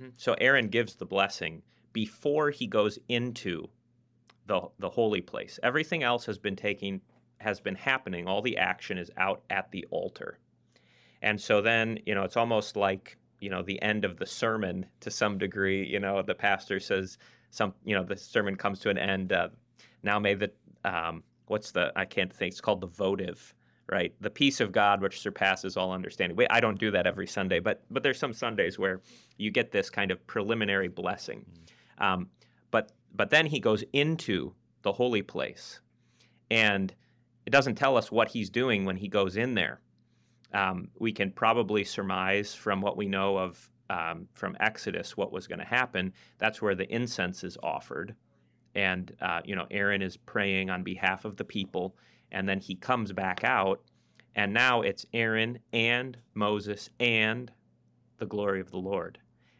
hmm 0.00 0.08
So 0.16 0.34
Aaron 0.40 0.68
gives 0.68 0.96
the 0.96 1.06
blessing 1.06 1.62
before 1.92 2.50
he 2.50 2.66
goes 2.66 2.98
into 3.08 3.68
the 4.46 4.60
the 4.80 4.88
holy 4.90 5.20
place. 5.20 5.60
Everything 5.62 6.02
else 6.02 6.24
has 6.26 6.36
been 6.38 6.56
taking 6.56 7.00
has 7.38 7.60
been 7.60 7.74
happening. 7.76 8.26
All 8.26 8.42
the 8.42 8.56
action 8.58 8.98
is 8.98 9.10
out 9.16 9.42
at 9.50 9.70
the 9.70 9.86
altar. 9.90 10.38
And 11.22 11.40
so 11.40 11.62
then, 11.62 11.98
you 12.04 12.14
know, 12.14 12.24
it's 12.24 12.36
almost 12.36 12.76
like, 12.76 13.16
you 13.40 13.48
know, 13.48 13.62
the 13.62 13.80
end 13.80 14.04
of 14.04 14.18
the 14.18 14.26
sermon 14.26 14.86
to 15.00 15.10
some 15.10 15.38
degree, 15.38 15.86
you 15.86 16.00
know, 16.00 16.20
the 16.20 16.34
pastor 16.34 16.80
says 16.80 17.16
some, 17.50 17.74
you 17.84 17.94
know, 17.94 18.04
the 18.04 18.16
sermon 18.16 18.56
comes 18.56 18.80
to 18.80 18.90
an 18.90 18.98
end. 18.98 19.32
Uh, 19.32 19.48
now 20.02 20.18
may 20.18 20.34
the, 20.34 20.50
um, 20.84 21.22
what's 21.46 21.70
the, 21.70 21.92
I 21.96 22.04
can't 22.04 22.32
think, 22.32 22.52
it's 22.52 22.60
called 22.60 22.80
the 22.80 22.88
votum, 22.88 23.36
right? 23.88 24.12
The 24.20 24.30
peace 24.30 24.60
of 24.60 24.72
God, 24.72 25.00
which 25.00 25.20
surpasses 25.20 25.76
all 25.76 25.92
understanding. 25.92 26.36
Wait, 26.36 26.48
I 26.50 26.60
don't 26.60 26.78
do 26.78 26.90
that 26.90 27.06
every 27.06 27.26
Sunday, 27.26 27.60
but, 27.60 27.82
but 27.90 28.02
there's 28.02 28.18
some 28.18 28.32
Sundays 28.32 28.78
where 28.78 29.00
you 29.38 29.50
get 29.50 29.70
this 29.70 29.90
kind 29.90 30.10
of 30.10 30.26
preliminary 30.26 30.88
blessing. 30.88 31.44
Um, 31.98 32.28
but, 32.70 32.92
but 33.14 33.30
then 33.30 33.46
he 33.46 33.60
goes 33.60 33.84
into 33.92 34.54
the 34.82 34.92
holy 34.92 35.22
place 35.22 35.80
and 36.50 36.92
it 37.46 37.50
doesn't 37.50 37.76
tell 37.76 37.96
us 37.96 38.10
what 38.10 38.28
he's 38.28 38.50
doing 38.50 38.84
when 38.84 38.96
he 38.96 39.08
goes 39.08 39.36
in 39.36 39.54
there. 39.54 39.80
Um, 40.54 40.88
we 40.98 41.12
can 41.12 41.30
probably 41.30 41.84
surmise 41.84 42.54
from 42.54 42.80
what 42.80 42.96
we 42.96 43.06
know 43.06 43.38
of 43.38 43.70
um, 43.90 44.26
from 44.32 44.56
Exodus 44.60 45.16
what 45.16 45.32
was 45.32 45.46
going 45.46 45.58
to 45.58 45.64
happen. 45.64 46.12
That's 46.38 46.62
where 46.62 46.74
the 46.74 46.92
incense 46.92 47.44
is 47.44 47.58
offered, 47.62 48.14
and 48.74 49.14
uh, 49.20 49.40
you 49.44 49.56
know 49.56 49.66
Aaron 49.70 50.02
is 50.02 50.16
praying 50.16 50.70
on 50.70 50.82
behalf 50.82 51.24
of 51.24 51.36
the 51.36 51.44
people, 51.44 51.96
and 52.30 52.48
then 52.48 52.60
he 52.60 52.74
comes 52.74 53.12
back 53.12 53.44
out, 53.44 53.82
and 54.34 54.52
now 54.52 54.82
it's 54.82 55.06
Aaron 55.12 55.58
and 55.72 56.16
Moses 56.34 56.90
and 57.00 57.50
the 58.18 58.26
glory 58.26 58.60
of 58.60 58.70
the 58.70 58.78
Lord. 58.78 59.18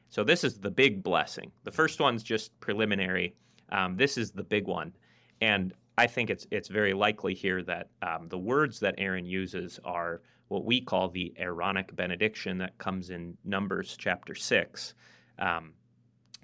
So 0.09 0.22
this 0.24 0.45
is 0.45 0.59
the 0.59 0.70
big 0.70 1.03
blessing. 1.03 1.51
The 1.64 1.72
first 1.72 2.01
one's 2.01 2.22
just 2.22 2.59
preliminary. 2.61 3.34
Um, 3.70 3.97
this 3.97 4.18
is 4.18 4.30
the 4.30 4.45
big 4.45 4.66
one, 4.66 4.95
and 5.40 5.72
I 5.99 6.07
think 6.07 6.30
it's 6.30 6.47
it's 6.51 6.68
very 6.68 6.95
likely 6.95 7.34
here 7.34 7.62
that 7.64 7.88
um, 8.03 8.28
the 8.28 8.38
words 8.38 8.80
that 8.80 8.95
Aaron 8.99 9.26
uses 9.26 9.78
are 9.84 10.22
what 10.53 10.64
we 10.66 10.80
call 10.80 11.09
the 11.09 11.32
Aaronic 11.38 11.96
benediction 11.96 12.59
that 12.59 12.76
comes 12.78 13.11
in 13.11 13.36
Numbers 13.44 13.96
chapter 13.98 14.34
six. 14.34 14.94
Um, 15.38 15.72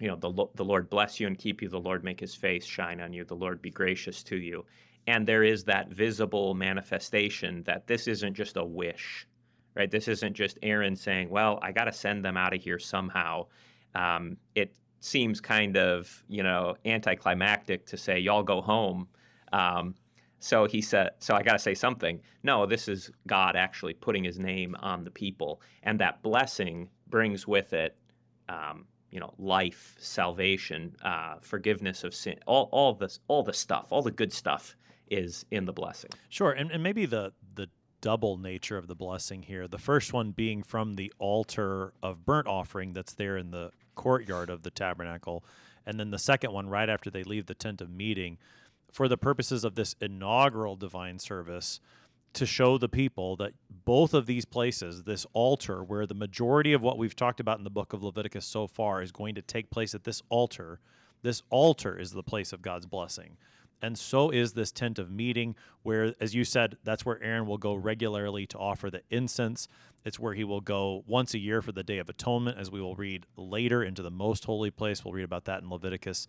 you 0.01 0.09
know, 0.09 0.17
the 0.17 0.47
the 0.55 0.65
Lord 0.65 0.89
bless 0.89 1.21
you 1.21 1.27
and 1.27 1.39
keep 1.39 1.61
you. 1.61 1.69
The 1.69 1.79
Lord 1.79 2.03
make 2.03 2.19
His 2.19 2.35
face 2.35 2.65
shine 2.65 3.01
on 3.01 3.13
you. 3.13 3.25
The 3.25 3.37
Lord 3.37 3.61
be 3.61 3.71
gracious 3.71 4.23
to 4.25 4.37
you. 4.37 4.65
And 5.07 5.27
there 5.27 5.45
is 5.45 5.65
that 5.65 5.91
visible 5.91 6.55
manifestation 6.55 7.63
that 7.65 7.87
this 7.87 8.09
isn't 8.09 8.35
just 8.35 8.57
a 8.57 8.65
wish, 8.65 9.27
right? 9.75 9.91
This 9.91 10.09
isn't 10.09 10.35
just 10.35 10.59
Aaron 10.63 10.97
saying, 10.97 11.29
"Well, 11.29 11.59
I 11.63 11.73
got 11.73 11.85
to 11.85 11.93
send 11.93 12.25
them 12.25 12.37
out 12.37 12.55
of 12.55 12.63
here 12.63 12.79
somehow." 12.79 13.47
Um, 13.95 14.37
it 14.55 14.75
seems 15.01 15.41
kind 15.41 15.77
of 15.77 16.25
you 16.29 16.43
know 16.43 16.77
anticlimactic 16.87 17.87
to 17.87 17.97
say, 17.97 18.19
"Y'all 18.19 18.43
go 18.43 18.63
home." 18.63 19.09
Um, 19.53 19.95
so 20.41 20.67
he 20.67 20.81
said, 20.81 21.11
so 21.19 21.35
I 21.35 21.43
got 21.43 21.53
to 21.53 21.59
say 21.59 21.75
something. 21.75 22.21
No, 22.43 22.67
this 22.67 22.89
is 22.89 23.11
God 23.27 23.57
actually 23.57 23.95
putting 23.95 24.25
his 24.25 24.39
name 24.39 24.77
on 24.81 25.05
the 25.05 25.11
people. 25.11 25.61
And 25.83 25.99
that 26.01 26.23
blessing 26.23 26.89
brings 27.09 27.47
with 27.47 27.73
it, 27.73 27.97
um, 28.49 28.87
you 29.11 29.21
know, 29.21 29.35
life, 29.39 29.97
salvation, 29.99 30.95
uh, 31.03 31.37
forgiveness 31.41 32.05
of 32.05 32.15
sin, 32.15 32.37
all, 32.47 32.69
all 32.73 32.95
this, 32.95 33.21
all 33.29 33.43
the 33.43 33.53
stuff, 33.53 33.89
all 33.91 34.03
the 34.03 34.11
good 34.11 34.33
stuff 34.33 34.77
is 35.11 35.45
in 35.51 35.65
the 35.65 35.73
blessing. 35.73 36.11
Sure, 36.29 36.53
and, 36.53 36.71
and 36.71 36.83
maybe 36.83 37.07
the 37.07 37.33
the 37.55 37.69
double 38.01 38.37
nature 38.37 38.79
of 38.79 38.87
the 38.87 38.95
blessing 38.95 39.43
here. 39.43 39.67
The 39.67 39.79
first 39.79 40.13
one 40.13 40.31
being 40.31 40.63
from 40.63 40.95
the 40.95 41.13
altar 41.19 41.93
of 42.03 42.25
burnt 42.25 42.47
offering 42.47 42.93
that's 42.93 43.15
there 43.15 43.37
in 43.37 43.51
the 43.51 43.71
courtyard 43.97 44.51
of 44.51 44.63
the 44.63 44.71
tabernacle, 44.71 45.45
and 45.87 45.99
then 45.99 46.11
the 46.11 46.19
second 46.19 46.53
one 46.53 46.69
right 46.69 46.89
after 46.89 47.11
they 47.11 47.25
leave 47.25 47.47
the 47.47 47.55
tent 47.55 47.81
of 47.81 47.91
meeting, 47.91 48.39
for 48.91 49.09
the 49.09 49.17
purposes 49.17 49.65
of 49.65 49.75
this 49.75 49.95
inaugural 50.01 50.77
divine 50.77 51.19
service, 51.19 51.81
to 52.35 52.47
show 52.47 52.79
the 52.79 52.89
people 52.89 53.37
that 53.37 53.53
both 53.85 54.15
of 54.15 54.27
these 54.27 54.45
places, 54.45 55.05
this 55.05 55.27
altar 55.33 55.83
where 55.83 56.07
the 56.07 56.15
majority 56.15 56.73
of 56.73 56.83
what 56.83 56.99
we've 56.99 57.17
talked 57.17 57.41
about 57.41 57.59
in 57.59 57.65
the 57.65 57.71
book 57.71 57.93
of 57.93 58.03
Leviticus 58.03 58.45
so 58.45 58.67
far 58.67 59.03
is 59.03 59.13
going 59.13 59.35
to 59.35 59.43
take 59.43 59.71
place 59.71 59.95
at 59.95 60.05
this 60.05 60.23
altar, 60.29 60.79
this 61.23 61.43
altar 61.51 61.99
is 61.99 62.13
the 62.13 62.23
place 62.23 62.53
of 62.53 62.63
God's 62.63 62.87
blessing. 62.87 63.37
And 63.81 63.97
so 63.97 64.31
is 64.31 64.53
this 64.53 64.73
tent 64.73 64.99
of 64.99 65.11
meeting, 65.11 65.55
where, 65.83 66.15
as 66.21 66.35
you 66.35 66.45
said, 66.45 66.77
that's 66.83 67.07
where 67.07 67.23
Aaron 67.23 67.47
will 67.47 67.59
go 67.59 67.75
regularly 67.75 68.45
to 68.49 68.59
offer 68.59 68.91
the 68.91 69.03
incense. 69.09 69.69
It's 70.05 70.19
where 70.19 70.35
he 70.35 70.43
will 70.43 70.61
go 70.61 71.05
once 71.07 71.33
a 71.33 71.39
year 71.39 71.63
for 71.63 71.71
the 71.71 71.85
Day 71.85 71.99
of 71.99 72.09
Atonement, 72.09 72.59
as 72.59 72.71
we 72.71 72.81
will 72.81 72.97
read 72.97 73.27
later 73.37 73.83
into 73.83 74.03
the 74.03 74.11
most 74.11 74.47
holy 74.47 74.71
place. 74.71 75.05
We'll 75.05 75.15
read 75.15 75.25
about 75.25 75.45
that 75.45 75.63
in 75.63 75.71
Leviticus 75.71 76.27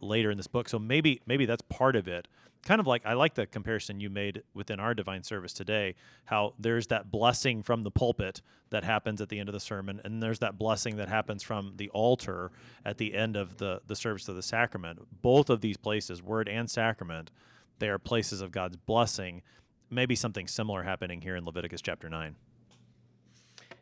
later 0.00 0.30
in 0.30 0.36
this 0.36 0.46
book. 0.46 0.68
So 0.68 0.78
maybe 0.78 1.20
maybe 1.26 1.46
that's 1.46 1.62
part 1.62 1.96
of 1.96 2.08
it. 2.08 2.28
Kind 2.62 2.80
of 2.80 2.86
like 2.86 3.06
I 3.06 3.14
like 3.14 3.34
the 3.34 3.46
comparison 3.46 4.00
you 4.00 4.10
made 4.10 4.42
within 4.52 4.80
our 4.80 4.94
divine 4.94 5.22
service 5.22 5.52
today, 5.52 5.94
how 6.26 6.54
there's 6.58 6.88
that 6.88 7.10
blessing 7.10 7.62
from 7.62 7.82
the 7.82 7.90
pulpit 7.90 8.42
that 8.70 8.84
happens 8.84 9.20
at 9.20 9.28
the 9.28 9.38
end 9.38 9.48
of 9.48 9.52
the 9.52 9.60
sermon, 9.60 10.00
and 10.04 10.22
there's 10.22 10.38
that 10.40 10.58
blessing 10.58 10.96
that 10.96 11.08
happens 11.08 11.42
from 11.42 11.72
the 11.76 11.88
altar 11.90 12.50
at 12.84 12.98
the 12.98 13.14
end 13.14 13.36
of 13.36 13.56
the, 13.56 13.80
the 13.86 13.96
service 13.96 14.28
of 14.28 14.36
the 14.36 14.42
sacrament. 14.42 15.00
Both 15.22 15.50
of 15.50 15.60
these 15.60 15.76
places, 15.76 16.22
word 16.22 16.48
and 16.48 16.70
sacrament, 16.70 17.30
they 17.78 17.88
are 17.88 17.98
places 17.98 18.40
of 18.40 18.52
God's 18.52 18.76
blessing. 18.76 19.42
Maybe 19.90 20.14
something 20.14 20.46
similar 20.46 20.82
happening 20.82 21.20
here 21.20 21.34
in 21.34 21.44
Leviticus 21.44 21.80
chapter 21.80 22.08
9. 22.08 22.36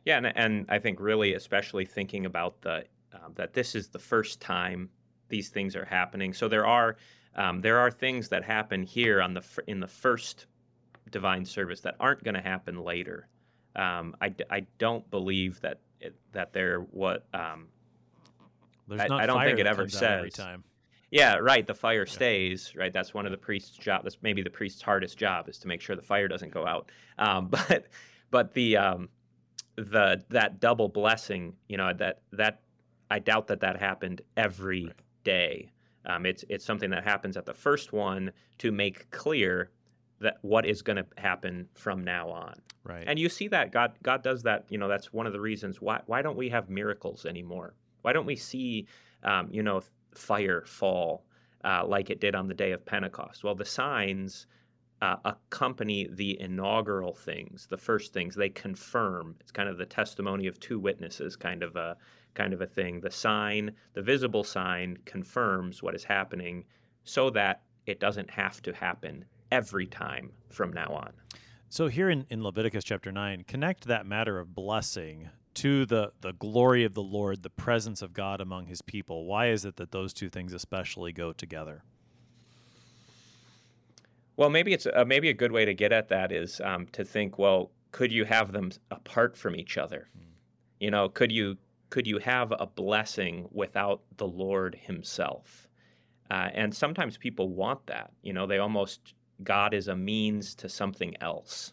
Yeah, 0.04 0.16
and, 0.18 0.32
and 0.34 0.66
I 0.70 0.78
think 0.78 1.00
really, 1.00 1.34
especially 1.34 1.84
thinking 1.84 2.24
about 2.24 2.62
the 2.62 2.84
um, 3.12 3.32
that 3.36 3.54
this 3.54 3.74
is 3.74 3.88
the 3.88 3.98
first 3.98 4.40
time 4.40 4.90
these 5.28 5.48
things 5.48 5.76
are 5.76 5.84
happening. 5.84 6.32
So 6.32 6.48
there 6.48 6.66
are 6.66 6.96
um, 7.34 7.60
there 7.60 7.78
are 7.78 7.90
things 7.90 8.28
that 8.30 8.44
happen 8.44 8.82
here 8.82 9.22
on 9.22 9.34
the 9.34 9.44
in 9.66 9.80
the 9.80 9.86
first 9.86 10.46
divine 11.10 11.44
service 11.44 11.80
that 11.82 11.94
aren't 12.00 12.24
going 12.24 12.34
to 12.34 12.40
happen 12.42 12.82
later. 12.82 13.28
Um, 13.76 14.16
I, 14.20 14.34
I 14.50 14.66
don't 14.78 15.08
believe 15.10 15.60
that 15.60 15.80
it, 16.00 16.16
that 16.32 16.52
there 16.52 16.80
what 16.80 17.26
um, 17.32 17.68
There's 18.88 19.00
I- 19.02 19.06
not 19.06 19.20
I 19.22 19.26
don't 19.26 19.36
fire 19.36 19.48
think 19.48 19.60
it 19.60 19.66
ever 19.66 19.88
says. 19.88 20.32
time. 20.32 20.64
Yeah, 21.10 21.36
right. 21.36 21.66
The 21.66 21.74
fire 21.74 22.04
stays, 22.04 22.74
right? 22.76 22.92
That's 22.92 23.14
one 23.14 23.24
of 23.24 23.32
the 23.32 23.38
priest's 23.38 23.78
job. 23.78 24.02
That's 24.02 24.18
maybe 24.20 24.42
the 24.42 24.50
priest's 24.50 24.82
hardest 24.82 25.16
job 25.16 25.48
is 25.48 25.56
to 25.60 25.68
make 25.68 25.80
sure 25.80 25.96
the 25.96 26.02
fire 26.02 26.28
doesn't 26.28 26.52
go 26.52 26.66
out. 26.66 26.90
Um, 27.18 27.48
but 27.68 27.86
but 28.30 28.52
the 28.52 28.76
um, 28.76 29.08
the 29.76 30.22
that 30.28 30.60
double 30.60 30.88
blessing, 30.88 31.54
you 31.68 31.76
know, 31.78 31.92
that 31.94 32.20
that 32.32 32.60
I 33.10 33.20
doubt 33.20 33.46
that 33.46 33.60
that 33.60 33.78
happened 33.80 34.20
every 34.36 34.86
Right. 34.86 34.96
Day. 35.28 35.72
Um, 36.06 36.24
it's 36.24 36.44
it's 36.48 36.64
something 36.64 36.90
that 36.90 37.04
happens 37.04 37.36
at 37.36 37.44
the 37.44 37.54
first 37.54 37.92
one 37.92 38.32
to 38.58 38.72
make 38.72 39.10
clear 39.10 39.70
that 40.20 40.38
what 40.42 40.64
is 40.66 40.82
going 40.82 40.96
to 40.96 41.06
happen 41.16 41.68
from 41.74 42.02
now 42.02 42.28
on. 42.30 42.54
Right. 42.82 43.04
And 43.06 43.18
you 43.18 43.28
see 43.28 43.48
that 43.48 43.72
God 43.72 43.92
God 44.02 44.22
does 44.22 44.42
that. 44.44 44.64
You 44.70 44.78
know, 44.78 44.88
that's 44.88 45.12
one 45.12 45.26
of 45.26 45.32
the 45.32 45.40
reasons 45.40 45.80
why 45.80 46.00
why 46.06 46.22
don't 46.22 46.36
we 46.36 46.48
have 46.48 46.70
miracles 46.70 47.26
anymore? 47.26 47.74
Why 48.02 48.12
don't 48.12 48.26
we 48.26 48.36
see, 48.36 48.86
um, 49.22 49.48
you 49.50 49.62
know, 49.62 49.82
fire 50.14 50.64
fall 50.66 51.24
uh, 51.64 51.84
like 51.86 52.10
it 52.10 52.20
did 52.20 52.34
on 52.34 52.48
the 52.48 52.54
day 52.54 52.72
of 52.72 52.86
Pentecost? 52.86 53.44
Well, 53.44 53.54
the 53.54 53.64
signs 53.64 54.46
uh, 55.02 55.16
accompany 55.24 56.08
the 56.10 56.40
inaugural 56.40 57.14
things, 57.14 57.66
the 57.68 57.76
first 57.76 58.12
things. 58.12 58.34
They 58.34 58.48
confirm. 58.48 59.36
It's 59.40 59.52
kind 59.52 59.68
of 59.68 59.78
the 59.78 59.86
testimony 59.86 60.46
of 60.46 60.58
two 60.58 60.78
witnesses, 60.78 61.36
kind 61.36 61.62
of 61.62 61.76
a 61.76 61.96
kind 62.38 62.54
of 62.54 62.60
a 62.60 62.66
thing. 62.66 63.00
The 63.00 63.10
sign, 63.10 63.72
the 63.94 64.02
visible 64.02 64.44
sign, 64.44 64.96
confirms 65.04 65.82
what 65.82 65.94
is 65.94 66.04
happening, 66.04 66.64
so 67.04 67.30
that 67.30 67.62
it 67.86 67.98
doesn't 67.98 68.30
have 68.30 68.62
to 68.62 68.72
happen 68.72 69.24
every 69.50 69.86
time 69.86 70.30
from 70.48 70.72
now 70.72 70.88
on. 70.92 71.12
So 71.68 71.88
here 71.88 72.08
in, 72.08 72.26
in 72.30 72.42
Leviticus 72.42 72.84
chapter 72.84 73.10
9, 73.10 73.44
connect 73.46 73.86
that 73.86 74.06
matter 74.06 74.38
of 74.38 74.54
blessing 74.54 75.28
to 75.54 75.84
the, 75.84 76.12
the 76.20 76.32
glory 76.32 76.84
of 76.84 76.94
the 76.94 77.02
Lord, 77.02 77.42
the 77.42 77.50
presence 77.50 78.00
of 78.00 78.12
God 78.12 78.40
among 78.40 78.66
his 78.66 78.80
people. 78.80 79.26
Why 79.26 79.48
is 79.48 79.64
it 79.64 79.76
that 79.76 79.90
those 79.90 80.14
two 80.14 80.30
things 80.30 80.52
especially 80.52 81.12
go 81.12 81.32
together? 81.32 81.82
Well, 84.36 84.50
maybe 84.50 84.72
it's 84.72 84.86
uh, 84.86 85.04
maybe 85.04 85.30
a 85.30 85.34
good 85.34 85.50
way 85.50 85.64
to 85.64 85.74
get 85.74 85.92
at 85.92 86.08
that 86.10 86.30
is 86.30 86.60
um, 86.60 86.86
to 86.92 87.04
think. 87.04 87.38
Well, 87.38 87.72
could 87.90 88.12
you 88.12 88.24
have 88.24 88.52
them 88.52 88.70
apart 88.92 89.36
from 89.36 89.56
each 89.56 89.76
other? 89.76 90.08
Mm. 90.16 90.22
You 90.78 90.90
know, 90.92 91.08
could 91.08 91.32
you 91.32 91.56
could 91.90 92.06
you 92.06 92.18
have 92.18 92.52
a 92.52 92.66
blessing 92.66 93.48
without 93.50 94.02
the 94.16 94.26
Lord 94.26 94.74
Himself? 94.74 95.68
Uh, 96.30 96.48
and 96.54 96.74
sometimes 96.74 97.16
people 97.16 97.48
want 97.48 97.86
that. 97.86 98.12
You 98.22 98.32
know, 98.32 98.46
they 98.46 98.58
almost 98.58 99.14
God 99.42 99.72
is 99.74 99.88
a 99.88 99.96
means 99.96 100.54
to 100.56 100.68
something 100.68 101.14
else. 101.20 101.72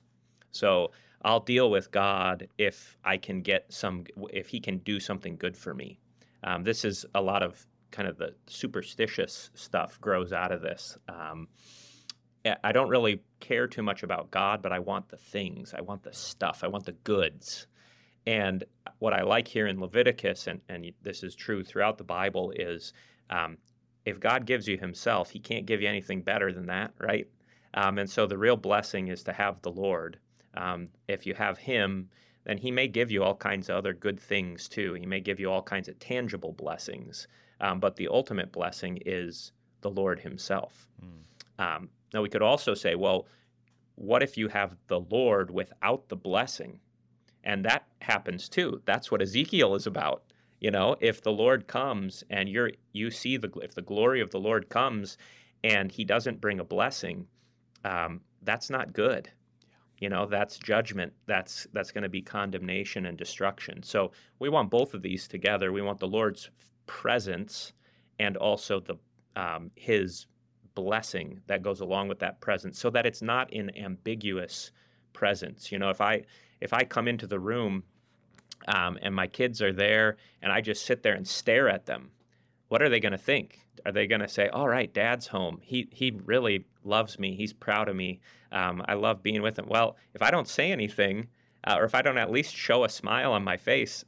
So 0.51 0.91
I'll 1.23 1.39
deal 1.39 1.69
with 1.69 1.91
God 1.91 2.47
if 2.57 2.97
I 3.03 3.17
can 3.17 3.41
get 3.41 3.65
some, 3.69 4.05
if 4.31 4.47
He 4.47 4.59
can 4.59 4.77
do 4.79 4.99
something 4.99 5.35
good 5.35 5.57
for 5.57 5.73
me. 5.73 5.99
Um, 6.43 6.63
this 6.63 6.85
is 6.85 7.05
a 7.15 7.21
lot 7.21 7.43
of 7.43 7.65
kind 7.91 8.07
of 8.07 8.17
the 8.17 8.35
superstitious 8.47 9.49
stuff 9.55 9.99
grows 9.99 10.31
out 10.31 10.51
of 10.51 10.61
this. 10.61 10.97
Um, 11.09 11.47
I 12.63 12.73
don't 12.73 12.89
really 12.89 13.23
care 13.39 13.67
too 13.67 13.81
much 13.81 14.03
about 14.03 14.29
God, 14.29 14.61
but 14.61 14.71
I 14.71 14.79
want 14.79 15.09
the 15.09 15.17
things. 15.17 15.73
I 15.75 15.81
want 15.81 16.03
the 16.03 16.13
stuff. 16.13 16.59
I 16.63 16.67
want 16.67 16.85
the 16.85 16.91
goods. 16.91 17.65
And 18.27 18.63
what 18.99 19.13
I 19.13 19.21
like 19.21 19.47
here 19.47 19.67
in 19.67 19.79
Leviticus, 19.79 20.47
and, 20.47 20.61
and 20.69 20.91
this 21.01 21.23
is 21.23 21.35
true 21.35 21.63
throughout 21.63 21.97
the 21.97 22.03
Bible, 22.03 22.51
is 22.55 22.93
um, 23.29 23.57
if 24.05 24.19
God 24.19 24.45
gives 24.45 24.67
you 24.67 24.77
Himself, 24.77 25.29
He 25.29 25.39
can't 25.39 25.65
give 25.65 25.81
you 25.81 25.87
anything 25.87 26.21
better 26.21 26.51
than 26.51 26.65
that, 26.67 26.93
right? 26.99 27.27
Um, 27.73 27.97
and 27.97 28.09
so 28.09 28.25
the 28.25 28.37
real 28.37 28.55
blessing 28.55 29.09
is 29.09 29.23
to 29.23 29.33
have 29.33 29.61
the 29.61 29.71
Lord. 29.71 30.17
Um, 30.55 30.89
if 31.07 31.25
you 31.25 31.33
have 31.33 31.57
Him, 31.57 32.09
then 32.45 32.57
He 32.57 32.71
may 32.71 32.87
give 32.87 33.11
you 33.11 33.23
all 33.23 33.35
kinds 33.35 33.69
of 33.69 33.75
other 33.75 33.93
good 33.93 34.19
things 34.19 34.67
too. 34.69 34.93
He 34.93 35.05
may 35.05 35.19
give 35.19 35.39
you 35.39 35.51
all 35.51 35.61
kinds 35.61 35.87
of 35.87 35.99
tangible 35.99 36.53
blessings. 36.53 37.27
Um, 37.61 37.79
but 37.79 37.95
the 37.95 38.07
ultimate 38.07 38.51
blessing 38.51 38.99
is 39.05 39.51
the 39.81 39.89
Lord 39.89 40.19
Himself. 40.19 40.87
Mm. 41.03 41.87
now, 42.13 42.21
we 42.21 42.29
could 42.29 42.41
also 42.41 42.73
say, 42.73 42.95
well, 42.95 43.27
what 43.95 44.23
if 44.23 44.37
you 44.37 44.47
have 44.49 44.75
the 44.87 44.99
Lord 44.99 45.51
without 45.51 46.09
the 46.09 46.15
blessing? 46.15 46.79
And 47.45 47.63
that 47.65 47.85
happens 48.01 48.49
too. 48.49 48.81
That's 48.85 49.11
what 49.11 49.21
Ezekiel 49.21 49.75
is 49.75 49.87
about. 49.87 50.23
You 50.59 50.71
know, 50.71 50.95
if 50.99 51.21
the 51.21 51.31
Lord 51.31 51.67
comes 51.67 52.23
and 52.29 52.49
you're 52.49 52.71
you 52.91 53.11
see 53.11 53.37
the 53.37 53.51
if 53.61 53.75
the 53.75 53.81
glory 53.81 54.21
of 54.21 54.31
the 54.31 54.39
Lord 54.39 54.69
comes 54.69 55.17
and 55.63 55.91
he 55.91 56.03
doesn't 56.03 56.41
bring 56.41 56.59
a 56.59 56.63
blessing, 56.63 57.27
um, 57.83 58.21
that's 58.41 58.69
not 58.69 58.93
good. 58.93 59.29
You 59.99 60.09
know, 60.09 60.25
that's 60.25 60.57
judgment. 60.57 61.13
That's 61.27 61.67
that's 61.73 61.91
going 61.91 62.03
to 62.03 62.09
be 62.09 62.21
condemnation 62.21 63.05
and 63.05 63.17
destruction. 63.17 63.83
So 63.83 64.11
we 64.39 64.49
want 64.49 64.71
both 64.71 64.93
of 64.93 65.01
these 65.01 65.27
together. 65.27 65.71
We 65.71 65.81
want 65.81 65.99
the 65.99 66.07
Lord's 66.07 66.49
presence 66.87 67.73
and 68.19 68.35
also 68.37 68.79
the 68.79 68.95
um, 69.35 69.71
His 69.75 70.27
blessing 70.73 71.41
that 71.47 71.61
goes 71.61 71.79
along 71.79 72.07
with 72.07 72.19
that 72.19 72.41
presence, 72.41 72.79
so 72.79 72.89
that 72.89 73.05
it's 73.05 73.21
not 73.21 73.53
an 73.53 73.71
ambiguous 73.77 74.71
presence. 75.15 75.71
You 75.71 75.79
know, 75.79 75.89
if 75.89 76.01
I 76.01 76.23
if 76.61 76.73
I 76.73 76.83
come 76.83 77.07
into 77.07 77.25
the 77.25 77.39
room 77.39 77.83
um, 78.67 78.99
and 79.01 79.15
my 79.15 79.25
kids 79.25 79.61
are 79.61 79.73
there 79.73 80.17
and 80.43 80.51
I 80.51 80.61
just 80.61 80.85
sit 80.85 81.01
there 81.01 81.13
and 81.13 81.27
stare 81.27 81.67
at 81.69 81.87
them, 81.87 82.11
what 82.67 82.81
are 82.81 82.89
they 82.89 82.99
going 82.99 83.11
to 83.11 83.17
think? 83.17 83.59
Are 83.85 83.91
they 83.91 84.05
going 84.05 84.21
to 84.21 84.27
say, 84.27 84.49
"All 84.49 84.67
right, 84.67 84.93
Dad's 84.93 85.27
home. 85.27 85.59
He 85.61 85.87
he 85.91 86.11
really 86.25 86.65
loves 86.83 87.17
me. 87.17 87.35
He's 87.35 87.53
proud 87.53 87.89
of 87.89 87.95
me. 87.95 88.19
Um, 88.51 88.83
I 88.87 88.93
love 88.93 89.23
being 89.23 89.41
with 89.41 89.57
him." 89.57 89.65
Well, 89.67 89.97
if 90.13 90.21
I 90.21 90.31
don't 90.31 90.47
say 90.47 90.71
anything, 90.71 91.27
uh, 91.65 91.77
or 91.79 91.85
if 91.85 91.95
I 91.95 92.01
don't 92.01 92.17
at 92.17 92.31
least 92.31 92.55
show 92.55 92.83
a 92.83 92.89
smile 92.89 93.33
on 93.33 93.43
my 93.43 93.57
face, 93.57 94.05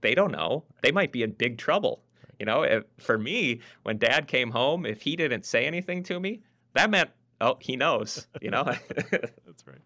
they 0.00 0.14
don't 0.14 0.32
know. 0.32 0.64
They 0.82 0.92
might 0.92 1.12
be 1.12 1.22
in 1.22 1.32
big 1.32 1.58
trouble. 1.58 2.02
You 2.38 2.46
know, 2.46 2.62
if, 2.62 2.84
for 2.98 3.18
me, 3.18 3.60
when 3.84 3.98
Dad 3.98 4.26
came 4.26 4.50
home, 4.50 4.84
if 4.84 5.02
he 5.02 5.14
didn't 5.14 5.46
say 5.46 5.64
anything 5.64 6.02
to 6.04 6.18
me, 6.18 6.42
that 6.74 6.90
meant, 6.90 7.10
oh, 7.40 7.56
he 7.60 7.76
knows. 7.76 8.26
You 8.40 8.50
know. 8.50 8.64
That's 9.10 9.66
right. 9.66 9.78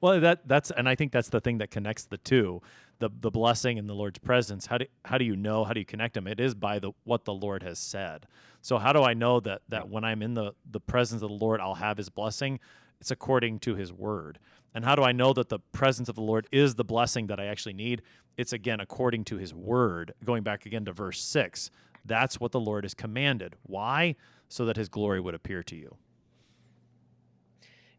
Well, 0.00 0.20
that 0.20 0.46
that's 0.46 0.70
and 0.70 0.88
I 0.88 0.94
think 0.94 1.12
that's 1.12 1.28
the 1.28 1.40
thing 1.40 1.58
that 1.58 1.70
connects 1.70 2.04
the 2.04 2.18
two, 2.18 2.62
the 2.98 3.10
the 3.20 3.30
blessing 3.30 3.78
and 3.78 3.88
the 3.88 3.94
Lord's 3.94 4.18
presence. 4.18 4.66
How 4.66 4.78
do 4.78 4.86
how 5.04 5.18
do 5.18 5.24
you 5.24 5.36
know? 5.36 5.64
How 5.64 5.72
do 5.72 5.80
you 5.80 5.86
connect 5.86 6.14
them? 6.14 6.26
It 6.26 6.40
is 6.40 6.54
by 6.54 6.78
the 6.78 6.92
what 7.04 7.24
the 7.24 7.34
Lord 7.34 7.62
has 7.62 7.78
said. 7.78 8.26
So 8.60 8.78
how 8.78 8.92
do 8.92 9.02
I 9.02 9.14
know 9.14 9.40
that 9.40 9.62
that 9.68 9.88
when 9.88 10.04
I'm 10.04 10.22
in 10.22 10.34
the 10.34 10.54
the 10.70 10.80
presence 10.80 11.22
of 11.22 11.28
the 11.28 11.34
Lord, 11.34 11.60
I'll 11.60 11.74
have 11.74 11.96
His 11.96 12.08
blessing? 12.08 12.60
It's 13.00 13.10
according 13.10 13.58
to 13.60 13.74
His 13.74 13.92
word. 13.92 14.38
And 14.74 14.84
how 14.84 14.94
do 14.94 15.02
I 15.02 15.12
know 15.12 15.32
that 15.32 15.48
the 15.48 15.58
presence 15.58 16.08
of 16.08 16.14
the 16.14 16.22
Lord 16.22 16.46
is 16.50 16.76
the 16.76 16.84
blessing 16.84 17.26
that 17.26 17.40
I 17.40 17.46
actually 17.46 17.74
need? 17.74 18.02
It's 18.36 18.52
again 18.52 18.80
according 18.80 19.24
to 19.24 19.36
His 19.36 19.52
word. 19.52 20.14
Going 20.24 20.42
back 20.42 20.66
again 20.66 20.84
to 20.86 20.92
verse 20.92 21.20
six, 21.20 21.70
that's 22.04 22.40
what 22.40 22.52
the 22.52 22.60
Lord 22.60 22.84
has 22.84 22.94
commanded. 22.94 23.56
Why? 23.64 24.16
So 24.48 24.64
that 24.66 24.76
His 24.76 24.88
glory 24.88 25.20
would 25.20 25.34
appear 25.34 25.62
to 25.64 25.76
you. 25.76 25.96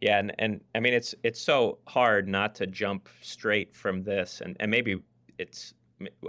Yeah, 0.03 0.19
and, 0.19 0.35
and 0.37 0.59
I 0.75 0.81
mean 0.81 0.93
it's 0.93 1.15
it's 1.23 1.39
so 1.39 1.77
hard 1.87 2.27
not 2.27 2.55
to 2.55 2.67
jump 2.67 3.07
straight 3.21 3.73
from 3.73 4.03
this, 4.03 4.41
and, 4.41 4.57
and 4.59 4.69
maybe 4.69 5.01
it's 5.37 5.73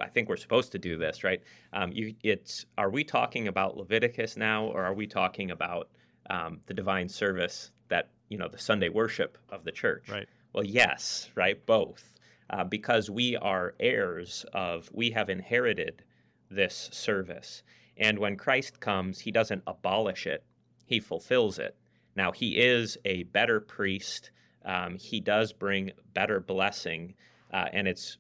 I 0.01 0.07
think 0.07 0.29
we're 0.29 0.37
supposed 0.37 0.71
to 0.73 0.79
do 0.79 0.97
this, 0.97 1.25
right? 1.25 1.43
Um, 1.73 1.91
you, 1.91 2.15
it's 2.23 2.67
are 2.79 2.89
we 2.89 3.03
talking 3.03 3.49
about 3.49 3.77
Leviticus 3.77 4.37
now, 4.37 4.67
or 4.67 4.85
are 4.85 4.95
we 4.95 5.09
talking 5.09 5.51
about 5.51 5.89
um, 6.31 6.61
the 6.67 6.75
divine 6.75 7.09
service 7.09 7.73
that 7.89 8.11
you 8.29 8.39
know 8.39 8.47
the 8.47 8.59
Sunday 8.59 8.91
worship 8.91 9.39
of 9.49 9.65
the 9.65 9.73
church? 9.73 10.09
Right. 10.09 10.29
Well, 10.53 10.65
yes, 10.65 11.31
right, 11.35 11.67
both, 11.67 12.21
uh, 12.51 12.63
because 12.63 13.11
we 13.11 13.37
are 13.39 13.75
heirs 13.81 14.47
of 14.55 14.89
we 14.93 15.11
have 15.11 15.29
inherited 15.29 16.05
this 16.49 16.91
service, 16.93 17.65
and 17.97 18.21
when 18.21 18.37
Christ 18.37 18.79
comes, 18.79 19.19
He 19.19 19.33
doesn't 19.33 19.65
abolish 19.67 20.29
it; 20.29 20.45
He 20.87 21.01
fulfills 21.01 21.59
it. 21.59 21.75
Now, 22.17 22.33
he 22.33 22.59
is 22.59 22.97
a 23.05 23.25
better 23.25 23.61
priest. 23.61 24.31
Um, 24.65 24.97
he 24.97 25.21
does 25.21 25.53
bring 25.53 25.93
better 26.15 26.41
blessing, 26.41 27.15
uh, 27.53 27.67
and 27.73 27.87
it's 27.89 28.19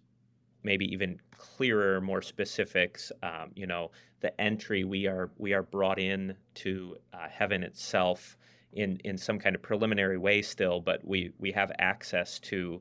maybe 0.62 0.86
even 0.86 1.20
clearer, 1.36 2.00
more 2.00 2.22
specifics. 2.22 3.12
Um, 3.22 3.50
you 3.54 3.66
know, 3.66 3.90
the 4.20 4.38
entry 4.40 4.84
we 4.84 5.06
are 5.06 5.30
we 5.38 5.52
are 5.52 5.62
brought 5.62 5.98
in 5.98 6.34
to 6.54 6.96
uh, 7.12 7.28
heaven 7.28 7.62
itself 7.62 8.36
in 8.72 8.98
in 9.04 9.16
some 9.16 9.38
kind 9.38 9.54
of 9.54 9.62
preliminary 9.62 10.18
way 10.18 10.42
still, 10.42 10.80
but 10.80 11.04
we 11.06 11.30
we 11.38 11.52
have 11.52 11.70
access 11.78 12.38
to 12.40 12.80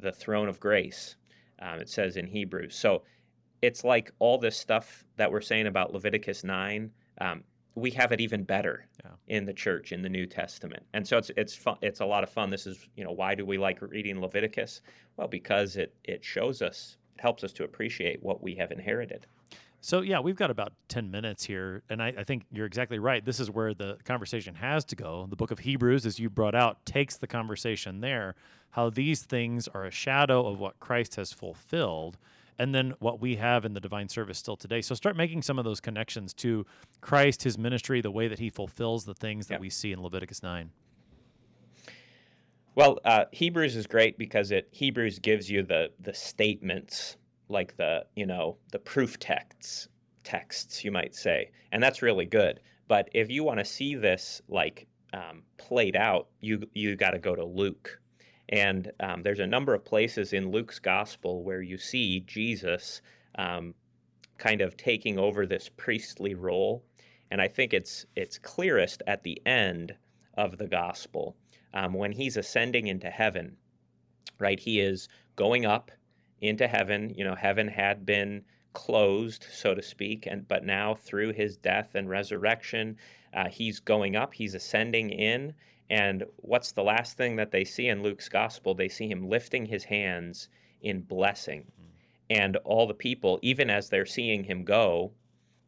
the 0.00 0.12
throne 0.12 0.48
of 0.48 0.58
grace. 0.60 1.16
Um, 1.60 1.80
it 1.80 1.88
says 1.88 2.16
in 2.16 2.26
Hebrews. 2.26 2.74
So 2.74 3.02
it's 3.62 3.84
like 3.84 4.12
all 4.18 4.38
this 4.38 4.56
stuff 4.56 5.04
that 5.16 5.30
we're 5.30 5.40
saying 5.40 5.66
about 5.66 5.92
Leviticus 5.92 6.44
nine. 6.44 6.90
Um, 7.20 7.44
we 7.74 7.90
have 7.90 8.12
it 8.12 8.20
even 8.20 8.44
better 8.44 8.86
yeah. 9.04 9.10
in 9.28 9.44
the 9.44 9.52
church 9.52 9.92
in 9.92 10.02
the 10.02 10.08
New 10.08 10.26
Testament. 10.26 10.84
And 10.92 11.06
so 11.06 11.18
it's 11.18 11.30
it's 11.36 11.54
fun, 11.54 11.76
it's 11.82 12.00
a 12.00 12.06
lot 12.06 12.22
of 12.22 12.30
fun. 12.30 12.50
This 12.50 12.66
is, 12.66 12.86
you 12.96 13.04
know, 13.04 13.12
why 13.12 13.34
do 13.34 13.44
we 13.44 13.58
like 13.58 13.80
reading 13.82 14.20
Leviticus? 14.20 14.82
Well, 15.16 15.28
because 15.28 15.76
it 15.76 15.94
it 16.04 16.24
shows 16.24 16.62
us, 16.62 16.96
it 17.16 17.20
helps 17.20 17.42
us 17.42 17.52
to 17.54 17.64
appreciate 17.64 18.22
what 18.22 18.42
we 18.42 18.54
have 18.54 18.70
inherited. 18.70 19.26
So 19.80 20.00
yeah, 20.00 20.20
we've 20.20 20.36
got 20.36 20.50
about 20.50 20.72
ten 20.88 21.10
minutes 21.10 21.44
here, 21.44 21.82
and 21.90 22.02
I, 22.02 22.14
I, 22.16 22.24
think 22.24 22.44
you're 22.50 22.64
exactly 22.64 22.98
right. 22.98 23.22
This 23.22 23.38
is 23.38 23.50
where 23.50 23.74
the 23.74 23.98
conversation 24.04 24.54
has 24.54 24.84
to 24.86 24.96
go. 24.96 25.26
The 25.28 25.36
book 25.36 25.50
of 25.50 25.58
Hebrews, 25.58 26.06
as 26.06 26.18
you 26.18 26.30
brought 26.30 26.54
out, 26.54 26.86
takes 26.86 27.18
the 27.18 27.26
conversation 27.26 28.00
there. 28.00 28.34
How 28.70 28.88
these 28.88 29.22
things 29.24 29.68
are 29.68 29.84
a 29.84 29.90
shadow 29.90 30.46
of 30.46 30.58
what 30.58 30.80
Christ 30.80 31.16
has 31.16 31.32
fulfilled, 31.32 32.16
and 32.58 32.74
then 32.74 32.94
what 32.98 33.20
we 33.20 33.36
have 33.36 33.64
in 33.64 33.74
the 33.74 33.80
divine 33.80 34.08
service 34.08 34.38
still 34.38 34.56
today. 34.56 34.80
So 34.80 34.94
start 34.94 35.16
making 35.16 35.42
some 35.42 35.58
of 35.58 35.64
those 35.64 35.80
connections 35.80 36.32
to 36.34 36.64
Christ, 37.00 37.42
his 37.42 37.58
ministry, 37.58 38.00
the 38.00 38.10
way 38.10 38.28
that 38.28 38.38
he 38.38 38.50
fulfills 38.50 39.04
the 39.04 39.14
things 39.14 39.48
that 39.48 39.60
we 39.60 39.70
see 39.70 39.92
in 39.92 40.02
Leviticus 40.02 40.42
9. 40.42 40.70
Well, 42.76 42.98
uh, 43.04 43.26
Hebrews 43.32 43.76
is 43.76 43.86
great 43.86 44.18
because 44.18 44.50
it 44.50 44.68
Hebrews 44.72 45.20
gives 45.20 45.48
you 45.48 45.62
the 45.62 45.90
the 46.00 46.12
statements, 46.12 47.16
like 47.48 47.76
the 47.76 48.04
you 48.16 48.26
know 48.26 48.56
the 48.72 48.80
proof 48.80 49.18
texts, 49.20 49.88
texts 50.24 50.84
you 50.84 50.90
might 50.90 51.14
say, 51.14 51.52
and 51.70 51.80
that's 51.80 52.02
really 52.02 52.26
good. 52.26 52.60
But 52.88 53.08
if 53.14 53.30
you 53.30 53.44
want 53.44 53.60
to 53.60 53.64
see 53.64 53.94
this 53.94 54.42
like 54.48 54.88
um, 55.12 55.44
played 55.56 55.94
out, 55.94 56.26
you 56.40 56.64
you 56.74 56.96
got 56.96 57.12
to 57.12 57.20
go 57.20 57.36
to 57.36 57.44
Luke 57.44 58.00
and 58.48 58.92
um, 59.00 59.22
there's 59.22 59.40
a 59.40 59.46
number 59.46 59.74
of 59.74 59.84
places 59.84 60.32
in 60.32 60.50
Luke's 60.50 60.78
gospel 60.78 61.42
where 61.42 61.62
you 61.62 61.78
see 61.78 62.20
Jesus 62.20 63.00
um, 63.36 63.74
kind 64.38 64.60
of 64.60 64.76
taking 64.76 65.18
over 65.18 65.46
this 65.46 65.70
priestly 65.76 66.34
role. 66.34 66.84
And 67.30 67.40
I 67.40 67.48
think 67.48 67.72
it's 67.72 68.06
it's 68.14 68.38
clearest 68.38 69.02
at 69.06 69.22
the 69.22 69.40
end 69.46 69.94
of 70.34 70.58
the 70.58 70.68
gospel 70.68 71.36
um, 71.72 71.94
when 71.94 72.12
he's 72.12 72.36
ascending 72.36 72.86
into 72.86 73.10
heaven. 73.10 73.56
Right, 74.38 74.58
he 74.58 74.80
is 74.80 75.08
going 75.36 75.64
up 75.64 75.90
into 76.40 76.66
heaven. 76.68 77.14
You 77.16 77.24
know, 77.24 77.34
heaven 77.34 77.68
had 77.68 78.04
been 78.04 78.44
closed, 78.72 79.46
so 79.50 79.74
to 79.74 79.82
speak, 79.82 80.26
and 80.26 80.46
but 80.46 80.64
now 80.64 80.94
through 80.94 81.32
his 81.32 81.56
death 81.56 81.94
and 81.94 82.08
resurrection, 82.10 82.96
uh, 83.32 83.48
he's 83.48 83.80
going 83.80 84.16
up. 84.16 84.34
He's 84.34 84.54
ascending 84.54 85.10
in, 85.10 85.54
and 85.90 86.24
what's 86.36 86.72
the 86.72 86.82
last 86.82 87.16
thing 87.16 87.36
that 87.36 87.50
they 87.50 87.64
see 87.64 87.88
in 87.88 88.02
Luke's 88.02 88.28
gospel? 88.28 88.74
They 88.74 88.88
see 88.88 89.08
him 89.08 89.28
lifting 89.28 89.66
his 89.66 89.84
hands 89.84 90.48
in 90.82 91.02
blessing. 91.02 91.62
Mm-hmm. 91.62 91.90
And 92.30 92.56
all 92.64 92.86
the 92.86 92.94
people, 92.94 93.38
even 93.42 93.70
as 93.70 93.88
they're 93.88 94.06
seeing 94.06 94.44
him 94.44 94.64
go, 94.64 95.12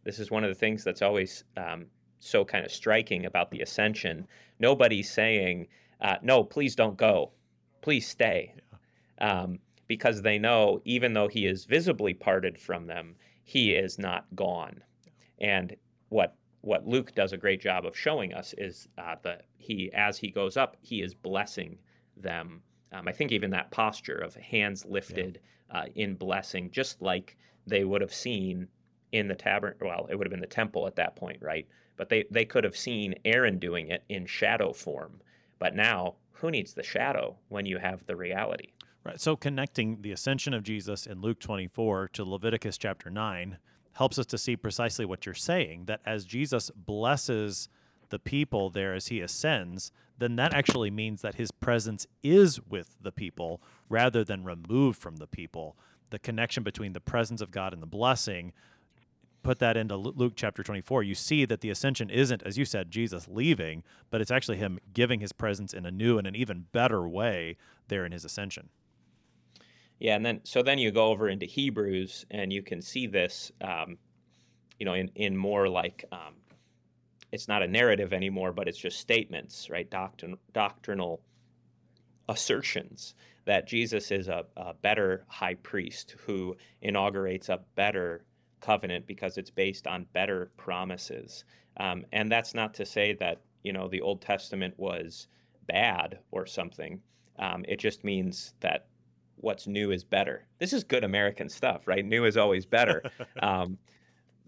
this 0.04 0.18
is 0.18 0.30
one 0.30 0.44
of 0.44 0.48
the 0.48 0.54
things 0.54 0.84
that's 0.84 1.02
always 1.02 1.44
um, 1.56 1.86
so 2.18 2.44
kind 2.44 2.64
of 2.64 2.72
striking 2.72 3.26
about 3.26 3.50
the 3.50 3.60
ascension. 3.60 4.26
Nobody's 4.58 5.10
saying, 5.10 5.68
uh, 6.00 6.16
no, 6.22 6.44
please 6.44 6.74
don't 6.74 6.96
go. 6.96 7.32
Please 7.82 8.08
stay. 8.08 8.54
Yeah. 9.20 9.42
um, 9.42 9.58
because 9.88 10.22
they 10.22 10.38
know 10.38 10.80
even 10.84 11.12
though 11.12 11.28
he 11.28 11.46
is 11.46 11.64
visibly 11.64 12.14
parted 12.14 12.58
from 12.58 12.86
them, 12.86 13.14
he 13.44 13.72
is 13.72 13.98
not 13.98 14.26
gone. 14.34 14.82
And 15.38 15.76
what 16.08 16.34
what 16.66 16.84
Luke 16.84 17.14
does 17.14 17.32
a 17.32 17.36
great 17.36 17.60
job 17.60 17.86
of 17.86 17.96
showing 17.96 18.34
us 18.34 18.52
is 18.58 18.88
uh, 18.98 19.14
that 19.22 19.44
he, 19.56 19.88
as 19.94 20.18
he 20.18 20.30
goes 20.30 20.56
up, 20.56 20.76
he 20.82 21.00
is 21.00 21.14
blessing 21.14 21.78
them. 22.16 22.60
Um, 22.92 23.06
I 23.06 23.12
think 23.12 23.30
even 23.30 23.50
that 23.50 23.70
posture 23.70 24.18
of 24.18 24.34
hands 24.34 24.84
lifted 24.84 25.38
yeah. 25.70 25.82
uh, 25.82 25.84
in 25.94 26.16
blessing, 26.16 26.72
just 26.72 27.00
like 27.00 27.36
they 27.68 27.84
would 27.84 28.00
have 28.00 28.12
seen 28.12 28.66
in 29.12 29.28
the 29.28 29.34
tabernacle. 29.36 29.86
Well, 29.86 30.08
it 30.10 30.16
would 30.16 30.26
have 30.26 30.32
been 30.32 30.40
the 30.40 30.46
temple 30.48 30.88
at 30.88 30.96
that 30.96 31.14
point, 31.14 31.38
right? 31.40 31.68
But 31.96 32.08
they, 32.08 32.24
they 32.32 32.44
could 32.44 32.64
have 32.64 32.76
seen 32.76 33.14
Aaron 33.24 33.60
doing 33.60 33.90
it 33.90 34.02
in 34.08 34.26
shadow 34.26 34.72
form. 34.72 35.20
But 35.60 35.76
now, 35.76 36.16
who 36.32 36.50
needs 36.50 36.74
the 36.74 36.82
shadow 36.82 37.36
when 37.48 37.64
you 37.64 37.78
have 37.78 38.04
the 38.06 38.16
reality? 38.16 38.72
Right. 39.04 39.20
So 39.20 39.36
connecting 39.36 40.02
the 40.02 40.10
ascension 40.10 40.52
of 40.52 40.64
Jesus 40.64 41.06
in 41.06 41.20
Luke 41.20 41.38
24 41.38 42.08
to 42.14 42.24
Leviticus 42.24 42.76
chapter 42.76 43.08
9 43.08 43.58
helps 43.97 44.18
us 44.18 44.26
to 44.26 44.38
see 44.38 44.57
precisely 44.57 45.05
what 45.05 45.24
you're 45.24 45.34
saying 45.34 45.86
that 45.86 46.01
as 46.05 46.24
Jesus 46.24 46.70
blesses 46.70 47.68
the 48.11 48.18
people 48.18 48.68
there 48.70 48.94
as 48.94 49.09
he 49.09 49.20
ascends, 49.20 49.90
then 50.18 50.36
that 50.36 50.53
actually 50.53 50.90
means 50.90 51.22
that 51.22 51.36
his 51.36 51.51
presence 51.51 52.07
is 52.22 52.61
with 52.61 52.97
the 53.01 53.11
people 53.11 53.61
rather 53.88 54.22
than 54.22 54.44
removed 54.44 55.01
from 55.01 55.16
the 55.16 55.26
people. 55.26 55.76
The 56.11 56.18
connection 56.18 56.62
between 56.62 56.92
the 56.92 57.01
presence 57.01 57.40
of 57.40 57.51
God 57.51 57.72
and 57.72 57.82
the 57.82 57.86
blessing, 57.86 58.53
put 59.42 59.59
that 59.61 59.78
into 59.78 59.97
Luke 59.97 60.34
chapter 60.36 60.62
24, 60.62 61.03
you 61.03 61.14
see 61.14 61.47
that 61.47 61.62
the 61.62 61.70
ascension 61.70 62.11
isn't, 62.11 62.42
as 62.42 62.59
you 62.59 62.64
said, 62.66 62.90
Jesus 62.90 63.26
leaving, 63.28 63.82
but 64.11 64.20
it's 64.20 64.30
actually 64.30 64.59
him 64.59 64.78
giving 64.92 65.20
his 65.20 65.32
presence 65.32 65.72
in 65.72 65.86
a 65.86 65.90
new 65.90 66.18
and 66.18 66.26
an 66.26 66.36
even 66.36 66.66
better 66.72 67.09
way 67.09 67.57
there 67.88 68.05
in 68.05 68.12
his 68.12 68.24
ascension. 68.24 68.68
Yeah, 69.99 70.16
and 70.16 70.24
then 70.24 70.40
so 70.44 70.62
then 70.62 70.78
you 70.78 70.90
go 70.90 71.07
over 71.07 71.28
into 71.28 71.47
Hebrews, 71.47 72.26
and 72.30 72.53
you 72.53 72.62
can 72.62 72.82
see 72.82 73.07
this, 73.07 73.51
um, 73.62 73.97
you 74.78 74.84
know, 74.84 74.94
in 74.94 75.11
in 75.14 75.36
more 75.36 75.68
like 75.68 76.05
um, 76.12 76.34
it's 77.32 77.49
not 77.49 77.62
a 77.62 77.68
narrative 77.68 78.12
anymore, 78.12 78.53
but 78.53 78.68
it's 78.68 78.78
just 78.78 78.99
statements, 79.01 79.70
right? 79.70 79.90
Doctrin- 79.90 80.38
doctrinal 80.53 81.22
assertions 82.28 83.14
that 83.47 83.66
Jesus 83.66 84.11
is 84.11 84.28
a, 84.28 84.44
a 84.57 84.74
better 84.74 85.24
high 85.28 85.55
priest 85.55 86.16
who 86.26 86.57
inaugurates 86.82 87.49
a 87.49 87.61
better 87.76 88.24
covenant 88.61 89.07
because 89.07 89.38
it's 89.38 89.51
based 89.51 89.86
on 89.86 90.07
better 90.12 90.51
promises. 90.57 91.44
Um, 91.76 92.05
and 92.12 92.30
that's 92.30 92.55
not 92.55 92.74
to 92.74 92.86
say 92.86 93.14
that 93.14 93.40
you 93.62 93.72
know 93.72 93.88
the 93.88 94.01
Old 94.01 94.20
Testament 94.20 94.74
was 94.76 95.28
bad 95.66 96.18
or 96.30 96.47
something. 96.47 97.01
Um, 97.38 97.64
it 97.68 97.78
just 97.78 98.05
means 98.05 98.55
that 98.61 98.86
what's 99.47 99.68
new 99.68 99.92
is 99.92 100.03
better. 100.03 100.44
This 100.59 100.72
is 100.72 100.82
good 100.82 101.05
American 101.05 101.49
stuff, 101.49 101.86
right? 101.86 102.05
New 102.05 102.24
is 102.24 102.36
always 102.36 102.66
better. 102.66 103.01
um, 103.40 103.78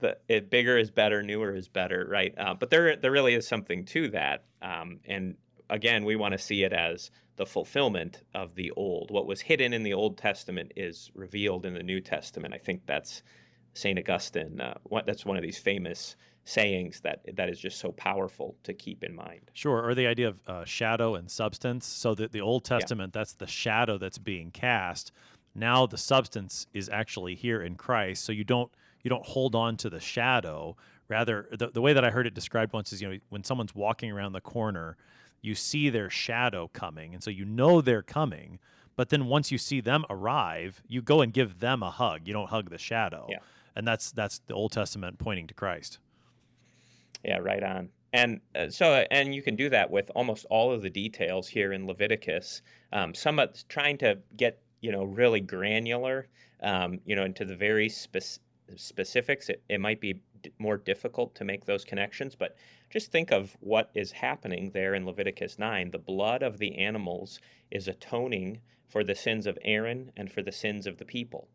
the 0.01 0.19
it, 0.29 0.51
bigger 0.51 0.77
is 0.77 0.91
better, 0.91 1.23
newer 1.23 1.55
is 1.55 1.69
better, 1.69 2.05
right? 2.11 2.35
Uh, 2.37 2.55
but 2.55 2.69
there 2.69 2.97
there 2.97 3.13
really 3.13 3.35
is 3.35 3.47
something 3.47 3.85
to 3.87 4.09
that. 4.09 4.45
Um, 4.61 4.99
and 5.07 5.37
again, 5.71 6.05
we 6.05 6.17
want 6.17 6.33
to 6.33 6.39
see 6.39 6.65
it 6.65 6.73
as 6.73 7.13
the 7.37 7.47
fulfillment 7.47 8.23
of 8.35 8.57
the 8.57 8.73
old. 8.73 9.13
What 9.13 9.27
was 9.27 9.41
hidden 9.41 9.73
in 9.73 9.85
the 9.85 9.95
Old 9.95 10.19
Testament 10.19 10.73
is 10.75 11.13
revealed 11.15 11.65
in 11.65 11.75
the 11.75 11.83
New 11.85 12.01
Testament. 12.01 12.53
I 12.53 12.59
think 12.59 12.83
that's 12.85 13.23
Saint 13.75 14.01
Augustine. 14.01 14.61
Uh, 14.61 14.75
what, 14.83 15.07
that's 15.07 15.25
one 15.25 15.37
of 15.37 15.45
these 15.45 15.59
famous 15.59 16.17
sayings 16.49 17.01
that 17.01 17.21
that 17.35 17.51
is 17.51 17.61
just 17.61 17.79
so 17.79 17.93
powerful 17.93 18.57
to 18.63 18.73
keep 18.73 19.05
in 19.05 19.15
mind. 19.15 19.51
Sure, 19.53 19.83
or 19.83 19.95
the 19.95 20.07
idea 20.07 20.29
of 20.29 20.41
uh, 20.47 20.65
shadow 20.65 21.15
and 21.15 21.31
substance. 21.31 21.87
So 21.87 22.15
that 22.15 22.33
the 22.33 22.41
Old 22.41 22.65
Testament, 22.65 23.13
yeah. 23.15 23.21
that's 23.21 23.35
the 23.35 23.47
shadow 23.47 23.99
that's 23.99 24.19
being 24.19 24.51
cast. 24.51 25.13
Now 25.55 25.87
the 25.87 25.99
substance 25.99 26.67
is 26.73 26.89
actually 26.89 27.35
here 27.35 27.63
in 27.63 27.75
Christ. 27.75 28.25
So 28.25 28.33
you 28.33 28.45
don't 28.45 28.73
you 29.03 29.11
don't 29.11 29.27
hold 29.27 29.55
on 29.55 29.77
to 29.79 29.91
the 29.91 30.01
shadow. 30.01 30.77
Rather, 31.09 31.49
the, 31.53 31.69
the 31.69 31.81
way 31.81 31.93
that 31.93 32.05
I 32.05 32.11
heard 32.11 32.27
it 32.27 32.35
described 32.35 32.73
once 32.73 32.93
is 32.93 33.03
you 33.03 33.11
know 33.11 33.19
when 33.29 33.45
someone's 33.45 33.75
walking 33.75 34.11
around 34.11 34.33
the 34.33 34.41
corner, 34.41 34.97
you 35.43 35.55
see 35.55 35.91
their 35.91 36.09
shadow 36.09 36.69
coming, 36.73 37.13
and 37.13 37.23
so 37.23 37.31
you 37.31 37.45
know 37.45 37.81
they're 37.83 38.03
coming. 38.03 38.59
But 38.97 39.11
then 39.11 39.27
once 39.27 39.53
you 39.53 39.59
see 39.59 39.81
them 39.81 40.05
arrive, 40.11 40.83
you 40.89 41.03
go 41.03 41.21
and 41.21 41.33
give 41.33 41.61
them 41.61 41.83
a 41.83 41.91
hug. 41.91 42.23
You 42.25 42.33
don't 42.33 42.49
hug 42.49 42.71
the 42.71 42.79
shadow. 42.79 43.27
Yeah. 43.29 43.39
And 43.77 43.87
that's 43.87 44.11
that's 44.11 44.41
the 44.47 44.55
Old 44.55 44.73
Testament 44.73 45.19
pointing 45.19 45.47
to 45.47 45.55
Christ. 45.55 45.99
Yeah, 47.25 47.39
right 47.39 47.63
on. 47.63 47.91
And 48.13 48.41
uh, 48.55 48.71
so, 48.71 49.05
and 49.11 49.35
you 49.35 49.43
can 49.43 49.55
do 49.55 49.69
that 49.69 49.91
with 49.91 50.11
almost 50.15 50.47
all 50.49 50.73
of 50.73 50.83
the 50.83 50.91
details 50.91 51.49
here 51.49 51.73
in 51.73 51.87
Leviticus. 51.87 52.63
Um, 52.93 53.15
some 53.15 53.39
of 53.39 53.69
trying 53.69 53.99
to 53.99 54.19
get 54.37 54.61
you 54.81 54.93
know 54.93 55.05
really 55.05 55.41
granular, 55.41 56.29
um, 56.63 57.01
you 57.05 57.15
know, 57.17 57.25
into 57.25 57.45
the 57.45 57.57
very 57.57 57.89
spe- 57.89 58.41
specifics. 58.77 59.49
It, 59.51 59.63
it 59.69 59.81
might 59.81 60.01
be 60.01 60.21
d- 60.43 60.53
more 60.59 60.79
difficult 60.79 61.35
to 61.35 61.45
make 61.45 61.67
those 61.67 61.85
connections, 61.85 62.35
but 62.35 62.57
just 62.89 63.13
think 63.13 63.31
of 63.31 63.57
what 63.61 63.91
is 63.95 64.13
happening 64.13 64.71
there 64.71 64.95
in 64.95 65.05
Leviticus 65.05 65.59
nine. 65.59 65.91
The 65.91 65.99
blood 65.99 66.43
of 66.43 66.59
the 66.59 66.79
animals 66.79 67.41
is 67.71 67.89
atoning 67.89 68.61
for 68.89 69.05
the 69.05 69.15
sins 69.15 69.47
of 69.47 69.59
Aaron 69.63 70.13
and 70.17 70.33
for 70.33 70.43
the 70.43 70.53
sins 70.53 70.87
of 70.87 70.97
the 70.97 71.05
people. 71.05 71.49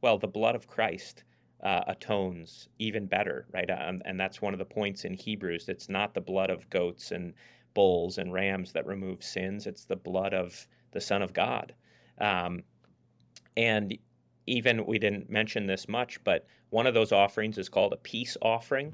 Well, 0.00 0.16
the 0.16 0.28
blood 0.28 0.54
of 0.54 0.66
Christ 0.66 1.24
uh, 1.62 1.82
atones 1.88 2.68
even 2.78 3.06
better, 3.06 3.46
right? 3.52 3.70
Um, 3.70 4.02
and 4.04 4.18
that's 4.18 4.40
one 4.40 4.54
of 4.54 4.58
the 4.58 4.64
points 4.64 5.04
in 5.04 5.14
Hebrews. 5.14 5.68
It's 5.68 5.88
not 5.88 6.14
the 6.14 6.20
blood 6.20 6.50
of 6.50 6.68
goats 6.70 7.12
and 7.12 7.34
bulls 7.74 8.18
and 8.18 8.32
rams 8.32 8.72
that 8.72 8.86
removes 8.86 9.26
sins, 9.26 9.66
it's 9.66 9.84
the 9.84 9.96
blood 9.96 10.34
of 10.34 10.66
the 10.92 11.00
Son 11.00 11.22
of 11.22 11.32
God. 11.32 11.74
Um, 12.18 12.62
and 13.56 13.96
even 14.46 14.84
we 14.86 14.98
didn't 14.98 15.30
mention 15.30 15.66
this 15.66 15.88
much, 15.88 16.22
but 16.24 16.46
one 16.70 16.86
of 16.86 16.94
those 16.94 17.12
offerings 17.12 17.58
is 17.58 17.68
called 17.68 17.92
a 17.92 17.98
peace 17.98 18.36
offering. 18.42 18.92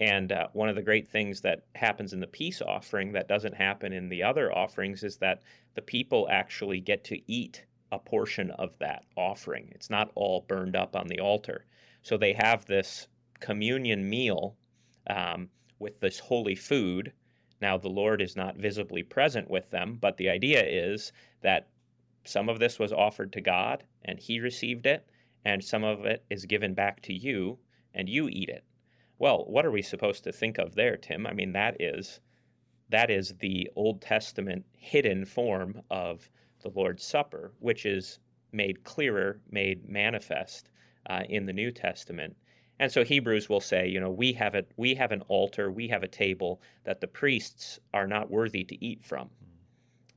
And 0.00 0.32
uh, 0.32 0.48
one 0.52 0.68
of 0.68 0.76
the 0.76 0.82
great 0.82 1.08
things 1.08 1.40
that 1.42 1.64
happens 1.74 2.12
in 2.12 2.20
the 2.20 2.26
peace 2.26 2.60
offering 2.60 3.12
that 3.12 3.28
doesn't 3.28 3.54
happen 3.54 3.92
in 3.92 4.08
the 4.08 4.22
other 4.22 4.52
offerings 4.52 5.02
is 5.02 5.16
that 5.18 5.42
the 5.74 5.82
people 5.82 6.28
actually 6.30 6.80
get 6.80 7.04
to 7.04 7.20
eat 7.30 7.64
a 7.92 7.98
portion 7.98 8.50
of 8.52 8.76
that 8.78 9.04
offering. 9.16 9.70
It's 9.74 9.88
not 9.88 10.10
all 10.14 10.44
burned 10.48 10.76
up 10.76 10.96
on 10.96 11.06
the 11.06 11.20
altar. 11.20 11.64
So 12.06 12.16
they 12.16 12.34
have 12.34 12.66
this 12.66 13.08
communion 13.40 14.08
meal 14.08 14.56
um, 15.08 15.50
with 15.80 15.98
this 15.98 16.20
holy 16.20 16.54
food. 16.54 17.12
Now, 17.60 17.78
the 17.78 17.88
Lord 17.88 18.22
is 18.22 18.36
not 18.36 18.56
visibly 18.56 19.02
present 19.02 19.50
with 19.50 19.72
them, 19.72 19.98
but 20.00 20.16
the 20.16 20.28
idea 20.28 20.62
is 20.64 21.10
that 21.42 21.68
some 22.22 22.48
of 22.48 22.60
this 22.60 22.78
was 22.78 22.92
offered 22.92 23.32
to 23.32 23.40
God 23.40 23.82
and 24.04 24.20
He 24.20 24.38
received 24.38 24.86
it, 24.86 25.04
and 25.44 25.64
some 25.64 25.82
of 25.82 26.04
it 26.04 26.24
is 26.30 26.44
given 26.44 26.74
back 26.74 27.02
to 27.02 27.12
you 27.12 27.58
and 27.92 28.08
you 28.08 28.28
eat 28.28 28.50
it. 28.50 28.62
Well, 29.18 29.44
what 29.44 29.66
are 29.66 29.72
we 29.72 29.82
supposed 29.82 30.22
to 30.22 30.32
think 30.32 30.58
of 30.58 30.76
there, 30.76 30.96
Tim? 30.96 31.26
I 31.26 31.32
mean, 31.32 31.54
that 31.54 31.80
is 31.80 32.20
that 32.88 33.10
is 33.10 33.34
the 33.40 33.68
Old 33.74 34.00
Testament 34.00 34.64
hidden 34.78 35.24
form 35.24 35.82
of 35.90 36.30
the 36.60 36.70
Lord's 36.70 37.02
Supper, 37.02 37.52
which 37.58 37.84
is 37.84 38.20
made 38.52 38.84
clearer, 38.84 39.40
made 39.50 39.88
manifest 39.88 40.70
uh, 41.08 41.22
in 41.28 41.46
the 41.46 41.52
New 41.52 41.70
Testament. 41.70 42.36
And 42.78 42.92
so 42.92 43.04
Hebrews 43.04 43.48
will 43.48 43.60
say, 43.60 43.88
you 43.88 44.00
know, 44.00 44.10
we 44.10 44.32
have 44.34 44.54
a 44.54 44.64
we 44.76 44.94
have 44.94 45.12
an 45.12 45.22
altar, 45.28 45.70
we 45.70 45.88
have 45.88 46.02
a 46.02 46.08
table 46.08 46.60
that 46.84 47.00
the 47.00 47.06
priests 47.06 47.80
are 47.94 48.06
not 48.06 48.30
worthy 48.30 48.64
to 48.64 48.84
eat 48.84 49.02
from, 49.02 49.30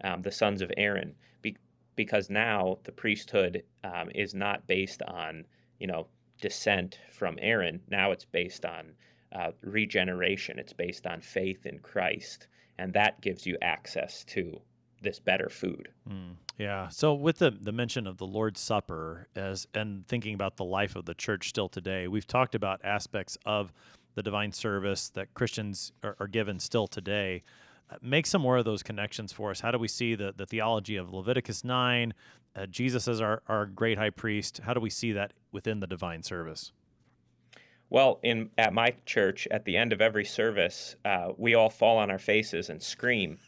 um, 0.04 0.22
the 0.22 0.32
sons 0.32 0.62
of 0.62 0.72
Aaron, 0.76 1.16
be, 1.42 1.56
because 1.96 2.30
now 2.30 2.80
the 2.84 2.92
priesthood 2.92 3.64
um, 3.84 4.10
is 4.14 4.34
not 4.34 4.68
based 4.68 5.02
on 5.04 5.46
you 5.80 5.88
know 5.88 6.08
descent 6.42 7.00
from 7.12 7.38
Aaron. 7.42 7.82
Now 7.90 8.12
it's 8.12 8.26
based 8.26 8.66
on 8.66 8.94
uh, 9.32 9.52
regeneration. 9.62 10.60
It's 10.60 10.74
based 10.74 11.08
on 11.08 11.22
faith 11.22 11.66
in 11.66 11.80
Christ, 11.80 12.48
and 12.78 12.92
that 12.94 13.22
gives 13.22 13.46
you 13.46 13.58
access 13.62 14.26
to 14.26 14.62
this 15.02 15.20
better 15.20 15.50
food. 15.50 15.90
Mm, 16.10 16.36
yeah. 16.58 16.88
So 16.90 17.14
with 17.14 17.40
the 17.40 17.52
the 17.52 17.72
mention 17.72 18.08
of 18.08 18.18
the 18.18 18.28
Lord's 18.28 18.60
Supper 18.60 19.28
as 19.36 19.68
and 19.74 20.08
thinking 20.08 20.34
about 20.34 20.58
the 20.58 20.66
life 20.66 20.96
of 20.96 21.06
the 21.06 21.14
church 21.14 21.50
still 21.50 21.70
today, 21.70 22.08
we've 22.08 22.28
talked 22.28 22.56
about 22.56 22.82
aspects 22.84 23.38
of 23.46 23.72
the 24.16 24.24
divine 24.24 24.52
service 24.52 25.10
that 25.10 25.34
Christians 25.34 25.92
are, 26.04 26.16
are 26.20 26.28
given 26.28 26.60
still 26.60 26.88
today. 26.88 27.44
Uh, 27.90 27.96
make 28.02 28.28
some 28.28 28.42
more 28.42 28.58
of 28.58 28.66
those 28.66 28.84
connections 28.84 29.32
for 29.32 29.52
us. 29.52 29.62
How 29.62 29.72
do 29.72 29.78
we 29.78 29.88
see 29.88 30.16
the, 30.16 30.34
the 30.36 30.46
theology 30.46 30.96
of 30.98 31.14
Leviticus 31.14 31.64
9, 31.64 32.14
uh, 32.56 32.66
Jesus 32.68 33.08
as 33.08 33.22
our, 33.22 33.42
our 33.48 33.66
great 33.66 33.98
high 33.98 34.10
priest? 34.10 34.60
How 34.64 34.74
do 34.74 34.80
we 34.80 34.90
see 34.90 35.14
that 35.14 35.34
within 35.52 35.80
the 35.80 35.88
divine 35.88 36.22
service? 36.22 36.72
Well, 37.90 38.20
in 38.22 38.52
at 38.58 38.74
my 38.74 38.94
church, 39.06 39.48
at 39.50 39.66
the 39.66 39.76
end 39.76 39.94
of 39.94 40.02
every 40.02 40.26
service, 40.26 40.96
uh, 41.06 41.30
we 41.38 41.56
all 41.56 41.70
fall 41.70 41.98
on 41.98 42.12
our 42.12 42.20
faces 42.20 42.70
and 42.70 42.82
scream. 42.82 43.40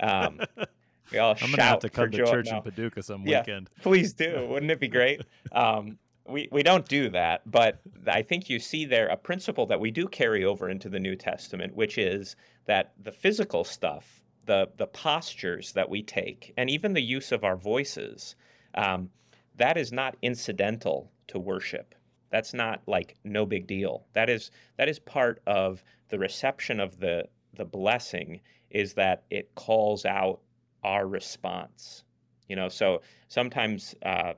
Um, 0.00 0.40
We 1.12 1.18
all 1.18 1.36
I'm 1.40 1.50
gonna 1.50 1.62
have 1.62 1.80
to 1.80 1.90
come 1.90 2.10
to 2.10 2.26
church 2.26 2.48
in 2.48 2.62
Paducah 2.62 3.02
some 3.02 3.24
yeah, 3.26 3.40
weekend. 3.40 3.70
Please 3.82 4.12
do. 4.12 4.46
Wouldn't 4.48 4.70
it 4.70 4.80
be 4.80 4.88
great? 4.88 5.22
Um, 5.52 5.98
we, 6.28 6.48
we 6.52 6.62
don't 6.62 6.86
do 6.86 7.08
that, 7.10 7.42
but 7.50 7.80
I 8.06 8.22
think 8.22 8.48
you 8.48 8.60
see 8.60 8.84
there 8.84 9.08
a 9.08 9.16
principle 9.16 9.66
that 9.66 9.80
we 9.80 9.90
do 9.90 10.06
carry 10.06 10.44
over 10.44 10.68
into 10.70 10.88
the 10.88 11.00
New 11.00 11.16
Testament, 11.16 11.74
which 11.74 11.98
is 11.98 12.36
that 12.66 12.92
the 13.02 13.10
physical 13.10 13.64
stuff, 13.64 14.22
the 14.44 14.68
the 14.76 14.86
postures 14.86 15.72
that 15.72 15.90
we 15.90 16.02
take, 16.04 16.52
and 16.56 16.70
even 16.70 16.92
the 16.92 17.02
use 17.02 17.32
of 17.32 17.42
our 17.42 17.56
voices, 17.56 18.36
Um, 18.74 19.10
that 19.56 19.76
is 19.76 19.92
not 19.92 20.16
incidental 20.22 21.10
to 21.28 21.38
worship. 21.38 21.94
That's 22.30 22.54
not 22.54 22.82
like 22.86 23.16
no 23.24 23.44
big 23.44 23.66
deal. 23.66 24.06
That 24.12 24.30
is 24.30 24.50
that 24.76 24.88
is 24.88 24.98
part 24.98 25.42
of 25.46 25.82
the 26.08 26.18
reception 26.18 26.80
of 26.80 27.00
the 27.00 27.28
the 27.54 27.64
blessing 27.64 28.40
is 28.70 28.94
that 28.94 29.24
it 29.30 29.54
calls 29.54 30.04
out 30.04 30.40
our 30.82 31.06
response. 31.06 32.04
You 32.48 32.56
know, 32.56 32.68
so 32.68 33.02
sometimes 33.28 33.94
uh, 34.04 34.32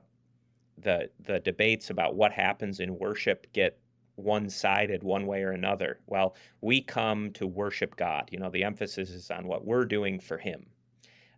the 0.77 1.09
the 1.19 1.39
debates 1.39 1.89
about 1.89 2.15
what 2.15 2.31
happens 2.31 2.79
in 2.79 2.97
worship 2.97 3.47
get 3.53 3.79
one-sided 4.15 5.01
one 5.01 5.25
way 5.25 5.41
or 5.41 5.51
another. 5.51 5.99
Well, 6.05 6.35
we 6.61 6.81
come 6.81 7.31
to 7.31 7.47
worship 7.47 7.95
God. 7.95 8.29
You 8.31 8.39
know, 8.39 8.51
the 8.51 8.63
emphasis 8.63 9.09
is 9.09 9.31
on 9.31 9.47
what 9.47 9.65
we're 9.65 9.85
doing 9.85 10.19
for 10.19 10.37
Him. 10.37 10.67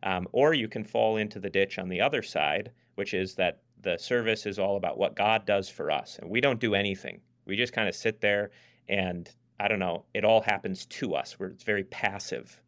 Um, 0.03 0.27
or 0.33 0.53
you 0.53 0.67
can 0.67 0.83
fall 0.83 1.17
into 1.17 1.39
the 1.39 1.49
ditch 1.49 1.79
on 1.79 1.89
the 1.89 2.01
other 2.01 2.21
side, 2.21 2.71
which 2.95 3.13
is 3.13 3.35
that 3.35 3.61
the 3.81 3.97
service 3.97 4.45
is 4.45 4.59
all 4.59 4.77
about 4.77 4.97
what 4.97 5.15
God 5.15 5.45
does 5.45 5.69
for 5.69 5.89
us, 5.89 6.19
and 6.19 6.29
we 6.29 6.41
don't 6.41 6.59
do 6.59 6.75
anything. 6.75 7.21
We 7.45 7.55
just 7.55 7.73
kind 7.73 7.87
of 7.87 7.95
sit 7.95 8.19
there, 8.19 8.51
and 8.89 9.29
I 9.59 9.67
don't 9.67 9.79
know, 9.79 10.05
it 10.13 10.25
all 10.25 10.41
happens 10.41 10.85
to 10.87 11.15
us. 11.15 11.39
Where 11.39 11.49
it's 11.49 11.63
very 11.63 11.85
passive. 11.85 12.61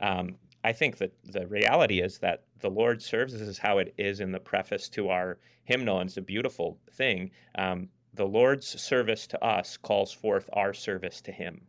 Um, 0.00 0.36
I 0.64 0.72
think 0.72 0.96
that 0.96 1.12
the 1.24 1.46
reality 1.46 2.00
is 2.00 2.18
that 2.18 2.44
the 2.60 2.70
Lord 2.70 3.02
serves. 3.02 3.34
This 3.34 3.42
is 3.42 3.58
how 3.58 3.78
it 3.78 3.92
is 3.98 4.20
in 4.20 4.32
the 4.32 4.40
preface 4.40 4.88
to 4.90 5.10
our 5.10 5.38
hymnal, 5.64 6.00
and 6.00 6.08
it's 6.08 6.16
a 6.16 6.22
beautiful 6.22 6.78
thing. 6.90 7.30
Um, 7.56 7.90
the 8.14 8.26
Lord's 8.26 8.66
service 8.80 9.26
to 9.28 9.44
us 9.44 9.76
calls 9.76 10.12
forth 10.12 10.48
our 10.54 10.72
service 10.72 11.20
to 11.22 11.32
Him. 11.32 11.60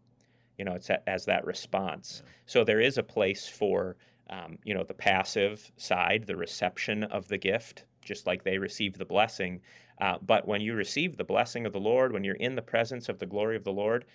You 0.58 0.64
know, 0.64 0.74
it's 0.74 0.90
a, 0.90 1.10
as 1.10 1.26
that 1.26 1.46
response. 1.46 2.22
Yeah. 2.24 2.32
So 2.46 2.64
there 2.64 2.80
is 2.80 2.98
a 2.98 3.04
place 3.04 3.48
for, 3.48 3.98
um, 4.30 4.58
you 4.64 4.74
know, 4.74 4.84
the 4.84 4.94
passive 4.94 5.72
side, 5.76 6.24
the 6.26 6.38
reception 6.38 7.04
of 7.04 7.28
the 7.28 7.38
gift, 7.38 7.84
just 8.02 8.26
like 8.26 8.44
they 8.44 8.58
receive 8.58 8.98
the 8.98 9.06
blessing. 9.06 9.60
Uh, 10.00 10.18
but 10.22 10.48
when 10.48 10.62
you 10.62 10.74
receive 10.74 11.18
the 11.18 11.24
blessing 11.24 11.66
of 11.66 11.74
the 11.74 11.80
Lord, 11.80 12.14
when 12.14 12.24
you're 12.24 12.36
in 12.36 12.56
the 12.56 12.62
presence 12.62 13.10
of 13.10 13.20
the 13.20 13.26
glory 13.26 13.58
of 13.58 13.66
the 13.66 13.74
Lord, 13.74 14.06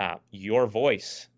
uh, 0.00 0.16
your 0.30 0.66
voice 0.66 1.28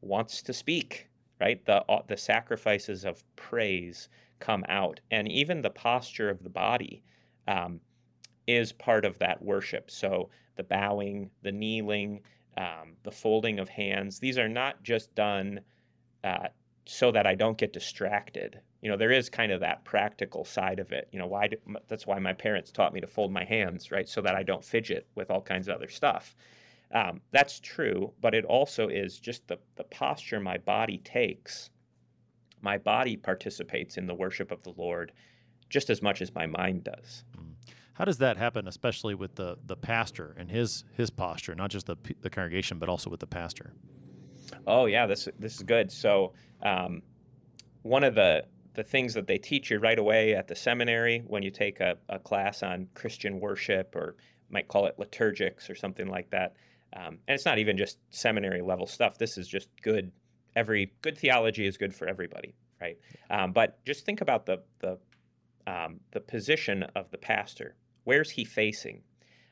wants 0.00 0.42
to 0.42 0.52
speak, 0.52 1.08
right? 1.44 1.64
The 1.64 1.78
uh, 1.92 2.02
the 2.06 2.16
sacrifices 2.16 3.04
of 3.04 3.22
praise 3.36 4.08
come 4.40 4.64
out, 4.68 5.00
and 5.10 5.28
even 5.28 5.62
the 5.62 5.70
posture 5.70 6.30
of 6.30 6.42
the 6.42 6.50
body. 6.50 7.02
Um, 7.46 7.80
is 8.46 8.72
part 8.72 9.04
of 9.04 9.18
that 9.18 9.42
worship. 9.42 9.90
So 9.90 10.28
the 10.56 10.62
bowing, 10.62 11.30
the 11.42 11.52
kneeling, 11.52 12.20
um, 12.58 12.96
the 13.02 13.10
folding 13.10 13.58
of 13.58 13.68
hands, 13.68 14.18
these 14.18 14.38
are 14.38 14.48
not 14.48 14.82
just 14.82 15.14
done 15.14 15.60
uh, 16.22 16.48
so 16.86 17.10
that 17.12 17.26
I 17.26 17.34
don't 17.34 17.56
get 17.56 17.72
distracted. 17.72 18.60
You 18.82 18.90
know, 18.90 18.96
there 18.96 19.12
is 19.12 19.30
kind 19.30 19.50
of 19.50 19.60
that 19.60 19.84
practical 19.84 20.44
side 20.44 20.78
of 20.78 20.92
it. 20.92 21.08
You 21.10 21.18
know, 21.18 21.26
why? 21.26 21.48
Do, 21.48 21.56
that's 21.88 22.06
why 22.06 22.18
my 22.18 22.34
parents 22.34 22.70
taught 22.70 22.92
me 22.92 23.00
to 23.00 23.06
fold 23.06 23.32
my 23.32 23.44
hands, 23.44 23.90
right, 23.90 24.08
so 24.08 24.20
that 24.20 24.34
I 24.34 24.42
don't 24.42 24.64
fidget 24.64 25.06
with 25.14 25.30
all 25.30 25.40
kinds 25.40 25.68
of 25.68 25.76
other 25.76 25.88
stuff. 25.88 26.36
Um, 26.94 27.20
that's 27.32 27.58
true, 27.58 28.12
but 28.20 28.34
it 28.34 28.44
also 28.44 28.88
is 28.88 29.18
just 29.18 29.46
the 29.48 29.58
the 29.76 29.84
posture 29.84 30.40
my 30.40 30.58
body 30.58 30.98
takes. 30.98 31.70
My 32.62 32.78
body 32.78 33.16
participates 33.16 33.98
in 33.98 34.06
the 34.06 34.14
worship 34.14 34.50
of 34.50 34.62
the 34.62 34.72
Lord 34.76 35.12
just 35.68 35.90
as 35.90 36.00
much 36.00 36.22
as 36.22 36.34
my 36.34 36.46
mind 36.46 36.84
does. 36.84 37.24
Mm. 37.36 37.54
How 37.94 38.04
does 38.04 38.18
that 38.18 38.36
happen, 38.36 38.68
especially 38.68 39.14
with 39.14 39.34
the 39.34 39.56
the 39.66 39.76
pastor 39.76 40.34
and 40.38 40.50
his 40.50 40.84
his 40.96 41.10
posture, 41.10 41.54
not 41.54 41.70
just 41.70 41.86
the 41.86 41.96
the 42.22 42.30
congregation, 42.30 42.78
but 42.78 42.88
also 42.88 43.10
with 43.10 43.20
the 43.20 43.26
pastor? 43.26 43.72
Oh 44.66 44.86
yeah, 44.86 45.06
this 45.06 45.28
this 45.38 45.56
is 45.56 45.62
good. 45.62 45.90
So 45.90 46.32
um, 46.62 47.02
one 47.82 48.04
of 48.04 48.14
the 48.14 48.44
the 48.74 48.84
things 48.84 49.14
that 49.14 49.26
they 49.26 49.38
teach 49.38 49.70
you 49.70 49.78
right 49.78 49.98
away 49.98 50.34
at 50.34 50.48
the 50.48 50.54
seminary 50.54 51.22
when 51.26 51.42
you 51.42 51.50
take 51.50 51.80
a, 51.80 51.96
a 52.08 52.18
class 52.18 52.62
on 52.62 52.88
Christian 52.94 53.38
worship 53.38 53.94
or 53.94 54.16
might 54.50 54.68
call 54.68 54.86
it 54.86 54.96
liturgics 54.98 55.70
or 55.70 55.74
something 55.74 56.08
like 56.08 56.28
that. 56.30 56.54
Um, 56.94 57.18
and 57.26 57.34
it's 57.34 57.44
not 57.44 57.58
even 57.58 57.76
just 57.76 57.98
seminary 58.10 58.62
level 58.62 58.86
stuff. 58.86 59.18
This 59.18 59.36
is 59.36 59.48
just 59.48 59.68
good. 59.82 60.12
Every 60.54 60.92
good 61.02 61.18
theology 61.18 61.66
is 61.66 61.76
good 61.76 61.94
for 61.94 62.06
everybody, 62.06 62.54
right? 62.80 62.98
Um, 63.30 63.52
but 63.52 63.84
just 63.84 64.06
think 64.06 64.20
about 64.20 64.46
the 64.46 64.62
the 64.80 64.98
um, 65.66 66.00
the 66.12 66.20
position 66.20 66.84
of 66.94 67.10
the 67.10 67.18
pastor. 67.18 67.74
Where's 68.04 68.30
he 68.30 68.44
facing? 68.44 69.02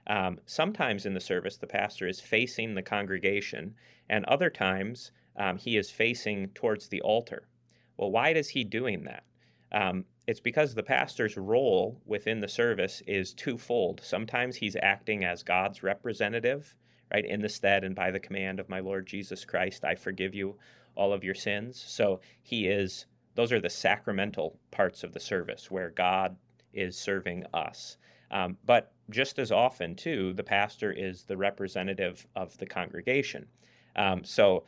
Um, 0.07 0.38
sometimes 0.47 1.07
in 1.07 1.14
the 1.14 1.20
service, 1.20 1.57
the 1.57 1.66
pastor 1.66 2.07
is 2.07 2.20
facing 2.20 2.74
the 2.74 2.82
congregation, 2.82 3.74
and 4.09 4.24
other 4.26 4.51
times 4.51 5.12
um, 5.36 5.57
he 5.57 5.76
is 5.76 5.90
facing 5.90 6.49
towards 6.49 6.88
the 6.88 7.01
altar. 7.03 7.49
Well, 7.97 8.11
why 8.11 8.30
is 8.30 8.49
he 8.49 8.64
doing 8.64 9.05
that? 9.05 9.24
Um, 9.72 10.05
it's 10.26 10.40
because 10.40 10.74
the 10.74 10.82
pastor's 10.82 11.36
role 11.36 12.01
within 12.05 12.40
the 12.40 12.49
service 12.49 13.03
is 13.07 13.32
twofold. 13.32 14.01
Sometimes 14.03 14.57
he's 14.57 14.76
acting 14.82 15.24
as 15.24 15.43
God's 15.43 15.82
representative, 15.82 16.76
right, 17.13 17.25
in 17.25 17.43
the 17.43 17.49
stead 17.49 17.85
and 17.85 17.95
by 17.95 18.11
the 18.11 18.21
command 18.21 18.61
of 18.61 18.69
my 18.69 18.81
Lord 18.81 19.07
Jesus 19.07 19.45
Christ, 19.45 19.85
I 19.85 19.95
forgive 19.95 20.35
you 20.35 20.57
all 20.95 21.13
of 21.13 21.25
your 21.25 21.35
sins. 21.35 21.83
So 21.87 22.21
he 22.43 22.69
is, 22.69 23.07
those 23.35 23.53
are 23.53 23.61
the 23.61 23.71
sacramental 23.71 24.59
parts 24.71 25.05
of 25.05 25.13
the 25.13 25.21
service 25.21 25.71
where 25.71 25.91
God 25.91 26.37
is 26.73 26.99
serving 26.99 27.45
us. 27.53 27.97
Um, 28.31 28.57
but 28.65 28.93
just 29.11 29.39
as 29.39 29.53
often, 29.53 29.95
too, 29.95 30.33
the 30.33 30.43
pastor 30.43 30.91
is 30.91 31.25
the 31.25 31.37
representative 31.37 32.27
of 32.35 32.57
the 32.59 32.67
congregation. 32.67 33.47
Um, 33.95 34.25
so 34.25 34.65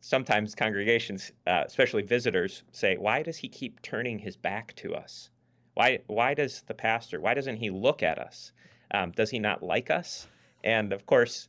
sometimes 0.00 0.54
congregations, 0.54 1.32
uh, 1.46 1.62
especially 1.66 2.02
visitors, 2.02 2.62
say, 2.72 2.96
"Why 2.96 3.22
does 3.22 3.38
he 3.38 3.48
keep 3.48 3.80
turning 3.80 4.18
his 4.18 4.36
back 4.36 4.74
to 4.76 4.94
us? 4.94 5.30
Why 5.74 6.00
why 6.08 6.34
does 6.34 6.62
the 6.62 6.74
pastor? 6.74 7.20
Why 7.20 7.32
doesn't 7.32 7.56
he 7.56 7.70
look 7.70 8.02
at 8.02 8.18
us? 8.18 8.52
Um, 8.90 9.12
does 9.12 9.30
he 9.30 9.38
not 9.38 9.62
like 9.62 9.90
us?" 9.90 10.28
And 10.62 10.92
of 10.92 11.06
course, 11.06 11.48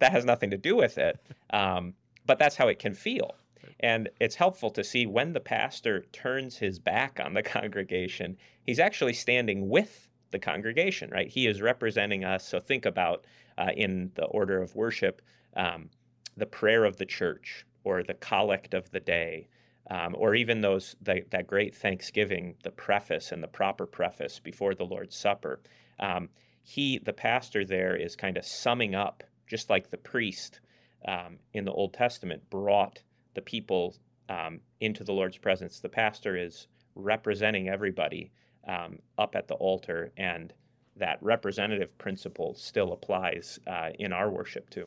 that 0.00 0.12
has 0.12 0.24
nothing 0.24 0.50
to 0.50 0.58
do 0.58 0.76
with 0.76 0.98
it. 0.98 1.20
Um, 1.50 1.94
but 2.26 2.38
that's 2.38 2.56
how 2.56 2.68
it 2.68 2.78
can 2.78 2.94
feel. 2.94 3.34
And 3.80 4.08
it's 4.20 4.34
helpful 4.34 4.70
to 4.70 4.84
see 4.84 5.06
when 5.06 5.32
the 5.32 5.40
pastor 5.40 6.02
turns 6.12 6.56
his 6.56 6.78
back 6.78 7.20
on 7.22 7.34
the 7.34 7.42
congregation, 7.58 8.36
he's 8.62 8.78
actually 8.78 9.14
standing 9.14 9.68
with 9.68 10.08
the 10.30 10.38
congregation, 10.38 11.10
right? 11.10 11.28
He 11.28 11.46
is 11.46 11.60
representing 11.60 12.24
us. 12.24 12.46
So 12.46 12.60
think 12.60 12.86
about 12.86 13.24
uh, 13.58 13.70
in 13.76 14.12
the 14.14 14.26
order 14.26 14.62
of 14.62 14.74
worship 14.74 15.22
um, 15.56 15.90
the 16.36 16.46
prayer 16.46 16.84
of 16.84 16.96
the 16.96 17.06
church 17.06 17.66
or 17.84 18.02
the 18.02 18.14
collect 18.14 18.74
of 18.74 18.90
the 18.90 19.00
day. 19.00 19.48
Um, 19.90 20.14
or 20.16 20.36
even 20.36 20.60
those 20.60 20.94
the, 21.02 21.24
that 21.30 21.48
great 21.48 21.74
Thanksgiving, 21.74 22.54
the 22.62 22.70
preface 22.70 23.32
and 23.32 23.42
the 23.42 23.48
proper 23.48 23.86
preface 23.86 24.38
before 24.38 24.74
the 24.74 24.84
Lord's 24.84 25.16
Supper. 25.16 25.60
Um, 25.98 26.28
he, 26.62 26.98
the 26.98 27.12
pastor, 27.12 27.64
there 27.64 27.96
is 27.96 28.14
kind 28.14 28.36
of 28.36 28.44
summing 28.44 28.94
up, 28.94 29.24
just 29.50 29.68
like 29.68 29.90
the 29.90 29.98
priest 29.98 30.60
um, 31.06 31.38
in 31.54 31.64
the 31.64 31.72
Old 31.72 31.92
Testament 31.92 32.40
brought 32.50 33.02
the 33.34 33.42
people 33.42 33.96
um, 34.28 34.60
into 34.80 35.02
the 35.02 35.12
Lord's 35.12 35.36
presence. 35.36 35.80
The 35.80 35.88
pastor 35.88 36.36
is 36.36 36.68
representing 36.94 37.68
everybody 37.68 38.30
um, 38.68 39.00
up 39.18 39.34
at 39.34 39.48
the 39.48 39.54
altar, 39.54 40.12
and 40.16 40.52
that 40.96 41.18
representative 41.20 41.96
principle 41.98 42.54
still 42.54 42.92
applies 42.92 43.58
uh, 43.66 43.90
in 43.98 44.12
our 44.12 44.30
worship 44.30 44.70
too. 44.70 44.86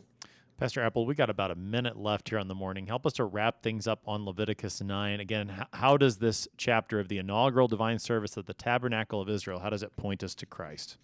Pastor 0.58 0.84
Appold, 0.86 1.08
we 1.08 1.16
got 1.16 1.32
about 1.32 1.52
a 1.52 1.56
minute 1.56 1.98
left 1.98 2.30
here 2.30 2.38
on 2.38 2.48
the 2.48 2.56
morning. 2.56 2.86
Help 2.86 3.06
us 3.06 3.14
to 3.14 3.26
wrap 3.26 3.62
things 3.62 3.86
up 3.86 4.02
on 4.06 4.24
Leviticus 4.24 4.82
9. 4.82 5.20
Again, 5.20 5.66
how 5.74 5.98
does 5.98 6.18
this 6.18 6.48
chapter 6.56 7.00
of 7.00 7.10
the 7.10 7.18
inaugural 7.18 7.68
divine 7.68 8.00
service 8.00 8.38
at 8.38 8.46
the 8.46 8.54
Tabernacle 8.54 9.20
of 9.20 9.28
Israel, 9.28 9.60
how 9.60 9.72
does 9.72 9.84
it 9.84 9.98
point 9.98 10.24
us 10.24 10.36
to 10.36 10.46
Christ? 10.46 10.98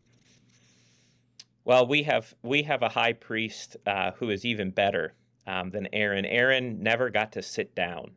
Well, 1.69 1.85
we 1.85 2.01
have 2.01 2.33
we 2.41 2.63
have 2.63 2.81
a 2.81 2.89
high 2.89 3.13
priest 3.13 3.77
uh, 3.85 4.09
who 4.17 4.31
is 4.31 4.43
even 4.43 4.71
better 4.71 5.13
um, 5.45 5.69
than 5.69 5.87
Aaron. 5.93 6.25
Aaron 6.25 6.81
never 6.81 7.11
got 7.11 7.33
to 7.33 7.43
sit 7.43 7.75
down, 7.75 8.13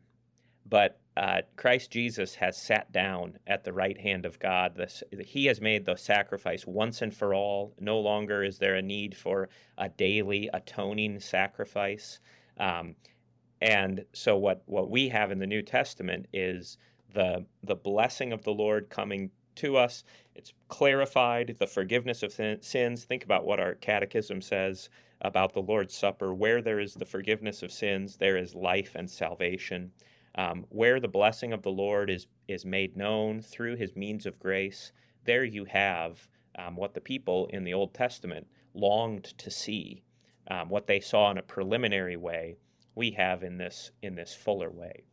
but 0.65 0.99
uh, 1.15 1.41
Christ 1.55 1.91
Jesus 1.91 2.33
has 2.33 2.59
sat 2.59 2.91
down 2.91 3.37
at 3.45 3.63
the 3.63 3.71
right 3.71 3.95
hand 4.01 4.25
of 4.25 4.39
God. 4.39 4.75
This, 4.75 5.03
he 5.23 5.45
has 5.45 5.61
made 5.61 5.85
the 5.85 5.97
sacrifice 5.97 6.65
once 6.65 7.03
and 7.03 7.15
for 7.15 7.35
all. 7.35 7.75
No 7.79 7.99
longer 7.99 8.43
is 8.43 8.57
there 8.57 8.73
a 8.73 8.81
need 8.81 9.15
for 9.15 9.49
a 9.77 9.87
daily 9.87 10.49
atoning 10.51 11.19
sacrifice. 11.19 12.19
Um, 12.57 12.95
and 13.61 14.03
so, 14.13 14.35
what, 14.35 14.63
what 14.65 14.89
we 14.89 15.09
have 15.09 15.31
in 15.31 15.37
the 15.37 15.45
New 15.45 15.61
Testament 15.61 16.25
is 16.33 16.79
the, 17.13 17.45
the 17.61 17.75
blessing 17.75 18.33
of 18.33 18.41
the 18.41 18.49
Lord 18.49 18.89
coming 18.89 19.29
to 19.57 19.77
us. 19.77 20.03
It's 20.35 20.53
clarified 20.67 21.55
the 21.59 21.67
forgiveness 21.67 22.23
of 22.23 22.33
sins. 22.33 23.03
Think 23.03 23.23
about 23.23 23.45
what 23.45 23.59
our 23.59 23.75
catechism 23.75 24.41
says 24.41 24.89
about 25.21 25.53
the 25.53 25.61
Lord's 25.61 25.95
Supper. 25.95 26.33
Where 26.33 26.61
there 26.61 26.79
is 26.79 26.93
the 26.93 27.05
forgiveness 27.05 27.63
of 27.63 27.71
sins, 27.71 28.17
there 28.17 28.37
is 28.37 28.55
life 28.55 28.95
and 28.95 29.09
salvation. 29.09 29.91
Um, 30.35 30.65
where 30.69 30.99
the 30.99 31.07
blessing 31.07 31.53
of 31.53 31.61
the 31.61 31.71
Lord 31.71 32.09
is, 32.09 32.27
is 32.47 32.65
made 32.65 32.97
known 32.97 33.41
through 33.41 33.75
his 33.75 33.95
means 33.95 34.25
of 34.25 34.39
grace, 34.39 34.91
there 35.25 35.43
you 35.43 35.65
have 35.65 36.27
um, 36.57 36.75
what 36.75 36.93
the 36.93 37.01
people 37.01 37.47
in 37.47 37.63
the 37.63 37.73
Old 37.73 37.93
Testament 37.93 38.47
longed 38.73 39.25
to 39.37 39.51
see. 39.51 40.03
Um, 40.49 40.69
what 40.69 40.87
they 40.87 40.99
saw 40.99 41.31
in 41.31 41.37
a 41.37 41.43
preliminary 41.43 42.17
way, 42.17 42.57
we 42.95 43.11
have 43.11 43.43
in 43.43 43.57
this, 43.57 43.91
in 44.01 44.15
this 44.15 44.35
fuller 44.35 44.69
way. 44.69 45.03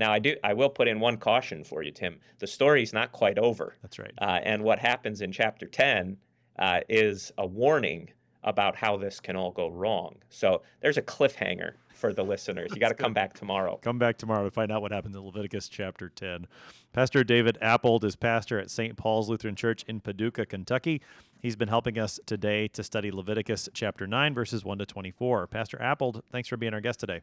Now, 0.00 0.14
I 0.14 0.18
do. 0.18 0.34
I 0.42 0.54
will 0.54 0.70
put 0.70 0.88
in 0.88 0.98
one 0.98 1.18
caution 1.18 1.62
for 1.62 1.82
you, 1.82 1.92
Tim. 1.92 2.18
The 2.38 2.46
story's 2.46 2.94
not 2.94 3.12
quite 3.12 3.38
over. 3.38 3.76
That's 3.82 3.98
right. 3.98 4.14
Uh, 4.18 4.40
and 4.42 4.64
what 4.64 4.78
happens 4.78 5.20
in 5.20 5.30
chapter 5.30 5.66
10 5.66 6.16
uh, 6.58 6.80
is 6.88 7.30
a 7.36 7.46
warning 7.46 8.08
about 8.42 8.74
how 8.74 8.96
this 8.96 9.20
can 9.20 9.36
all 9.36 9.50
go 9.50 9.68
wrong. 9.68 10.16
So 10.30 10.62
there's 10.80 10.96
a 10.96 11.02
cliffhanger 11.02 11.72
for 11.92 12.14
the 12.14 12.22
listeners. 12.22 12.70
You 12.72 12.80
got 12.80 12.88
to 12.88 12.94
come 12.94 13.12
back 13.12 13.34
tomorrow. 13.34 13.78
Come 13.82 13.98
back 13.98 14.16
tomorrow 14.16 14.42
to 14.44 14.50
find 14.50 14.72
out 14.72 14.80
what 14.80 14.90
happens 14.90 15.14
in 15.14 15.22
Leviticus 15.22 15.68
chapter 15.68 16.08
10. 16.08 16.46
Pastor 16.94 17.22
David 17.22 17.58
Appold 17.60 18.02
is 18.06 18.16
pastor 18.16 18.58
at 18.58 18.70
St. 18.70 18.96
Paul's 18.96 19.28
Lutheran 19.28 19.54
Church 19.54 19.84
in 19.86 20.00
Paducah, 20.00 20.46
Kentucky. 20.46 21.02
He's 21.42 21.56
been 21.56 21.68
helping 21.68 21.98
us 21.98 22.18
today 22.24 22.68
to 22.68 22.82
study 22.82 23.10
Leviticus 23.10 23.68
chapter 23.74 24.06
9, 24.06 24.32
verses 24.32 24.64
1 24.64 24.78
to 24.78 24.86
24. 24.86 25.46
Pastor 25.48 25.76
Appold, 25.76 26.22
thanks 26.32 26.48
for 26.48 26.56
being 26.56 26.72
our 26.72 26.80
guest 26.80 27.00
today. 27.00 27.20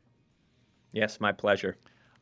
Yes, 0.91 1.19
my 1.19 1.32
pleasure. 1.32 1.78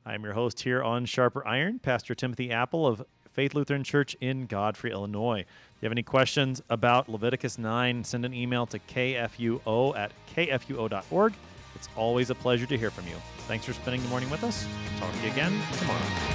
I'm 0.08 0.24
your 0.24 0.34
host 0.34 0.62
here 0.62 0.84
on 0.84 1.06
Sharper 1.06 1.45
Iron, 1.47 1.80
Pastor 1.80 2.14
Timothy 2.14 2.51
Appel 2.51 2.86
of 2.86 3.03
Faith 3.28 3.56
Lutheran 3.56 3.84
Church 3.84 4.16
in 4.22 4.45
Godfrey, 4.45 4.91
Illinois. 4.91 5.39
If 5.39 5.82
you 5.82 5.86
have 5.88 5.91
any 5.91 6.03
questions 6.03 6.62
about 6.70 7.10
Leviticus 7.10 7.58
9, 7.58 8.03
send 8.03 8.24
an 8.24 8.32
email 8.32 8.68
to 8.68 8.78
kfuo 8.78 9.97
at 9.97 10.12
kfuo.org. 10.36 11.34
It's 11.74 11.89
always 11.97 12.30
a 12.30 12.36
pleasure 12.36 12.68
to 12.68 12.78
hear 12.78 12.91
from 12.91 13.08
you. 13.08 13.16
Thanks 13.47 13.66
for 13.66 13.74
spending 13.74 14.03
the 14.03 14.10
morning 14.10 14.30
with 14.30 14.43
us. 14.43 14.68
Talk 14.99 15.12
to 15.12 15.20
you 15.26 15.32
again 15.32 15.60
tomorrow. 15.80 16.35